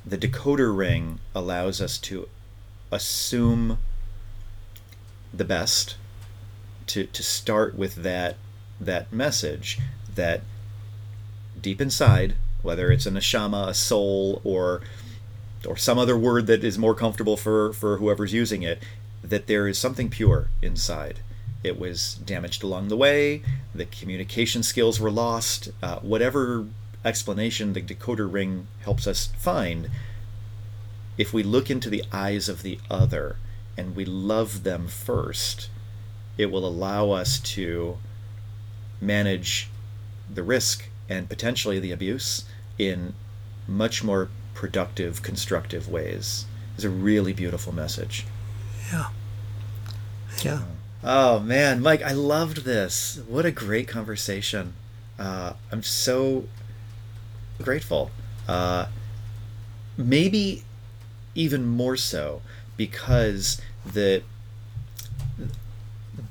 the 0.06 0.18
decoder 0.18 0.76
ring 0.76 1.20
allows 1.34 1.82
us 1.82 1.98
to 2.00 2.30
assume 2.92 3.80
the 5.34 5.46
best, 5.46 5.98
to, 6.88 7.06
to 7.06 7.24
start 7.24 7.76
with 7.76 7.96
that 7.96 8.38
that 8.80 9.12
message 9.12 9.80
that 10.14 10.42
deep 11.60 11.82
inside, 11.82 12.36
whether 12.62 12.92
it's 12.92 13.06
a 13.06 13.12
neshama, 13.12 13.68
a 13.68 13.74
soul, 13.74 14.42
or 14.44 14.82
or 15.68 15.78
some 15.78 15.98
other 15.98 16.18
word 16.18 16.48
that 16.48 16.64
is 16.64 16.78
more 16.78 16.96
comfortable 16.96 17.38
for, 17.38 17.74
for 17.74 17.98
whoever's 17.98 18.34
using 18.34 18.64
it, 18.64 18.82
that 19.24 19.48
there 19.48 19.68
is 19.68 19.78
something 19.78 20.10
pure 20.10 20.50
inside. 20.62 21.20
It 21.64 21.80
was 21.80 22.16
damaged 22.16 22.64
along 22.64 22.88
the 22.88 22.98
way, 22.98 23.42
the 23.74 23.86
communication 23.86 24.64
skills 24.64 25.00
were 25.00 25.12
lost, 25.12 25.70
uh, 25.84 26.00
whatever 26.00 26.66
explanation 27.04 27.74
the 27.74 27.82
decoder 27.82 28.32
ring 28.32 28.68
helps 28.82 29.08
us 29.08 29.28
find, 29.38 29.90
if 31.18 31.34
we 31.34 31.44
look 31.44 31.70
into 31.70 31.90
the 31.90 32.04
eyes 32.12 32.48
of 32.48 32.62
the 32.62 32.80
other 32.90 33.38
and 33.76 33.96
we 33.96 34.06
love 34.06 34.64
them 34.64 34.88
first, 34.88 35.70
it 36.38 36.52
will 36.52 36.66
allow 36.66 37.12
us 37.12 37.40
to 37.40 37.98
manage 39.02 39.70
the 40.32 40.44
risk 40.44 40.90
and 41.10 41.30
potentially 41.30 41.80
the 41.80 41.92
abuse 41.92 42.46
in 42.78 43.14
much 43.68 44.04
more 44.04 44.30
productive, 44.58 45.22
constructive 45.22 45.88
ways. 45.88 46.48
It's 46.74 46.84
a 46.84 46.90
really 46.90 47.32
beautiful 47.32 47.72
message. 47.72 48.26
Yeah. 48.92 49.10
Yeah. 50.42 50.62
Oh 51.04 51.40
man, 51.40 51.80
Mike, 51.80 52.02
I 52.02 52.14
loved 52.14 52.66
this. 52.66 53.20
What 53.28 53.46
a 53.46 53.52
great 53.52 53.88
conversation. 53.88 54.74
Uh, 55.20 55.54
I'm 55.72 55.84
so 55.84 56.46
grateful. 57.62 58.10
Uh, 58.48 58.88
maybe 59.96 60.64
even 61.36 61.68
more 61.68 61.96
so 61.96 62.42
because 62.78 63.62
the 63.86 64.24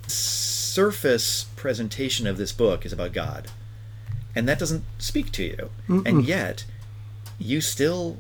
surface 0.09 1.47
presentation 1.55 2.27
of 2.27 2.39
this 2.39 2.51
book 2.51 2.85
is 2.85 2.93
about 2.93 3.13
God. 3.13 3.53
And 4.35 4.49
that 4.49 4.59
doesn't 4.59 4.83
speak 4.99 5.31
to 5.33 5.45
you. 5.45 5.71
And 6.05 6.27
yet, 6.27 6.65
you 7.39 7.61
still 7.61 8.19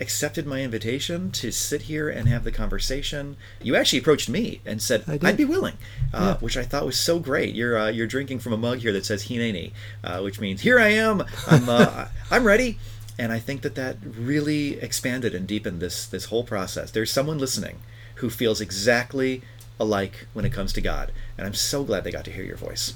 accepted 0.00 0.46
my 0.46 0.62
invitation 0.62 1.30
to 1.30 1.52
sit 1.52 1.82
here 1.82 2.08
and 2.08 2.26
have 2.26 2.42
the 2.42 2.50
conversation. 2.50 3.36
You 3.62 3.76
actually 3.76 4.00
approached 4.00 4.28
me 4.28 4.60
and 4.66 4.82
said 4.82 5.04
I'd 5.06 5.36
be 5.36 5.44
willing, 5.44 5.76
uh, 6.12 6.18
Yeah. 6.34 6.34
which 6.38 6.56
I 6.56 6.64
thought 6.64 6.84
was 6.84 6.98
so 6.98 7.18
great. 7.20 7.54
You're 7.54 7.78
uh, 7.78 7.88
you're 7.88 8.06
drinking 8.08 8.40
from 8.40 8.52
a 8.52 8.56
mug 8.56 8.78
here 8.78 8.92
that 8.92 9.04
says 9.06 9.24
Hineni, 9.28 9.72
uh, 10.02 10.20
which 10.20 10.40
means 10.40 10.62
here 10.62 10.78
I 10.80 10.88
am. 10.88 11.22
I'm 11.46 11.68
uh, 11.68 12.06
I'm 12.30 12.44
ready. 12.44 12.78
And 13.18 13.30
I 13.30 13.38
think 13.38 13.60
that 13.62 13.74
that 13.76 13.98
really 14.04 14.80
expanded 14.80 15.34
and 15.34 15.46
deepened 15.46 15.80
this 15.80 16.06
this 16.06 16.24
whole 16.26 16.42
process. 16.44 16.90
There's 16.90 17.12
someone 17.12 17.38
listening 17.38 17.78
who 18.16 18.30
feels 18.30 18.60
exactly 18.60 19.42
alike 19.78 20.26
when 20.32 20.44
it 20.44 20.52
comes 20.52 20.72
to 20.72 20.80
God, 20.80 21.12
and 21.36 21.46
I'm 21.46 21.54
so 21.54 21.84
glad 21.84 22.02
they 22.04 22.10
got 22.10 22.24
to 22.24 22.32
hear 22.32 22.44
your 22.44 22.56
voice. 22.56 22.94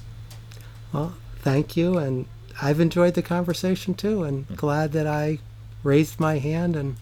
Well, 0.92 1.14
thank 1.40 1.76
you, 1.76 1.98
and 1.98 2.26
I've 2.60 2.80
enjoyed 2.80 3.14
the 3.14 3.22
conversation 3.22 3.94
too, 3.94 4.22
and 4.24 4.46
glad 4.56 4.92
that 4.92 5.06
I 5.06 5.38
raised 5.82 6.18
my 6.18 6.38
hand 6.38 6.74
and 6.76 6.96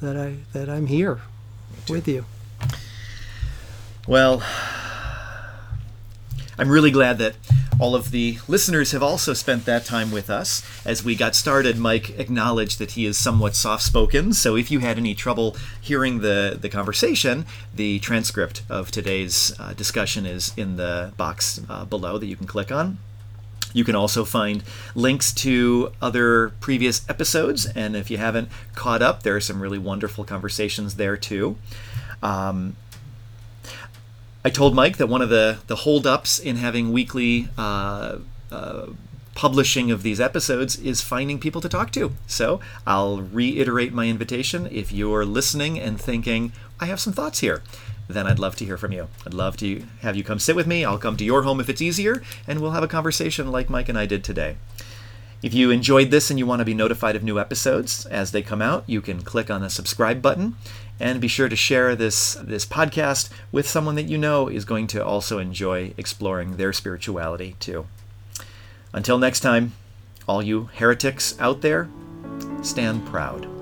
that 0.00 0.16
I 0.16 0.36
that 0.52 0.68
I'm 0.68 0.86
here 0.86 1.20
with 1.88 2.08
you. 2.08 2.24
Well, 4.06 4.42
I'm 6.58 6.68
really 6.68 6.90
glad 6.90 7.18
that 7.18 7.36
all 7.78 7.94
of 7.94 8.10
the 8.10 8.38
listeners 8.46 8.92
have 8.92 9.02
also 9.02 9.32
spent 9.32 9.64
that 9.64 9.86
time 9.86 10.10
with 10.10 10.28
us. 10.28 10.62
As 10.84 11.02
we 11.02 11.14
got 11.14 11.34
started, 11.34 11.78
Mike 11.78 12.18
acknowledged 12.18 12.78
that 12.78 12.92
he 12.92 13.06
is 13.06 13.16
somewhat 13.16 13.54
soft 13.54 13.82
spoken, 13.82 14.34
so 14.34 14.56
if 14.56 14.70
you 14.70 14.80
had 14.80 14.98
any 14.98 15.14
trouble 15.14 15.56
hearing 15.80 16.20
the, 16.20 16.58
the 16.60 16.68
conversation, 16.68 17.46
the 17.74 17.98
transcript 18.00 18.62
of 18.68 18.90
today's 18.90 19.58
uh, 19.58 19.72
discussion 19.72 20.26
is 20.26 20.52
in 20.58 20.76
the 20.76 21.12
box 21.16 21.60
uh, 21.70 21.86
below 21.86 22.18
that 22.18 22.26
you 22.26 22.36
can 22.36 22.46
click 22.46 22.70
on. 22.70 22.98
You 23.72 23.84
can 23.84 23.94
also 23.94 24.24
find 24.24 24.62
links 24.94 25.32
to 25.34 25.92
other 26.00 26.50
previous 26.60 27.08
episodes, 27.08 27.66
and 27.66 27.96
if 27.96 28.10
you 28.10 28.18
haven't 28.18 28.48
caught 28.74 29.02
up, 29.02 29.22
there 29.22 29.36
are 29.36 29.40
some 29.40 29.60
really 29.60 29.78
wonderful 29.78 30.24
conversations 30.24 30.96
there 30.96 31.16
too. 31.16 31.56
Um, 32.22 32.76
I 34.44 34.50
told 34.50 34.74
Mike 34.74 34.96
that 34.96 35.08
one 35.08 35.22
of 35.22 35.28
the 35.28 35.58
the 35.66 35.76
holdups 35.76 36.38
in 36.38 36.56
having 36.56 36.92
weekly 36.92 37.48
uh, 37.58 38.18
uh, 38.50 38.86
publishing 39.34 39.90
of 39.90 40.02
these 40.02 40.20
episodes 40.20 40.78
is 40.78 41.00
finding 41.00 41.38
people 41.38 41.60
to 41.60 41.68
talk 41.68 41.92
to. 41.92 42.12
So 42.26 42.60
I'll 42.86 43.18
reiterate 43.22 43.92
my 43.92 44.06
invitation. 44.06 44.68
If 44.70 44.92
you're 44.92 45.24
listening 45.24 45.78
and 45.78 46.00
thinking, 46.00 46.52
I 46.78 46.86
have 46.86 47.00
some 47.00 47.12
thoughts 47.12 47.40
here, 47.40 47.62
then 48.14 48.26
I'd 48.26 48.38
love 48.38 48.56
to 48.56 48.64
hear 48.64 48.76
from 48.76 48.92
you. 48.92 49.08
I'd 49.26 49.34
love 49.34 49.56
to 49.58 49.84
have 50.00 50.16
you 50.16 50.24
come 50.24 50.38
sit 50.38 50.56
with 50.56 50.66
me. 50.66 50.84
I'll 50.84 50.98
come 50.98 51.16
to 51.16 51.24
your 51.24 51.42
home 51.42 51.60
if 51.60 51.68
it's 51.68 51.82
easier, 51.82 52.22
and 52.46 52.60
we'll 52.60 52.72
have 52.72 52.82
a 52.82 52.88
conversation 52.88 53.50
like 53.50 53.70
Mike 53.70 53.88
and 53.88 53.98
I 53.98 54.06
did 54.06 54.24
today. 54.24 54.56
If 55.42 55.54
you 55.54 55.70
enjoyed 55.70 56.10
this 56.10 56.28
and 56.28 56.38
you 56.38 56.46
want 56.46 56.60
to 56.60 56.66
be 56.66 56.74
notified 56.74 57.16
of 57.16 57.22
new 57.22 57.40
episodes 57.40 58.04
as 58.06 58.32
they 58.32 58.42
come 58.42 58.60
out, 58.60 58.84
you 58.86 59.00
can 59.00 59.22
click 59.22 59.50
on 59.50 59.62
the 59.62 59.70
subscribe 59.70 60.20
button 60.20 60.56
and 60.98 61.20
be 61.20 61.28
sure 61.28 61.48
to 61.48 61.56
share 61.56 61.96
this 61.96 62.34
this 62.34 62.66
podcast 62.66 63.30
with 63.50 63.66
someone 63.66 63.94
that 63.94 64.08
you 64.08 64.18
know 64.18 64.48
is 64.48 64.66
going 64.66 64.86
to 64.88 65.04
also 65.04 65.38
enjoy 65.38 65.94
exploring 65.96 66.58
their 66.58 66.74
spirituality 66.74 67.56
too. 67.58 67.86
Until 68.92 69.18
next 69.18 69.40
time, 69.40 69.72
all 70.28 70.42
you 70.42 70.68
heretics 70.74 71.38
out 71.40 71.62
there, 71.62 71.88
stand 72.62 73.06
proud. 73.06 73.59